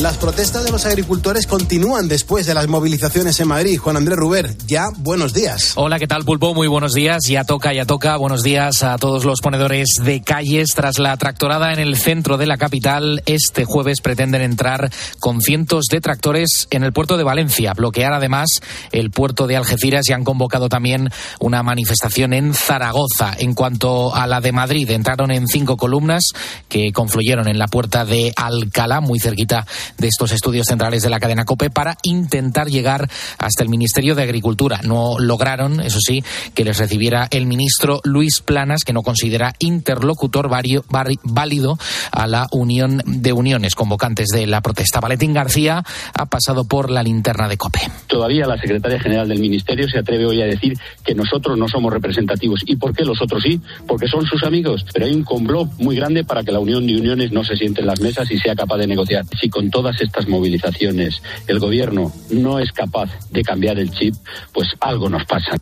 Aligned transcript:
Las 0.00 0.16
protestas 0.16 0.64
de 0.64 0.70
los 0.70 0.86
agricultores 0.86 1.46
continúan 1.46 2.08
después 2.08 2.46
de 2.46 2.54
las 2.54 2.66
movilizaciones 2.66 3.38
en 3.40 3.48
Madrid. 3.48 3.76
Juan 3.76 3.98
Andrés 3.98 4.16
Ruber, 4.16 4.56
ya 4.66 4.88
buenos 4.96 5.34
días. 5.34 5.74
Hola, 5.76 5.98
¿qué 5.98 6.06
tal, 6.06 6.24
Pulpo? 6.24 6.54
Muy 6.54 6.66
buenos 6.66 6.94
días. 6.94 7.24
Ya 7.28 7.44
toca, 7.44 7.74
ya 7.74 7.84
toca. 7.84 8.16
Buenos 8.16 8.42
días 8.42 8.82
a 8.84 8.96
todos 8.96 9.26
los 9.26 9.42
ponedores 9.42 9.88
de 10.02 10.22
calles. 10.22 10.70
Tras 10.74 10.98
la 10.98 11.14
tractorada 11.18 11.74
en 11.74 11.78
el 11.78 11.96
centro 11.96 12.38
de 12.38 12.46
la 12.46 12.56
capital, 12.56 13.22
este 13.26 13.66
jueves 13.66 14.00
pretenden 14.00 14.40
entrar 14.40 14.90
con 15.20 15.42
cientos 15.42 15.84
de 15.90 16.00
tractores 16.00 16.68
en 16.70 16.84
el 16.84 16.94
puerto 16.94 17.18
de 17.18 17.24
Valencia, 17.24 17.74
bloquear 17.74 18.14
además 18.14 18.48
el 18.92 19.10
puerto 19.10 19.46
de 19.46 19.58
Algeciras 19.58 20.08
y 20.08 20.14
han 20.14 20.24
convocado 20.24 20.70
también 20.70 21.10
una 21.38 21.62
manifestación 21.62 22.32
en 22.32 22.54
Zaragoza. 22.54 23.34
En 23.38 23.52
cuanto 23.52 24.14
a 24.14 24.26
la 24.26 24.40
de 24.40 24.52
Madrid, 24.52 24.90
entraron 24.90 25.30
en 25.30 25.48
cinco 25.48 25.76
columnas 25.76 26.24
que 26.70 26.92
confluyeron 26.92 27.46
en 27.46 27.58
la 27.58 27.68
puerta 27.68 28.06
de 28.06 28.32
Alcalá, 28.34 29.02
muy 29.02 29.20
cerquita 29.20 29.66
de 29.98 30.08
estos 30.08 30.32
estudios 30.32 30.66
centrales 30.66 31.02
de 31.02 31.10
la 31.10 31.20
cadena 31.20 31.44
COPE 31.44 31.70
para 31.70 31.96
intentar 32.02 32.68
llegar 32.68 33.08
hasta 33.38 33.62
el 33.62 33.68
Ministerio 33.68 34.14
de 34.14 34.22
Agricultura. 34.22 34.80
No 34.82 35.18
lograron, 35.18 35.80
eso 35.80 35.98
sí, 36.00 36.22
que 36.54 36.64
les 36.64 36.78
recibiera 36.78 37.28
el 37.30 37.46
ministro 37.46 38.00
Luis 38.04 38.40
Planas, 38.40 38.84
que 38.84 38.92
no 38.92 39.02
considera 39.02 39.52
interlocutor 39.58 40.48
válido 40.48 41.78
a 42.10 42.26
la 42.26 42.46
Unión 42.52 43.02
de 43.06 43.32
Uniones 43.32 43.74
convocantes 43.74 44.28
de 44.28 44.46
la 44.46 44.60
protesta. 44.60 45.00
Valentín 45.00 45.32
García 45.32 45.82
ha 46.14 46.26
pasado 46.26 46.64
por 46.64 46.90
la 46.90 47.02
linterna 47.02 47.48
de 47.48 47.56
COPE. 47.56 47.80
Todavía 48.06 48.46
la 48.46 48.58
secretaria 48.58 49.00
general 49.00 49.28
del 49.28 49.40
Ministerio 49.40 49.88
se 49.88 49.98
atreve 49.98 50.26
hoy 50.26 50.42
a 50.42 50.46
decir 50.46 50.74
que 51.04 51.14
nosotros 51.14 51.58
no 51.58 51.68
somos 51.68 51.92
representativos. 51.92 52.60
¿Y 52.66 52.76
por 52.76 52.94
qué 52.94 53.04
los 53.04 53.20
otros 53.20 53.42
sí? 53.42 53.60
Porque 53.86 54.08
son 54.08 54.24
sus 54.26 54.42
amigos. 54.42 54.84
Pero 54.92 55.06
hay 55.06 55.12
un 55.12 55.24
complot 55.24 55.70
muy 55.78 55.96
grande 55.96 56.24
para 56.24 56.42
que 56.42 56.52
la 56.52 56.60
Unión 56.60 56.86
de 56.86 56.96
Uniones 56.96 57.32
no 57.32 57.44
se 57.44 57.56
siente 57.56 57.80
en 57.80 57.86
las 57.86 58.00
mesas 58.00 58.30
y 58.30 58.38
sea 58.38 58.54
capaz 58.54 58.76
de 58.78 58.86
negociar. 58.86 59.24
Si 59.40 59.48
con 59.48 59.70
todas 59.72 60.00
estas 60.00 60.28
movilizaciones 60.28 61.20
el 61.48 61.58
gobierno 61.58 62.12
no 62.30 62.60
es 62.60 62.70
capaz 62.70 63.10
de 63.30 63.42
cambiar 63.42 63.80
el 63.80 63.90
chip, 63.90 64.14
pues 64.52 64.68
algo 64.80 65.08
nos 65.08 65.24
pasa. 65.24 65.56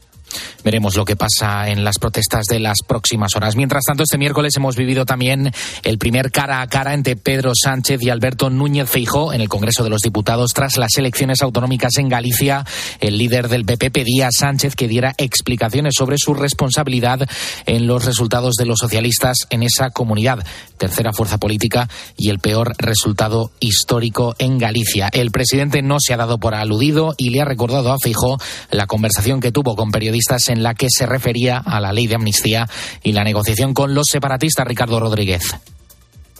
Veremos 0.62 0.96
lo 0.96 1.04
que 1.04 1.16
pasa 1.16 1.70
en 1.70 1.84
las 1.84 1.98
protestas 1.98 2.44
de 2.44 2.60
las 2.60 2.78
próximas 2.86 3.34
horas. 3.34 3.56
Mientras 3.56 3.84
tanto, 3.84 4.02
este 4.02 4.18
miércoles 4.18 4.54
hemos 4.56 4.76
vivido 4.76 5.06
también 5.06 5.50
el 5.82 5.98
primer 5.98 6.30
cara 6.30 6.60
a 6.60 6.66
cara 6.68 6.94
entre 6.94 7.16
Pedro 7.16 7.52
Sánchez 7.54 8.02
y 8.02 8.10
Alberto 8.10 8.50
Núñez 8.50 8.88
Feijó 8.88 9.32
en 9.32 9.40
el 9.40 9.48
Congreso 9.48 9.82
de 9.84 9.90
los 9.90 10.02
Diputados 10.02 10.52
tras 10.52 10.76
las 10.76 10.96
elecciones 10.98 11.42
autonómicas 11.42 11.96
en 11.96 12.08
Galicia. 12.08 12.64
El 13.00 13.16
líder 13.16 13.48
del 13.48 13.64
PP 13.64 13.90
pedía 13.90 14.28
a 14.28 14.32
Sánchez 14.32 14.76
que 14.76 14.88
diera 14.88 15.14
explicaciones 15.16 15.94
sobre 15.96 16.16
su 16.18 16.34
responsabilidad 16.34 17.28
en 17.66 17.86
los 17.86 18.04
resultados 18.04 18.54
de 18.56 18.66
los 18.66 18.78
socialistas 18.78 19.38
en 19.50 19.62
esa 19.62 19.90
comunidad, 19.90 20.44
tercera 20.80 21.12
fuerza 21.12 21.36
política 21.36 21.88
y 22.16 22.30
el 22.30 22.38
peor 22.38 22.72
resultado 22.78 23.52
histórico 23.60 24.34
en 24.38 24.56
Galicia. 24.56 25.10
El 25.12 25.30
presidente 25.30 25.82
no 25.82 25.98
se 26.00 26.14
ha 26.14 26.16
dado 26.16 26.38
por 26.38 26.54
aludido 26.54 27.14
y 27.18 27.28
le 27.28 27.42
ha 27.42 27.44
recordado 27.44 27.92
a 27.92 27.98
Feijó 27.98 28.38
la 28.70 28.86
conversación 28.86 29.40
que 29.40 29.52
tuvo 29.52 29.76
con 29.76 29.90
periodistas 29.90 30.48
en 30.48 30.62
la 30.62 30.74
que 30.74 30.86
se 30.88 31.04
refería 31.04 31.58
a 31.58 31.80
la 31.80 31.92
ley 31.92 32.06
de 32.06 32.14
amnistía 32.14 32.66
y 33.02 33.12
la 33.12 33.24
negociación 33.24 33.74
con 33.74 33.94
los 33.94 34.06
separatistas 34.06 34.66
Ricardo 34.66 34.98
Rodríguez. 34.98 35.54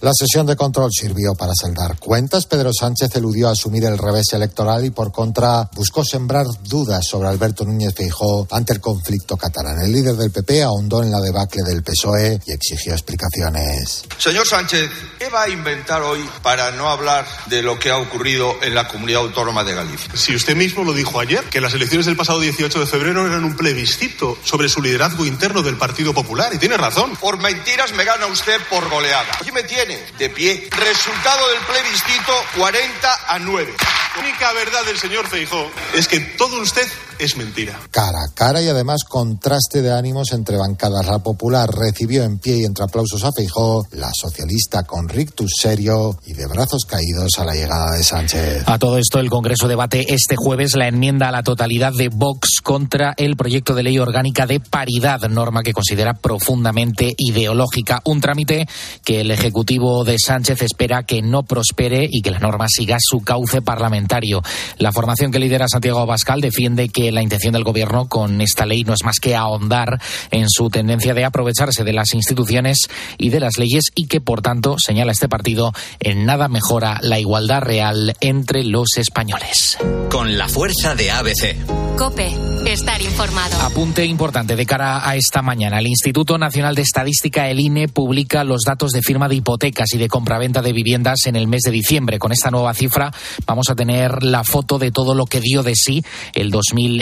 La 0.02 0.12
sesión 0.14 0.46
de 0.46 0.56
control 0.56 0.88
sirvió 0.90 1.34
para 1.34 1.52
saldar 1.54 1.98
cuentas. 1.98 2.46
Pedro 2.46 2.70
Sánchez 2.72 3.14
eludió 3.16 3.50
asumir 3.50 3.84
el 3.84 3.98
revés 3.98 4.32
electoral 4.32 4.82
y 4.86 4.90
por 4.90 5.12
contra 5.12 5.68
buscó 5.74 6.02
sembrar 6.06 6.46
dudas 6.62 7.06
sobre 7.06 7.28
Alberto 7.28 7.66
Núñez 7.66 7.92
Feijó 7.94 8.48
ante 8.50 8.72
el 8.72 8.80
conflicto 8.80 9.36
catalán. 9.36 9.78
El 9.78 9.92
líder 9.92 10.14
del 10.16 10.30
PP 10.30 10.62
ahondó 10.62 11.02
en 11.02 11.10
la 11.10 11.20
debacle 11.20 11.62
del 11.64 11.82
PSOE 11.82 12.40
y 12.46 12.52
exigió 12.52 12.94
explicaciones. 12.94 14.04
Señor 14.16 14.46
Sánchez, 14.46 14.90
¿qué 15.18 15.28
va 15.28 15.42
a 15.42 15.48
inventar 15.50 16.00
hoy 16.00 16.26
para 16.42 16.70
no 16.70 16.88
hablar 16.88 17.26
de 17.50 17.60
lo 17.60 17.78
que 17.78 17.90
ha 17.90 17.98
ocurrido 17.98 18.54
en 18.62 18.74
la 18.74 18.88
comunidad 18.88 19.20
autónoma 19.20 19.64
de 19.64 19.74
Galicia? 19.74 20.10
Si 20.16 20.34
usted 20.34 20.56
mismo 20.56 20.82
lo 20.82 20.94
dijo 20.94 21.20
ayer, 21.20 21.44
que 21.50 21.60
las 21.60 21.74
elecciones 21.74 22.06
del 22.06 22.16
pasado 22.16 22.40
18 22.40 22.80
de 22.80 22.86
febrero 22.86 23.26
eran 23.26 23.44
un 23.44 23.54
plebiscito 23.54 24.38
sobre 24.44 24.70
su 24.70 24.80
liderazgo 24.80 25.26
interno 25.26 25.62
del 25.62 25.76
Partido 25.76 26.14
Popular 26.14 26.54
y 26.54 26.58
tiene 26.58 26.78
razón. 26.78 27.16
Por 27.16 27.36
mentiras 27.36 27.92
me 27.92 28.04
gana 28.04 28.24
usted 28.28 28.56
por 28.70 28.88
goleada. 28.88 29.28
Aquí 29.38 29.52
me 29.52 29.62
tiene 29.62 29.89
de 30.18 30.30
pie. 30.30 30.68
Resultado 30.70 31.48
del 31.50 31.58
plebiscito 31.60 32.44
40 32.56 33.20
a 33.28 33.38
9. 33.38 33.74
La 34.16 34.22
única 34.22 34.52
verdad 34.52 34.84
del 34.84 34.98
señor 34.98 35.28
Feijó 35.28 35.70
es 35.94 36.08
que 36.08 36.20
todo 36.20 36.60
usted 36.60 36.86
es 37.20 37.36
mentira. 37.36 37.78
Cara 37.90 38.24
a 38.26 38.34
cara 38.34 38.62
y 38.62 38.68
además 38.68 39.04
contraste 39.04 39.82
de 39.82 39.92
ánimos 39.92 40.32
entre 40.32 40.56
bancadas. 40.56 41.06
La 41.06 41.18
Popular 41.18 41.68
recibió 41.70 42.24
en 42.24 42.38
pie 42.38 42.58
y 42.58 42.64
entre 42.64 42.84
aplausos 42.84 43.24
a 43.24 43.32
Feijó, 43.32 43.86
la 43.92 44.10
socialista 44.14 44.84
con 44.84 45.08
rictus 45.08 45.52
serio 45.60 46.18
y 46.26 46.32
de 46.32 46.46
brazos 46.46 46.84
caídos 46.86 47.38
a 47.38 47.44
la 47.44 47.52
llegada 47.52 47.92
de 47.92 48.02
Sánchez. 48.02 48.62
A 48.66 48.78
todo 48.78 48.96
esto, 48.96 49.20
el 49.20 49.28
Congreso 49.28 49.68
debate 49.68 50.14
este 50.14 50.34
jueves 50.36 50.76
la 50.76 50.88
enmienda 50.88 51.28
a 51.28 51.32
la 51.32 51.42
totalidad 51.42 51.92
de 51.92 52.08
Vox 52.08 52.60
contra 52.62 53.12
el 53.18 53.36
proyecto 53.36 53.74
de 53.74 53.82
ley 53.82 53.98
orgánica 53.98 54.46
de 54.46 54.60
paridad, 54.60 55.20
norma 55.28 55.62
que 55.62 55.74
considera 55.74 56.14
profundamente 56.14 57.14
ideológica. 57.18 58.00
Un 58.04 58.20
trámite 58.20 58.66
que 59.04 59.20
el 59.20 59.30
Ejecutivo 59.30 60.04
de 60.04 60.16
Sánchez 60.18 60.62
espera 60.62 61.02
que 61.02 61.20
no 61.20 61.42
prospere 61.42 62.08
y 62.10 62.22
que 62.22 62.30
la 62.30 62.38
norma 62.38 62.66
siga 62.68 62.96
su 62.98 63.20
cauce 63.20 63.60
parlamentario. 63.60 64.42
La 64.78 64.92
formación 64.92 65.30
que 65.30 65.38
lidera 65.38 65.68
Santiago 65.68 66.00
Abascal 66.00 66.40
defiende 66.40 66.88
que 66.88 67.09
la 67.10 67.22
intención 67.22 67.52
del 67.52 67.64
Gobierno 67.64 68.06
con 68.08 68.40
esta 68.40 68.66
ley 68.66 68.84
no 68.84 68.94
es 68.94 69.04
más 69.04 69.20
que 69.20 69.36
ahondar 69.36 70.00
en 70.30 70.46
su 70.48 70.70
tendencia 70.70 71.14
de 71.14 71.24
aprovecharse 71.24 71.84
de 71.84 71.92
las 71.92 72.14
instituciones 72.14 72.88
y 73.18 73.30
de 73.30 73.40
las 73.40 73.58
leyes 73.58 73.84
y 73.94 74.06
que, 74.06 74.20
por 74.20 74.42
tanto, 74.42 74.76
señala 74.78 75.12
este 75.12 75.28
partido, 75.28 75.72
en 76.00 76.24
nada 76.24 76.48
mejora 76.48 76.98
la 77.02 77.18
igualdad 77.18 77.62
real 77.62 78.14
entre 78.20 78.64
los 78.64 78.96
españoles. 78.96 79.78
Con 80.10 80.36
la 80.36 80.48
fuerza 80.48 80.94
de 80.94 81.10
ABC. 81.10 81.56
Cope, 81.96 82.34
estar 82.66 83.00
informado. 83.02 83.60
Apunte 83.60 84.06
importante 84.06 84.56
de 84.56 84.64
cara 84.64 85.06
a 85.08 85.16
esta 85.16 85.42
mañana. 85.42 85.78
El 85.78 85.86
Instituto 85.86 86.38
Nacional 86.38 86.74
de 86.74 86.82
Estadística, 86.82 87.48
el 87.48 87.60
INE, 87.60 87.88
publica 87.88 88.42
los 88.42 88.62
datos 88.62 88.92
de 88.92 89.02
firma 89.02 89.28
de 89.28 89.36
hipotecas 89.36 89.92
y 89.92 89.98
de 89.98 90.08
compraventa 90.08 90.62
de 90.62 90.72
viviendas 90.72 91.26
en 91.26 91.36
el 91.36 91.46
mes 91.46 91.62
de 91.62 91.70
diciembre. 91.70 92.18
Con 92.18 92.32
esta 92.32 92.50
nueva 92.50 92.72
cifra 92.74 93.12
vamos 93.46 93.68
a 93.68 93.74
tener 93.74 94.22
la 94.22 94.44
foto 94.44 94.78
de 94.78 94.90
todo 94.90 95.14
lo 95.14 95.26
que 95.26 95.40
dio 95.40 95.62
de 95.62 95.74
sí 95.74 96.02
el 96.34 96.50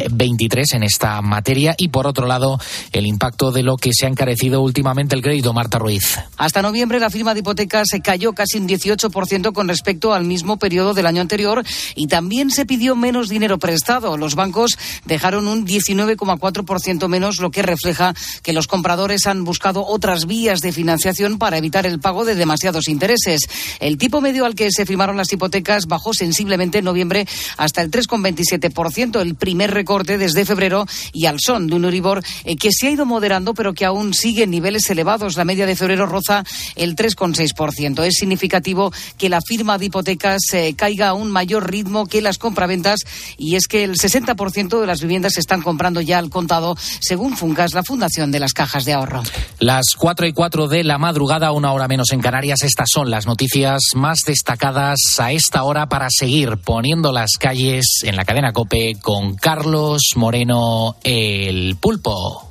2023 0.04 0.74
en 0.74 0.82
esta 0.82 1.20
materia 1.22 1.74
y, 1.76 1.88
por 1.88 2.06
otro 2.06 2.26
lado, 2.26 2.58
el 2.92 3.06
impacto 3.06 3.52
de 3.52 3.62
lo 3.62 3.76
que 3.76 3.90
se 3.92 4.06
ha 4.06 4.08
encarecido 4.08 4.62
últimamente 4.62 5.14
el 5.14 5.22
crédito. 5.22 5.52
Marta 5.52 5.78
Ruiz. 5.78 6.18
Hasta 6.36 6.62
noviembre 6.62 7.00
la 7.00 7.10
firma 7.10 7.34
de 7.34 7.40
hipotecas 7.40 7.88
se 7.90 8.00
cayó 8.00 8.32
casi 8.32 8.58
un 8.58 8.68
18% 8.68 9.52
con 9.52 9.68
respecto 9.68 10.12
al 10.12 10.24
mismo 10.24 10.58
periodo 10.58 10.94
del 10.94 11.06
año 11.06 11.20
anterior 11.20 11.64
y 11.94 12.06
también 12.06 12.50
se 12.50 12.66
pidió 12.66 12.96
menos 12.96 13.28
dinero 13.28 13.58
prestado. 13.58 14.16
Los 14.16 14.34
bancos 14.34 14.78
dejaron 15.04 15.48
un 15.48 15.66
19,4% 15.66 17.08
menos, 17.08 17.38
lo 17.40 17.50
que 17.50 17.62
refleja 17.62 18.14
que 18.42 18.52
los 18.52 18.66
compradores 18.66 19.26
han 19.26 19.44
buscado 19.44 19.84
otras 19.86 20.26
vías 20.26 20.60
de 20.60 20.72
financiación 20.72 21.38
para 21.38 21.58
evitar 21.58 21.86
el 21.86 22.00
pago 22.00 22.24
de 22.24 22.34
demasiados 22.34 22.88
intereses. 22.88 23.40
El 23.80 23.98
tipo 23.98 24.20
medio 24.20 24.44
al 24.44 24.54
que 24.54 24.70
se 24.70 24.86
firmaron 24.86 25.16
las 25.16 25.32
hipotecas 25.32 25.86
bajó 25.86 26.14
sensiblemente 26.14 26.78
en 26.78 26.84
noviembre 26.84 27.26
hasta 27.56 27.82
el 27.82 27.90
3,27%, 27.90 29.20
el 29.20 29.34
primer 29.34 29.72
recorte 29.88 30.18
desde 30.18 30.44
febrero 30.44 30.84
y 31.14 31.24
al 31.24 31.40
son 31.40 31.66
de 31.66 31.74
un 31.74 31.84
Euribor 31.84 32.22
eh, 32.44 32.56
que 32.56 32.68
se 32.72 32.88
ha 32.88 32.90
ido 32.90 33.06
moderando 33.06 33.54
pero 33.54 33.72
que 33.72 33.86
aún 33.86 34.12
sigue 34.12 34.42
en 34.42 34.50
niveles 34.50 34.90
elevados. 34.90 35.38
La 35.38 35.46
media 35.46 35.64
de 35.64 35.76
febrero 35.76 36.04
roza 36.04 36.44
el 36.76 36.94
3,6%. 36.94 38.04
Es 38.04 38.16
significativo 38.16 38.92
que 39.16 39.30
la 39.30 39.40
firma 39.40 39.78
de 39.78 39.86
hipotecas 39.86 40.42
eh, 40.52 40.74
caiga 40.76 41.08
a 41.08 41.14
un 41.14 41.30
mayor 41.30 41.70
ritmo 41.70 42.06
que 42.06 42.20
las 42.20 42.36
compraventas 42.36 43.00
y 43.38 43.54
es 43.54 43.66
que 43.66 43.82
el 43.84 43.94
60% 43.94 44.78
de 44.78 44.86
las 44.86 45.00
viviendas 45.00 45.32
se 45.32 45.40
están 45.40 45.62
comprando 45.62 46.02
ya 46.02 46.18
al 46.18 46.28
contado, 46.28 46.76
según 47.00 47.34
Funcas, 47.34 47.72
la 47.72 47.82
Fundación 47.82 48.30
de 48.30 48.40
las 48.40 48.52
Cajas 48.52 48.84
de 48.84 48.92
Ahorro. 48.92 49.22
Las 49.58 49.94
4 49.96 50.26
y 50.26 50.34
4 50.34 50.68
de 50.68 50.84
la 50.84 50.98
madrugada, 50.98 51.52
una 51.52 51.72
hora 51.72 51.88
menos 51.88 52.12
en 52.12 52.20
Canarias, 52.20 52.62
estas 52.62 52.88
son 52.92 53.10
las 53.10 53.26
noticias 53.26 53.80
más 53.94 54.24
destacadas 54.26 54.98
a 55.18 55.32
esta 55.32 55.62
hora 55.62 55.88
para 55.88 56.08
seguir 56.10 56.58
poniendo 56.58 57.10
las 57.10 57.38
calles 57.40 57.86
en 58.02 58.16
la 58.16 58.26
cadena 58.26 58.52
Cope 58.52 58.96
con 59.00 59.34
Carlos 59.34 59.77
Moreno 60.16 60.96
el 61.04 61.76
Pulpo. 61.76 62.48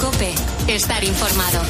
Cope, 0.00 0.32
estar 0.66 1.04
informado. 1.04 1.60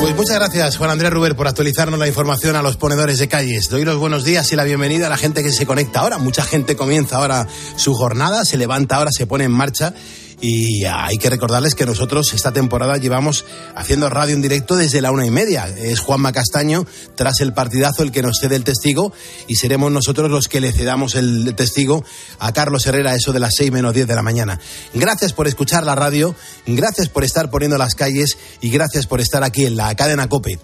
Pues 0.00 0.14
muchas 0.14 0.36
gracias, 0.36 0.76
Juan 0.76 0.90
Andrés 0.90 1.10
Ruber, 1.10 1.34
por 1.34 1.48
actualizarnos 1.48 1.98
la 1.98 2.06
información 2.06 2.56
a 2.56 2.62
los 2.62 2.76
ponedores 2.76 3.18
de 3.18 3.28
calles. 3.28 3.68
Doy 3.70 3.84
los 3.84 3.96
buenos 3.96 4.24
días 4.24 4.52
y 4.52 4.56
la 4.56 4.64
bienvenida 4.64 5.06
a 5.06 5.10
la 5.10 5.16
gente 5.16 5.42
que 5.42 5.50
se 5.50 5.66
conecta 5.66 6.00
ahora. 6.00 6.18
Mucha 6.18 6.44
gente 6.44 6.76
comienza 6.76 7.16
ahora 7.16 7.46
su 7.76 7.94
jornada, 7.94 8.44
se 8.44 8.58
levanta 8.58 8.96
ahora, 8.96 9.10
se 9.12 9.26
pone 9.26 9.44
en 9.44 9.52
marcha 9.52 9.94
Y 10.40 10.84
hay 10.84 11.16
que 11.18 11.30
recordarles 11.30 11.74
que 11.74 11.84
nosotros 11.84 12.32
esta 12.32 12.52
temporada 12.52 12.96
llevamos 12.96 13.44
haciendo 13.74 14.08
radio 14.08 14.34
en 14.34 14.42
directo 14.42 14.76
desde 14.76 15.00
la 15.00 15.10
una 15.10 15.26
y 15.26 15.30
media. 15.30 15.66
Es 15.66 15.98
Juanma 15.98 16.30
Castaño, 16.32 16.86
tras 17.16 17.40
el 17.40 17.52
partidazo, 17.52 18.04
el 18.04 18.12
que 18.12 18.22
nos 18.22 18.38
cede 18.40 18.54
el 18.54 18.62
testigo 18.62 19.12
y 19.48 19.56
seremos 19.56 19.90
nosotros 19.90 20.30
los 20.30 20.46
que 20.46 20.60
le 20.60 20.72
cedamos 20.72 21.16
el 21.16 21.54
testigo 21.56 22.04
a 22.38 22.52
Carlos 22.52 22.86
Herrera, 22.86 23.16
eso 23.16 23.32
de 23.32 23.40
las 23.40 23.54
seis 23.56 23.72
menos 23.72 23.94
diez 23.94 24.06
de 24.06 24.14
la 24.14 24.22
mañana. 24.22 24.60
Gracias 24.94 25.32
por 25.32 25.48
escuchar 25.48 25.84
la 25.84 25.96
radio, 25.96 26.36
gracias 26.66 27.08
por 27.08 27.24
estar 27.24 27.50
poniendo 27.50 27.76
las 27.76 27.96
calles 27.96 28.38
y 28.60 28.70
gracias 28.70 29.06
por 29.06 29.20
estar 29.20 29.42
aquí 29.42 29.66
en 29.66 29.76
la 29.76 29.92
cadena 29.96 30.28
COPE. 30.28 30.60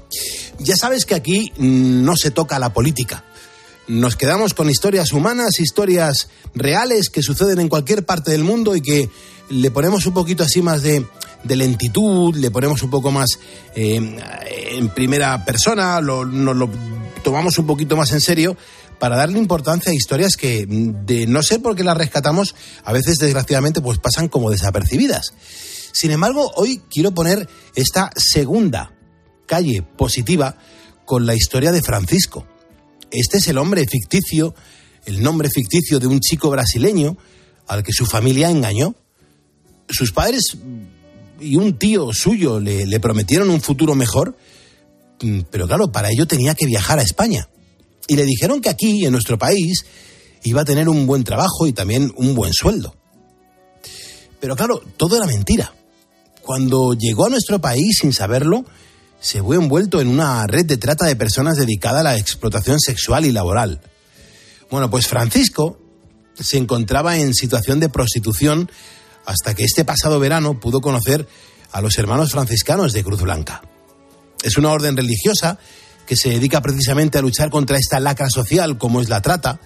Ya 0.61 0.77
sabes 0.77 1.05
que 1.05 1.17
aquí 1.17 1.53
no 1.59 2.17
se 2.17 2.31
toca 2.31 2.61
la 2.61 2.73
política 2.73 3.25
nos 3.87 4.17
quedamos 4.17 4.55
con 4.55 4.71
historias 4.71 5.13
humanas, 5.13 5.61
historias 5.61 6.29
reales 6.55 7.11
que 7.11 7.23
suceden 7.23 7.61
en 7.61 7.69
cualquier 7.69 8.05
parte 8.05 8.31
del 8.31 8.45
mundo 8.45 8.77
y 8.77 8.81
que 8.81 9.11
le 9.51 9.71
ponemos 9.71 10.07
un 10.07 10.15
poquito 10.15 10.43
así 10.43 10.63
más 10.63 10.83
de, 10.83 11.07
lentitud, 11.45 12.35
le 12.37 12.51
ponemos 12.51 12.83
un 12.83 12.91
poco 12.91 13.11
más 13.11 13.39
eh, 13.75 14.01
en 14.71 14.89
primera 14.91 15.45
persona, 15.45 16.01
lo, 16.01 16.25
nos 16.25 16.57
lo 16.57 16.71
tomamos 17.23 17.59
un 17.59 17.67
poquito 17.67 17.97
más 17.97 18.13
en 18.13 18.21
serio 18.21 18.57
para 18.99 19.17
darle 19.17 19.39
importancia 19.39 19.93
a 19.93 19.95
historias 19.95 20.37
que, 20.37 20.67
de 20.69 21.27
no 21.27 21.43
sé 21.43 21.59
por 21.59 21.77
qué 21.77 21.85
las 21.85 21.97
rescatamos, 21.97 22.55
a 22.85 22.93
veces 22.93 23.19
desgraciadamente 23.19 23.81
pues 23.81 23.99
pasan 23.99 24.29
como 24.29 24.51
desapercibidas. 24.51 25.35
Sin 25.93 26.11
embargo, 26.11 26.51
hoy 26.57 26.81
quiero 26.91 27.13
poner 27.13 27.49
esta 27.75 28.11
segunda 28.17 28.93
calle 29.47 29.83
positiva 29.83 30.57
con 31.05 31.27
la 31.27 31.35
historia 31.35 31.71
de 31.71 31.83
Francisco. 31.83 32.47
Este 33.15 33.39
es 33.39 33.47
el 33.47 33.59
hombre 33.59 33.87
ficticio, 33.87 34.55
el 35.07 35.23
nombre 35.23 35.49
ficticio 35.49 36.01
de 36.01 36.09
un 36.09 36.19
chico 36.19 36.51
brasileño 36.51 37.17
al 37.69 37.85
que 37.85 37.93
su 37.93 38.07
familia 38.07 38.51
engañó 38.51 38.97
sus 39.89 40.13
padres 40.13 40.57
y 41.41 41.57
un 41.57 41.79
tío 41.79 42.13
suyo 42.13 42.59
le, 42.59 43.01
prometieron 43.01 43.51
un 43.51 43.61
futuro 43.61 43.95
mejor, 43.95 44.37
mm, 45.23 45.43
pero 45.51 45.67
claro, 45.67 45.93
para 45.93 46.11
ello 46.11 46.27
tenía 46.27 46.55
que 46.55 46.67
viajar 46.67 46.99
a 46.99 47.03
España. 47.03 47.49
Y 48.09 48.17
le 48.17 48.25
dijeron 48.25 48.61
que 48.61 48.69
aquí, 48.69 49.05
en 49.05 49.13
nuestro 49.13 49.39
país, 49.39 49.85
iba 50.43 50.63
a 50.63 50.65
tener 50.65 50.89
un 50.89 51.07
buen 51.07 51.23
trabajo 51.23 51.67
y 51.67 51.73
también 51.73 52.13
un 52.17 52.35
buen 52.35 52.53
sueldo. 52.53 52.97
Pero 54.41 54.57
claro, 54.57 54.83
todo 54.97 55.17
era 55.17 55.27
mentira. 55.27 55.73
Cuando 56.43 56.95
llegó 56.95 57.27
a 57.27 57.31
nuestro 57.31 57.61
país 57.61 57.99
sin 58.01 58.13
saberlo, 58.13 58.65
se 59.25 59.43
fue 59.43 59.57
envuelto 59.57 60.03
en 60.03 60.09
una 60.09 60.47
red 60.47 60.67
de 60.67 60.77
trata 60.77 61.07
de 61.07 61.17
personas 61.17 61.57
dedicada 61.57 62.01
a 62.01 62.03
la 62.03 62.19
explotación 62.19 62.79
sexual 62.79 63.25
y 63.25 63.33
laboral. 63.33 63.81
Bueno, 64.71 64.91
pues 64.91 65.07
Francisco 65.07 65.79
se 66.39 66.59
encontraba 66.59 67.17
en 67.17 67.33
situación 67.33 67.81
de 67.81 67.89
prostitución 67.89 68.71
hasta 69.25 69.55
que 69.55 69.65
este 69.65 69.83
pasado 69.87 70.21
verano 70.21 70.61
pudo 70.61 70.83
conocer 70.83 71.27
a 71.73 71.81
los 71.81 71.97
hermanos 71.97 72.33
franciscanos 72.33 72.93
de 72.93 73.03
Cruz 73.03 73.23
Blanca. 73.23 73.63
Es 74.43 74.59
una 74.59 74.71
orden 74.73 74.95
religiosa 74.95 75.59
que 76.07 76.17
se 76.17 76.29
dedica 76.29 76.61
precisamente 76.61 77.17
a 77.17 77.23
luchar 77.23 77.49
contra 77.49 77.79
esta 77.79 78.01
lacra 78.01 78.29
social 78.29 78.77
como 78.77 79.01
es 79.01 79.09
la 79.09 79.23
trata, 79.23 79.59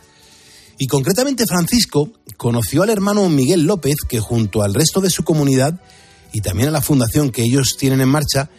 y 0.79 0.87
concretamente 0.87 1.49
Francisco 1.49 2.13
conoció 2.37 2.85
al 2.85 2.91
hermano 2.91 3.29
Miguel 3.29 3.65
López 3.65 3.97
que 4.09 4.21
junto 4.21 4.63
al 4.63 4.75
resto 4.75 5.01
de 5.01 5.11
su 5.11 5.25
comunidad 5.25 5.81
y 6.33 6.43
también 6.43 6.69
a 6.69 6.73
la 6.73 6.81
fundación 6.81 7.33
que 7.33 7.43
ellos 7.43 7.77
tienen 7.77 8.01
en 8.01 8.09
marcha, 8.09 8.51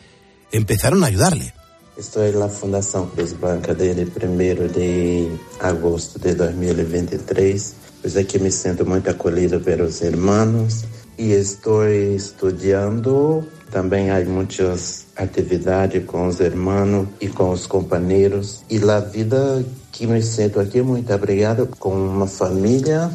empezaron 0.52 1.04
a 1.04 1.08
ayudarle. 1.08 1.54
Estoy 1.98 2.30
en 2.30 2.40
la 2.40 2.48
Fundación 2.48 3.10
Cruz 3.10 3.38
Blanca 3.40 3.74
desde 3.74 4.04
el 4.04 4.12
primero 4.12 4.68
de 4.70 5.28
agosto 5.60 6.18
de 6.20 6.34
2023 6.34 7.74
Pues 8.02 8.16
aquí 8.16 8.40
me 8.40 8.52
siento 8.52 8.86
muy 8.86 9.02
acolhido 9.06 9.62
pelos 9.62 10.02
hermanos 10.02 10.86
y 11.18 11.34
estoy 11.34 12.16
estudiando. 12.16 13.46
También 13.70 14.12
hay 14.12 14.24
muchas 14.24 15.08
actividades 15.18 16.06
con 16.06 16.28
los 16.28 16.40
hermanos 16.40 17.08
y 17.20 17.28
con 17.28 17.52
los 17.52 17.68
compañeros. 17.68 18.64
Y 18.70 18.80
la 18.80 19.02
vida 19.02 19.62
que 19.92 20.08
me 20.08 20.22
siento 20.22 20.62
aquí 20.62 20.82
muy 20.82 21.06
abrigado 21.12 21.70
con 21.70 21.98
una 21.98 22.26
familia. 22.26 23.12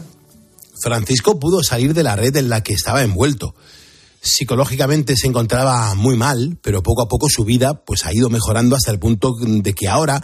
Francisco 0.82 1.40
pudo 1.40 1.62
salir 1.62 1.94
de 1.94 2.02
la 2.02 2.14
red 2.14 2.36
en 2.36 2.50
la 2.50 2.62
que 2.62 2.74
estaba 2.74 3.02
envuelto. 3.02 3.54
Psicológicamente 4.24 5.16
se 5.16 5.26
encontraba 5.26 5.94
muy 5.94 6.16
mal, 6.16 6.56
pero 6.62 6.82
poco 6.82 7.02
a 7.02 7.08
poco 7.08 7.28
su 7.28 7.44
vida 7.44 7.84
pues 7.84 8.06
ha 8.06 8.14
ido 8.14 8.30
mejorando 8.30 8.74
hasta 8.74 8.90
el 8.90 8.98
punto 8.98 9.34
de 9.38 9.74
que 9.74 9.86
ahora 9.86 10.22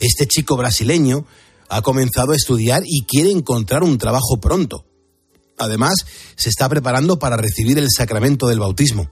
este 0.00 0.26
chico 0.26 0.56
brasileño 0.56 1.26
ha 1.68 1.82
comenzado 1.82 2.32
a 2.32 2.36
estudiar 2.36 2.82
y 2.86 3.04
quiere 3.04 3.30
encontrar 3.30 3.82
un 3.82 3.98
trabajo 3.98 4.40
pronto. 4.40 4.86
Además, 5.58 5.96
se 6.34 6.48
está 6.48 6.66
preparando 6.70 7.18
para 7.18 7.36
recibir 7.36 7.78
el 7.78 7.88
sacramento 7.94 8.48
del 8.48 8.58
bautismo. 8.58 9.10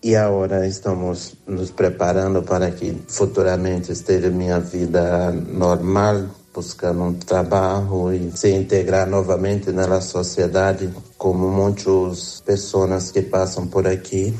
Y 0.00 0.14
ahora 0.14 0.64
estamos 0.64 1.34
nos 1.48 1.72
preparando 1.72 2.44
para 2.44 2.76
que 2.76 2.96
futuramente 3.08 3.92
esté 3.92 4.20
mi 4.30 4.46
vida 4.72 5.32
normal, 5.32 6.30
buscando 6.54 7.04
un 7.04 7.18
trabajo 7.18 8.12
y 8.12 8.30
se 8.32 8.50
integrar 8.50 9.08
nuevamente 9.08 9.70
en 9.70 9.76
la 9.76 10.00
sociedad 10.00 10.78
como 11.16 11.48
muchas 11.48 12.42
personas 12.44 13.12
que 13.12 13.22
pasan 13.22 13.68
por 13.68 13.86
aquí. 13.86 14.34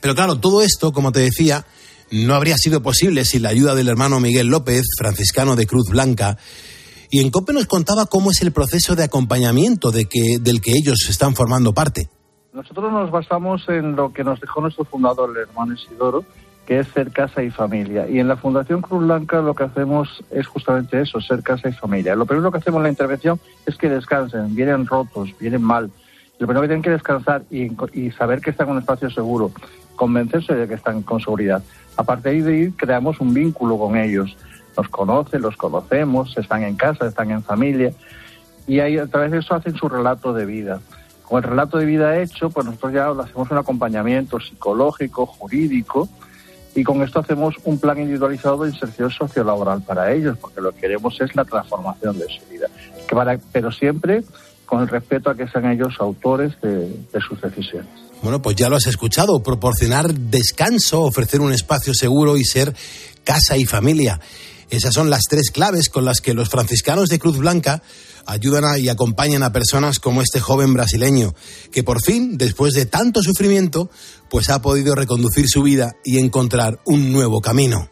Pero 0.00 0.14
claro, 0.14 0.38
todo 0.38 0.62
esto, 0.62 0.92
como 0.92 1.12
te 1.12 1.20
decía, 1.20 1.66
no 2.10 2.34
habría 2.34 2.56
sido 2.56 2.82
posible 2.82 3.24
sin 3.24 3.42
la 3.42 3.50
ayuda 3.50 3.74
del 3.74 3.88
hermano 3.88 4.20
Miguel 4.20 4.48
López, 4.48 4.84
franciscano 4.98 5.56
de 5.56 5.66
Cruz 5.66 5.88
Blanca. 5.90 6.38
Y 7.10 7.20
en 7.20 7.30
COPE 7.30 7.52
nos 7.52 7.66
contaba 7.66 8.06
cómo 8.06 8.30
es 8.30 8.40
el 8.42 8.52
proceso 8.52 8.94
de 8.94 9.04
acompañamiento 9.04 9.90
de 9.90 10.06
que, 10.06 10.38
del 10.40 10.60
que 10.60 10.72
ellos 10.72 11.06
están 11.08 11.34
formando 11.34 11.74
parte. 11.74 12.08
Nosotros 12.52 12.92
nos 12.92 13.10
basamos 13.10 13.62
en 13.68 13.94
lo 13.94 14.12
que 14.12 14.24
nos 14.24 14.40
dejó 14.40 14.60
nuestro 14.60 14.84
fundador, 14.84 15.30
el 15.30 15.48
hermano 15.48 15.74
Isidoro, 15.74 16.24
que 16.70 16.78
es 16.78 16.86
ser 16.86 17.10
casa 17.10 17.42
y 17.42 17.50
familia. 17.50 18.08
Y 18.08 18.20
en 18.20 18.28
la 18.28 18.36
Fundación 18.36 18.80
Cruz 18.80 19.02
Blanca 19.02 19.40
lo 19.40 19.56
que 19.56 19.64
hacemos 19.64 20.22
es 20.30 20.46
justamente 20.46 21.00
eso, 21.00 21.20
ser 21.20 21.42
casa 21.42 21.68
y 21.68 21.72
familia. 21.72 22.14
Lo 22.14 22.26
primero 22.26 22.52
que 22.52 22.58
hacemos 22.58 22.78
en 22.78 22.82
la 22.84 22.88
intervención 22.90 23.40
es 23.66 23.76
que 23.76 23.88
descansen, 23.88 24.54
vienen 24.54 24.86
rotos, 24.86 25.34
vienen 25.40 25.62
mal. 25.62 25.90
Lo 26.38 26.46
primero 26.46 26.60
que 26.60 26.68
tienen 26.68 26.82
que 26.84 26.90
descansar 26.90 27.42
y, 27.50 27.72
saber 28.12 28.40
que 28.40 28.50
están 28.50 28.68
en 28.68 28.74
un 28.74 28.78
espacio 28.82 29.10
seguro, 29.10 29.50
convencerse 29.96 30.54
de 30.54 30.68
que 30.68 30.74
están 30.74 31.02
con 31.02 31.18
seguridad. 31.18 31.60
A 31.96 32.04
partir 32.04 32.44
de 32.44 32.52
ahí 32.52 32.70
creamos 32.70 33.18
un 33.18 33.34
vínculo 33.34 33.76
con 33.76 33.96
ellos. 33.96 34.36
Nos 34.76 34.88
conocen, 34.90 35.42
los 35.42 35.56
conocemos, 35.56 36.38
están 36.38 36.62
en 36.62 36.76
casa, 36.76 37.08
están 37.08 37.32
en 37.32 37.42
familia 37.42 37.90
y 38.68 38.78
ahí 38.78 38.96
a 38.96 39.08
través 39.08 39.32
de 39.32 39.38
eso 39.38 39.56
hacen 39.56 39.74
su 39.74 39.88
relato 39.88 40.32
de 40.32 40.46
vida. 40.46 40.78
Con 41.24 41.42
el 41.42 41.50
relato 41.50 41.78
de 41.78 41.86
vida 41.86 42.16
hecho, 42.20 42.48
pues 42.48 42.64
nosotros 42.64 42.92
ya 42.92 43.08
hacemos 43.08 43.50
un 43.50 43.58
acompañamiento 43.58 44.38
psicológico, 44.38 45.26
jurídico 45.26 46.08
y 46.74 46.84
con 46.84 47.02
esto 47.02 47.20
hacemos 47.20 47.54
un 47.64 47.78
plan 47.78 47.98
individualizado 47.98 48.64
de 48.64 48.70
inserción 48.70 49.10
sociolaboral 49.10 49.82
para 49.82 50.12
ellos, 50.12 50.38
porque 50.40 50.60
lo 50.60 50.72
que 50.72 50.80
queremos 50.80 51.20
es 51.20 51.34
la 51.34 51.44
transformación 51.44 52.18
de 52.18 52.26
su 52.26 52.46
vida. 52.50 52.68
pero 53.52 53.72
siempre 53.72 54.22
con 54.66 54.82
el 54.82 54.88
respeto 54.88 55.30
a 55.30 55.36
que 55.36 55.48
sean 55.48 55.66
ellos 55.66 55.94
autores 55.98 56.52
de 56.62 57.20
sus 57.28 57.40
decisiones. 57.40 57.90
Bueno, 58.22 58.42
pues 58.42 58.54
ya 58.54 58.68
lo 58.68 58.76
has 58.76 58.86
escuchado, 58.86 59.42
proporcionar 59.42 60.12
descanso, 60.12 61.02
ofrecer 61.02 61.40
un 61.40 61.52
espacio 61.52 61.94
seguro 61.94 62.36
y 62.36 62.44
ser 62.44 62.74
casa 63.24 63.56
y 63.56 63.64
familia. 63.64 64.20
Esas 64.68 64.94
son 64.94 65.10
las 65.10 65.22
tres 65.28 65.50
claves 65.50 65.88
con 65.88 66.04
las 66.04 66.20
que 66.20 66.34
los 66.34 66.48
franciscanos 66.48 67.08
de 67.08 67.18
Cruz 67.18 67.38
Blanca 67.38 67.82
ayudan 68.30 68.64
y 68.78 68.88
acompañan 68.88 69.42
a 69.42 69.52
personas 69.52 69.98
como 69.98 70.22
este 70.22 70.40
joven 70.40 70.74
brasileño, 70.74 71.34
que 71.72 71.82
por 71.82 72.02
fin, 72.02 72.36
después 72.38 72.74
de 72.74 72.86
tanto 72.86 73.22
sufrimiento, 73.22 73.90
pues 74.28 74.48
ha 74.50 74.62
podido 74.62 74.94
reconducir 74.94 75.46
su 75.48 75.62
vida 75.62 75.92
y 76.04 76.18
encontrar 76.18 76.80
un 76.84 77.12
nuevo 77.12 77.40
camino. 77.40 77.88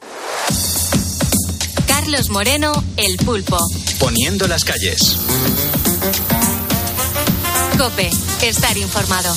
Carlos 1.87 2.31
Moreno, 2.31 2.73
El 2.97 3.17
Pulpo. 3.17 3.59
Poniendo 3.99 4.47
las 4.47 4.65
calles. 4.65 5.17
Cope, 7.79 8.11
estar 8.43 8.77
informado. 8.77 9.33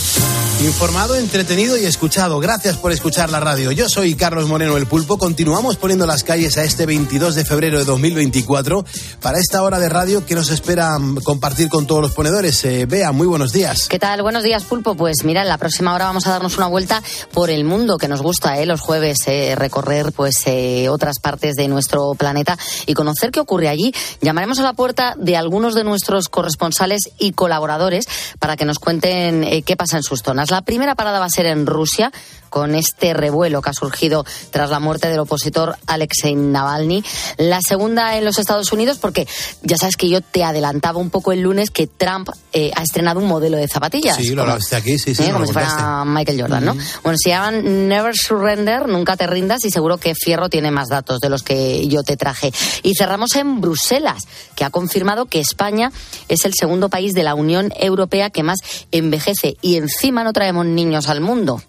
Informado, 0.62 1.16
entretenido 1.16 1.78
y 1.78 1.86
escuchado. 1.86 2.40
Gracias 2.40 2.78
por 2.78 2.92
escuchar 2.92 3.30
la 3.30 3.40
radio. 3.40 3.72
Yo 3.72 3.90
soy 3.90 4.16
Carlos 4.16 4.48
Moreno 4.48 4.78
el 4.78 4.86
Pulpo. 4.86 5.18
Continuamos 5.18 5.76
poniendo 5.76 6.06
las 6.06 6.24
calles 6.24 6.58
a 6.58 6.64
este 6.64 6.86
22 6.86 7.36
de 7.36 7.46
febrero 7.46 7.80
de 7.80 7.86
2024 7.86 8.84
para 9.22 9.40
esta 9.40 9.64
hora 9.64 9.80
de 9.80 9.90
radio 9.90 10.26
que 10.26 10.36
nos 10.36 10.50
espera 10.50 10.98
mm, 11.00 11.22
compartir 11.24 11.68
con 11.70 11.88
todos 11.88 12.02
los 12.02 12.12
ponedores. 12.12 12.64
Eh, 12.66 12.86
Bea, 12.88 13.12
muy 13.12 13.26
buenos 13.28 13.54
días. 13.54 13.88
¿Qué 13.88 13.98
tal? 13.98 14.22
Buenos 14.22 14.44
días, 14.44 14.64
Pulpo. 14.64 14.96
Pues 14.96 15.24
mira, 15.24 15.42
en 15.42 15.48
la 15.48 15.58
próxima 15.58 15.94
hora 15.96 16.06
vamos 16.06 16.28
a 16.28 16.32
darnos 16.32 16.58
una 16.58 16.68
vuelta 16.68 17.02
por 17.34 17.50
el 17.50 17.64
mundo 17.64 17.98
que 17.98 18.08
nos 18.08 18.22
gusta, 18.22 18.60
¿eh? 18.60 18.66
los 18.66 18.82
jueves, 18.82 19.18
eh, 19.28 19.56
recorrer 19.56 20.12
pues 20.12 20.36
eh, 20.46 20.90
otras 20.90 21.20
partes 21.20 21.56
de 21.56 21.68
nuestro 21.68 22.14
planeta 22.16 22.58
y 22.86 22.94
conocer 22.94 23.32
qué 23.32 23.40
ocurre 23.40 23.68
allí. 23.68 23.94
Llamaremos 24.22 24.60
a 24.60 24.64
la 24.64 24.74
puerta 24.74 25.16
de 25.18 25.38
algunos 25.38 25.74
de 25.74 25.84
nuestros 25.84 26.30
corresponsales 26.30 27.10
y 27.18 27.32
colaboradores 27.32 28.06
para 28.40 28.56
que 28.58 28.66
nos 28.66 28.80
cuenten 28.80 29.44
eh, 29.44 29.64
qué 29.64 29.76
pasa 29.76 29.98
en 29.98 30.04
sus 30.04 30.22
zonas. 30.22 30.52
La 30.52 30.62
primera 30.62 30.96
parada 30.96 31.20
va 31.20 31.26
a 31.26 31.30
ser 31.30 31.46
en 31.46 31.66
Rusia 31.66 32.12
con 32.52 32.76
este 32.76 33.14
revuelo 33.14 33.62
que 33.62 33.70
ha 33.70 33.74
surgido 33.74 34.26
tras 34.52 34.70
la 34.70 34.80
muerte 34.80 35.08
del 35.08 35.20
opositor 35.20 35.78
Alexei 35.88 36.36
Navalny. 36.36 37.02
La 37.38 37.60
segunda 37.66 38.18
en 38.18 38.26
los 38.26 38.38
Estados 38.38 38.74
Unidos, 38.74 38.98
porque 39.00 39.26
ya 39.64 39.78
sabes 39.78 39.96
que 39.96 40.10
yo 40.10 40.20
te 40.20 40.44
adelantaba 40.44 41.00
un 41.00 41.10
poco 41.10 41.32
el 41.32 41.40
lunes 41.40 41.72
que 41.72 41.88
Trump 41.88 42.30
eh, 42.52 42.72
ha 42.76 42.84
estrenado 42.84 43.22
un 43.22 43.28
modelo 43.28 43.56
de 43.56 43.70
zapatillas. 43.70 44.18
Sí, 44.18 44.36
lo 44.36 44.42
hablaste 44.42 44.76
aquí, 44.76 45.00
sí, 45.00 45.16
sí. 45.16 45.24
¿eh? 45.24 45.32
Como 45.32 45.46
si 45.46 45.54
fuera 45.54 46.04
Michael 46.06 46.42
Jordan, 46.42 46.66
¿no? 46.66 46.76
Bueno, 47.04 47.18
se 47.18 47.30
llaman 47.30 47.88
Never 47.88 48.14
Surrender, 48.16 48.90
nunca 48.90 49.16
te 49.16 49.28
rindas 49.28 49.64
y 49.64 49.72
seguro 49.72 49.98
que 49.98 50.14
Fierro 50.14 50.50
tiene 50.50 50.72
más 50.72 50.90
datos 50.90 51.22
de 51.22 51.30
los 51.30 51.44
que 51.44 51.88
yo 51.88 52.04
te 52.04 52.18
traje. 52.18 52.52
Y 52.84 52.96
cerramos 52.96 53.34
en 53.38 53.62
Bruselas, 53.62 54.28
que 54.56 54.66
ha 54.66 54.70
confirmado 54.70 55.26
que 55.26 55.40
España 55.40 55.94
es 56.28 56.44
el 56.44 56.54
segundo 56.54 56.90
país 56.90 57.14
de 57.14 57.24
la 57.24 57.34
Unión 57.34 57.72
Europea 57.80 58.30
que 58.30 58.44
más 58.44 58.60
envejece 58.92 59.56
y 59.62 59.78
encima 59.78 60.26
no 60.26 60.34
traemos 60.34 60.66
niños 60.66 61.08
al 61.08 61.22
mundo. 61.22 61.64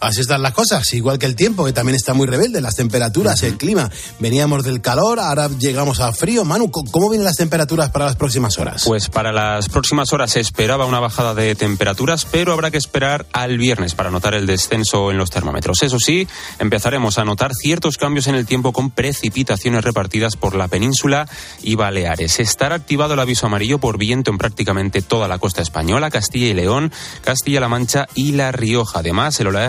Así 0.00 0.20
están 0.20 0.42
las 0.42 0.52
cosas, 0.52 0.92
igual 0.92 1.18
que 1.18 1.26
el 1.26 1.36
tiempo, 1.36 1.64
que 1.64 1.72
también 1.72 1.96
está 1.96 2.14
muy 2.14 2.26
rebelde, 2.26 2.60
las 2.60 2.76
temperaturas, 2.76 3.42
el 3.42 3.56
clima. 3.56 3.90
Veníamos 4.18 4.64
del 4.64 4.80
calor, 4.80 5.20
ahora 5.20 5.48
llegamos 5.58 6.00
a 6.00 6.12
frío. 6.12 6.44
Manu, 6.44 6.70
¿cómo 6.70 7.10
vienen 7.10 7.24
las 7.24 7.36
temperaturas 7.36 7.90
para 7.90 8.06
las 8.06 8.16
próximas 8.16 8.58
horas? 8.58 8.84
Pues 8.86 9.08
para 9.08 9.32
las 9.32 9.68
próximas 9.68 10.12
horas 10.12 10.32
se 10.32 10.40
esperaba 10.40 10.86
una 10.86 11.00
bajada 11.00 11.34
de 11.34 11.54
temperaturas, 11.54 12.26
pero 12.30 12.52
habrá 12.52 12.70
que 12.70 12.78
esperar 12.78 13.26
al 13.32 13.58
viernes 13.58 13.94
para 13.94 14.10
notar 14.10 14.34
el 14.34 14.46
descenso 14.46 15.10
en 15.10 15.18
los 15.18 15.30
termómetros. 15.30 15.82
Eso 15.82 15.98
sí, 15.98 16.26
empezaremos 16.58 17.18
a 17.18 17.24
notar 17.24 17.52
ciertos 17.54 17.96
cambios 17.96 18.26
en 18.26 18.34
el 18.34 18.46
tiempo 18.46 18.72
con 18.72 18.90
precipitaciones 18.90 19.84
repartidas 19.84 20.36
por 20.36 20.54
la 20.54 20.68
península 20.68 21.28
y 21.62 21.74
Baleares. 21.74 22.40
Estará 22.40 22.76
activado 22.76 23.14
el 23.14 23.20
aviso 23.20 23.46
amarillo 23.46 23.78
por 23.78 23.98
viento 23.98 24.30
en 24.30 24.38
prácticamente 24.38 25.02
toda 25.02 25.28
la 25.28 25.38
costa 25.38 25.62
española, 25.62 26.10
Castilla 26.10 26.46
y 26.46 26.54
León, 26.54 26.92
Castilla-La 27.22 27.68
Mancha 27.68 28.06
y 28.14 28.32
La 28.32 28.52
Rioja. 28.52 29.00
Además, 29.00 29.38
el 29.40 29.48
oleaje 29.48 29.67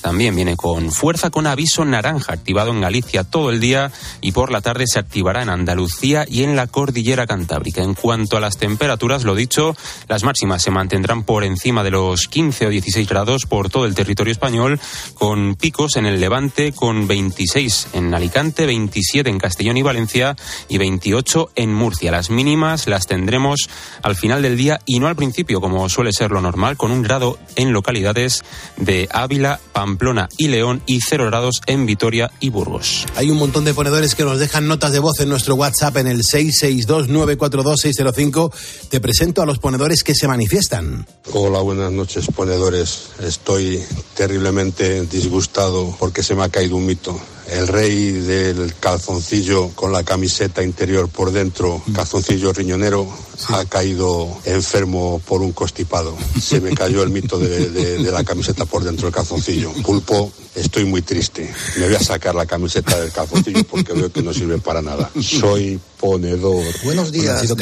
también 0.00 0.34
viene 0.34 0.56
con 0.56 0.90
fuerza 0.90 1.30
con 1.30 1.46
aviso 1.46 1.84
naranja 1.84 2.32
activado 2.32 2.70
en 2.70 2.80
Galicia 2.80 3.24
todo 3.24 3.50
el 3.50 3.60
día 3.60 3.92
y 4.20 4.32
por 4.32 4.50
la 4.50 4.60
tarde 4.60 4.86
se 4.86 4.98
activará 4.98 5.42
en 5.42 5.48
Andalucía 5.48 6.24
y 6.28 6.42
en 6.42 6.56
la 6.56 6.66
cordillera 6.66 7.26
cantábrica. 7.26 7.82
En 7.82 7.94
cuanto 7.94 8.36
a 8.36 8.40
las 8.40 8.56
temperaturas, 8.56 9.24
lo 9.24 9.34
dicho, 9.34 9.76
las 10.08 10.24
máximas 10.24 10.62
se 10.62 10.70
mantendrán 10.70 11.22
por 11.22 11.44
encima 11.44 11.82
de 11.82 11.90
los 11.90 12.28
15 12.28 12.66
o 12.66 12.70
16 12.70 13.08
grados 13.08 13.46
por 13.46 13.70
todo 13.70 13.86
el 13.86 13.94
territorio 13.94 14.32
español, 14.32 14.80
con 15.14 15.54
picos 15.54 15.96
en 15.96 16.06
el 16.06 16.20
Levante, 16.20 16.72
con 16.72 17.06
26 17.06 17.88
en 17.94 18.14
Alicante, 18.14 18.66
27 18.66 19.28
en 19.28 19.38
Castellón 19.38 19.76
y 19.76 19.82
Valencia 19.82 20.36
y 20.68 20.78
28 20.78 21.50
en 21.54 21.72
Murcia. 21.72 22.10
Las 22.10 22.30
mínimas 22.30 22.86
las 22.86 23.06
tendremos 23.06 23.68
al 24.02 24.16
final 24.16 24.42
del 24.42 24.56
día 24.56 24.80
y 24.86 25.00
no 25.00 25.08
al 25.08 25.16
principio, 25.16 25.60
como 25.60 25.88
suele 25.88 26.12
ser 26.12 26.30
lo 26.30 26.40
normal, 26.40 26.76
con 26.76 26.90
un 26.90 27.02
grado 27.02 27.38
en 27.56 27.72
localidades 27.72 28.44
de 28.76 29.08
Ávila, 29.26 29.60
Pamplona 29.72 30.28
y 30.38 30.46
León 30.46 30.80
y 30.86 31.00
cero 31.00 31.26
grados 31.26 31.56
en 31.66 31.84
Vitoria 31.84 32.30
y 32.38 32.50
Burgos. 32.50 33.06
Hay 33.16 33.28
un 33.28 33.38
montón 33.38 33.64
de 33.64 33.74
ponedores 33.74 34.14
que 34.14 34.22
nos 34.22 34.38
dejan 34.38 34.68
notas 34.68 34.92
de 34.92 35.00
voz 35.00 35.18
en 35.18 35.28
nuestro 35.28 35.56
WhatsApp 35.56 35.96
en 35.96 36.06
el 36.06 36.22
662-942-605. 36.22 38.52
Te 38.88 39.00
presento 39.00 39.42
a 39.42 39.46
los 39.46 39.58
ponedores 39.58 40.04
que 40.04 40.14
se 40.14 40.28
manifiestan. 40.28 41.08
Hola, 41.32 41.58
buenas 41.58 41.90
noches, 41.90 42.28
ponedores. 42.34 43.08
Estoy 43.20 43.82
terriblemente 44.14 45.04
disgustado 45.06 45.96
porque 45.98 46.22
se 46.22 46.36
me 46.36 46.44
ha 46.44 46.48
caído 46.48 46.76
un 46.76 46.86
mito 46.86 47.20
el 47.50 47.68
rey 47.68 48.12
del 48.12 48.74
calzoncillo 48.74 49.70
con 49.74 49.92
la 49.92 50.02
camiseta 50.02 50.62
interior 50.62 51.08
por 51.08 51.32
dentro, 51.32 51.82
calzoncillo 51.94 52.52
riñonero, 52.52 53.08
ha 53.48 53.64
caído 53.66 54.28
enfermo 54.44 55.20
por 55.26 55.42
un 55.42 55.52
constipado. 55.52 56.16
Se 56.40 56.60
me 56.60 56.74
cayó 56.74 57.02
el 57.02 57.10
mito 57.10 57.38
de, 57.38 57.98
la 58.00 58.24
camiseta 58.24 58.64
por 58.64 58.82
dentro 58.82 59.06
del 59.06 59.14
calzoncillo. 59.14 59.72
Pulpo, 59.84 60.32
estoy 60.54 60.84
muy 60.84 61.02
triste. 61.02 61.52
Me 61.76 61.86
voy 61.86 61.94
a 61.94 62.00
sacar 62.00 62.34
la 62.34 62.46
camiseta 62.46 62.98
del 63.00 63.12
calzoncillo 63.12 63.64
porque 63.64 63.92
veo 63.92 64.10
que 64.10 64.22
no 64.22 64.32
sirve 64.32 64.58
para 64.58 64.82
nada. 64.82 65.10
Soy 65.20 65.78
ponedor. 65.98 66.64
Buenos 66.84 67.12
días, 67.12 67.42
desde 67.42 67.54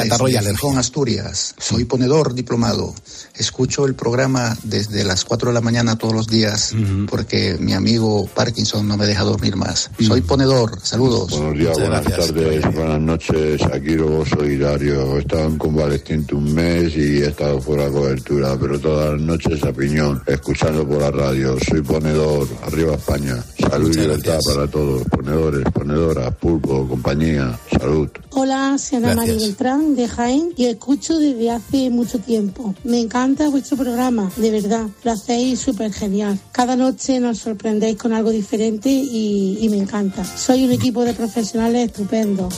Asturias. 0.78 1.54
Soy 1.58 1.84
ponedor 1.84 2.34
diplomado. 2.34 2.94
Escucho 3.34 3.86
el 3.86 3.94
programa 3.94 4.56
desde 4.62 5.04
las 5.04 5.24
4 5.24 5.50
de 5.50 5.54
la 5.54 5.60
mañana 5.60 5.96
todos 5.96 6.14
los 6.14 6.26
días 6.26 6.74
porque 7.08 7.56
mi 7.58 7.72
amigo 7.72 8.26
Parkinson 8.34 8.86
no 8.86 8.96
me 8.96 9.06
deja 9.06 9.22
dormir 9.22 9.56
más. 9.56 9.73
Soy 9.74 10.20
ponedor. 10.22 10.78
Saludos. 10.82 11.30
Buenos 11.30 11.58
días, 11.58 11.78
buenas 11.78 12.04
tardes, 12.04 12.74
buenas 12.74 13.00
noches. 13.00 13.62
Aquí 13.72 13.96
soy 14.30 14.56
Dario. 14.56 15.18
Estaba 15.18 15.44
en 15.44 15.58
convaleciente 15.58 16.34
un 16.34 16.54
mes 16.54 16.96
y 16.96 17.22
he 17.22 17.26
estado 17.26 17.60
fuera 17.60 17.86
de 17.86 17.92
cobertura, 17.92 18.56
pero 18.60 18.78
todas 18.78 19.12
las 19.12 19.20
noches 19.20 19.62
a 19.64 19.72
piñón, 19.72 20.22
escuchando 20.26 20.86
por 20.86 21.00
la 21.00 21.10
radio. 21.10 21.56
Soy 21.68 21.82
ponedor. 21.82 22.46
Arriba 22.66 22.94
España. 22.94 23.44
Salud 23.58 23.90
y 23.94 24.00
libertad 24.00 24.38
para 24.46 24.66
todos. 24.68 25.02
Ponedores, 25.08 25.64
ponedoras, 25.72 26.34
pulpo, 26.36 26.86
compañía. 26.88 27.58
Salud. 27.70 28.08
Hola, 28.30 28.76
soy 28.78 28.98
Ana 28.98 29.14
María 29.14 29.34
Beltrán 29.34 29.94
de 29.94 30.08
Jaén 30.08 30.52
y 30.56 30.66
escucho 30.66 31.18
desde 31.18 31.50
hace 31.50 31.90
mucho 31.90 32.18
tiempo. 32.18 32.74
Me 32.84 33.00
encanta 33.00 33.48
vuestro 33.48 33.76
programa, 33.76 34.30
de 34.36 34.50
verdad. 34.50 34.86
Lo 35.02 35.12
hacéis 35.12 35.60
súper 35.60 35.92
genial. 35.92 36.38
Cada 36.52 36.76
noche 36.76 37.20
nos 37.20 37.38
sorprendéis 37.38 37.96
con 37.96 38.12
algo 38.12 38.30
diferente 38.30 38.88
y, 38.90 39.63
y 39.64 39.68
me 39.70 39.78
encanta. 39.78 40.24
Soy 40.24 40.64
un 40.64 40.72
equipo 40.72 41.04
de 41.04 41.14
profesionales 41.14 41.86
estupendo. 41.86 42.48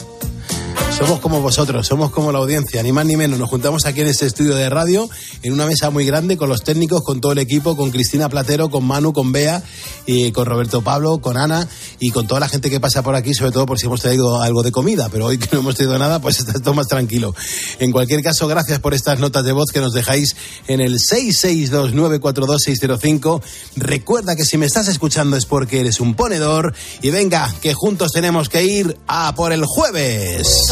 Somos 0.96 1.20
como 1.20 1.40
vosotros, 1.40 1.86
somos 1.86 2.10
como 2.10 2.32
la 2.32 2.38
audiencia, 2.38 2.82
ni 2.82 2.90
más 2.90 3.04
ni 3.04 3.16
menos. 3.16 3.38
Nos 3.38 3.50
juntamos 3.50 3.84
aquí 3.84 4.00
en 4.00 4.06
este 4.06 4.26
estudio 4.26 4.54
de 4.54 4.70
radio, 4.70 5.08
en 5.42 5.52
una 5.52 5.66
mesa 5.66 5.90
muy 5.90 6.06
grande, 6.06 6.36
con 6.36 6.48
los 6.48 6.62
técnicos, 6.62 7.02
con 7.02 7.20
todo 7.20 7.32
el 7.32 7.38
equipo, 7.38 7.76
con 7.76 7.90
Cristina 7.90 8.28
Platero, 8.28 8.70
con 8.70 8.84
Manu, 8.84 9.12
con 9.12 9.30
Bea, 9.30 9.62
y 10.06 10.32
con 10.32 10.46
Roberto 10.46 10.80
Pablo, 10.82 11.18
con 11.18 11.36
Ana 11.36 11.68
y 11.98 12.12
con 12.12 12.26
toda 12.26 12.40
la 12.40 12.48
gente 12.48 12.70
que 12.70 12.80
pasa 12.80 13.02
por 13.02 13.14
aquí, 13.14 13.34
sobre 13.34 13.52
todo 13.52 13.66
por 13.66 13.78
si 13.78 13.84
hemos 13.86 14.00
traído 14.00 14.40
algo 14.40 14.62
de 14.62 14.72
comida. 14.72 15.10
Pero 15.10 15.26
hoy 15.26 15.36
que 15.38 15.48
no 15.52 15.58
hemos 15.58 15.74
traído 15.74 15.98
nada, 15.98 16.18
pues 16.20 16.38
está 16.38 16.54
todo 16.54 16.72
más 16.74 16.86
tranquilo. 16.86 17.34
En 17.78 17.92
cualquier 17.92 18.22
caso, 18.22 18.46
gracias 18.46 18.78
por 18.78 18.94
estas 18.94 19.18
notas 19.18 19.44
de 19.44 19.52
voz 19.52 19.70
que 19.72 19.80
nos 19.80 19.92
dejáis 19.92 20.34
en 20.68 20.80
el 20.80 20.98
662942605. 20.98 23.42
Recuerda 23.76 24.34
que 24.36 24.44
si 24.44 24.58
me 24.58 24.66
estás 24.66 24.88
escuchando 24.88 25.36
es 25.36 25.46
porque 25.46 25.80
eres 25.80 26.00
un 26.00 26.14
ponedor. 26.14 26.74
Y 27.02 27.10
venga, 27.10 27.52
que 27.60 27.74
juntos 27.74 28.12
tenemos 28.12 28.48
que 28.48 28.64
ir 28.64 28.96
a 29.06 29.34
por 29.34 29.52
el 29.52 29.64
jueves. 29.64 30.65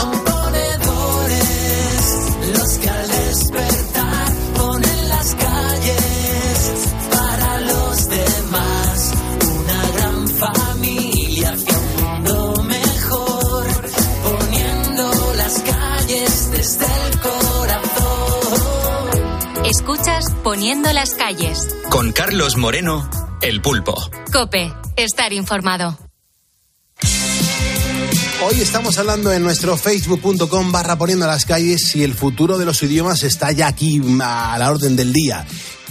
Los 2.53 2.79
que 2.79 2.91
al 2.91 3.09
despertar 3.09 4.33
ponen 4.57 5.09
las 5.09 5.35
calles 5.37 6.89
para 7.13 7.61
los 7.61 8.09
demás. 8.09 9.13
Una 9.61 9.91
gran 9.97 10.29
familia 10.29 11.53
hacia 11.53 11.79
un 11.79 11.95
mundo 12.03 12.63
mejor. 12.65 13.67
Poniendo 14.25 15.35
las 15.37 15.63
calles 15.63 16.51
desde 16.51 16.87
el 16.87 17.21
corazón. 17.21 18.65
Escuchas 19.65 20.25
Poniendo 20.43 20.93
las 20.93 21.15
calles. 21.15 21.69
Con 21.89 22.11
Carlos 22.11 22.57
Moreno, 22.57 23.09
El 23.43 23.63
Pulpo. 23.63 23.95
Cope, 24.33 24.75
estar 24.97 25.33
informado. 25.33 26.04
Hoy 28.55 28.61
estamos 28.61 28.99
hablando 28.99 29.33
en 29.33 29.43
nuestro 29.43 29.77
facebook.com 29.77 30.71
barra 30.71 30.97
poniendo 30.97 31.27
las 31.27 31.45
calles 31.45 31.89
si 31.89 32.05
el 32.05 32.15
futuro 32.15 32.57
de 32.57 32.65
los 32.65 32.81
idiomas 32.85 33.25
está 33.25 33.51
ya 33.51 33.67
aquí 33.67 34.01
a 34.23 34.57
la 34.57 34.71
orden 34.71 34.95
del 34.95 35.13
día. 35.13 35.45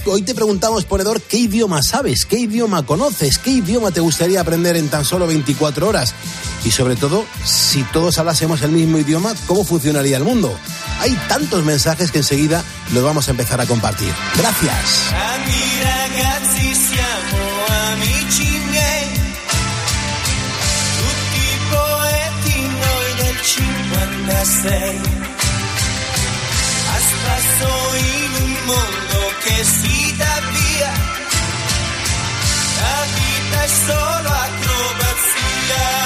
Hoy 0.05 0.21
te 0.21 0.33
preguntamos, 0.33 0.85
ponedor, 0.85 1.21
¿qué 1.21 1.35
idioma 1.35 1.83
sabes? 1.83 2.25
¿Qué 2.25 2.37
idioma 2.37 2.85
conoces? 2.85 3.37
¿Qué 3.37 3.49
idioma 3.49 3.91
te 3.91 3.99
gustaría 3.99 4.39
aprender 4.39 4.77
en 4.77 4.87
tan 4.87 5.03
solo 5.03 5.27
24 5.27 5.89
horas? 5.89 6.15
Y 6.63 6.71
sobre 6.71 6.95
todo, 6.95 7.25
si 7.43 7.83
todos 7.83 8.17
hablásemos 8.17 8.61
el 8.61 8.71
mismo 8.71 8.97
idioma, 8.97 9.33
¿cómo 9.45 9.65
funcionaría 9.65 10.15
el 10.15 10.23
mundo? 10.23 10.57
Hay 11.01 11.19
tantos 11.27 11.65
mensajes 11.65 12.11
que 12.11 12.19
enseguida 12.19 12.63
los 12.93 13.03
vamos 13.03 13.27
a 13.27 13.31
empezar 13.31 13.59
a 13.59 13.65
compartir. 13.65 14.13
Gracias. 14.37 15.11
Hasta 26.93 27.33
soy 27.59 28.03
un 28.43 28.51
mondo 28.65 29.17
que 29.43 29.63
si 29.65 30.11
via. 30.53 30.93
La 32.79 32.97
vita 33.15 33.63
è 33.63 33.67
solo 33.67 34.29
acrobazia. 34.29 36.02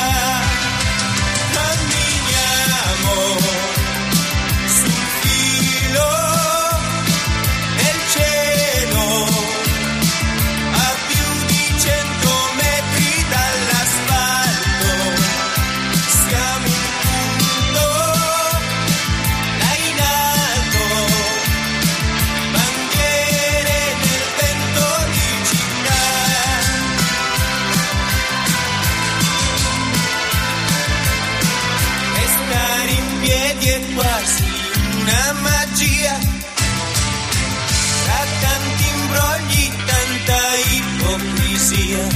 Ipocrisia. 41.87 42.07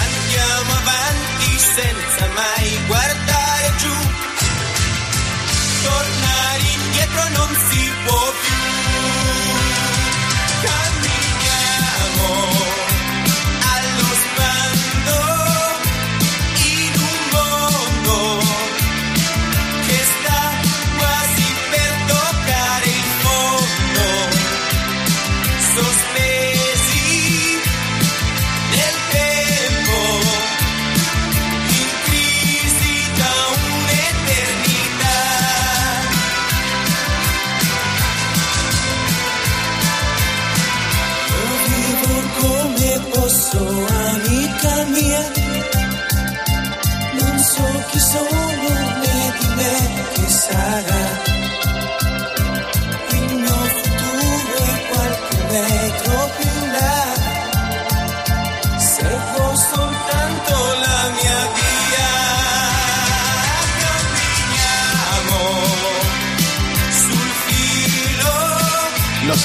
Andiamo 0.00 0.72
avanti 0.72 1.58
senza 1.58 2.26
mai 2.34 2.47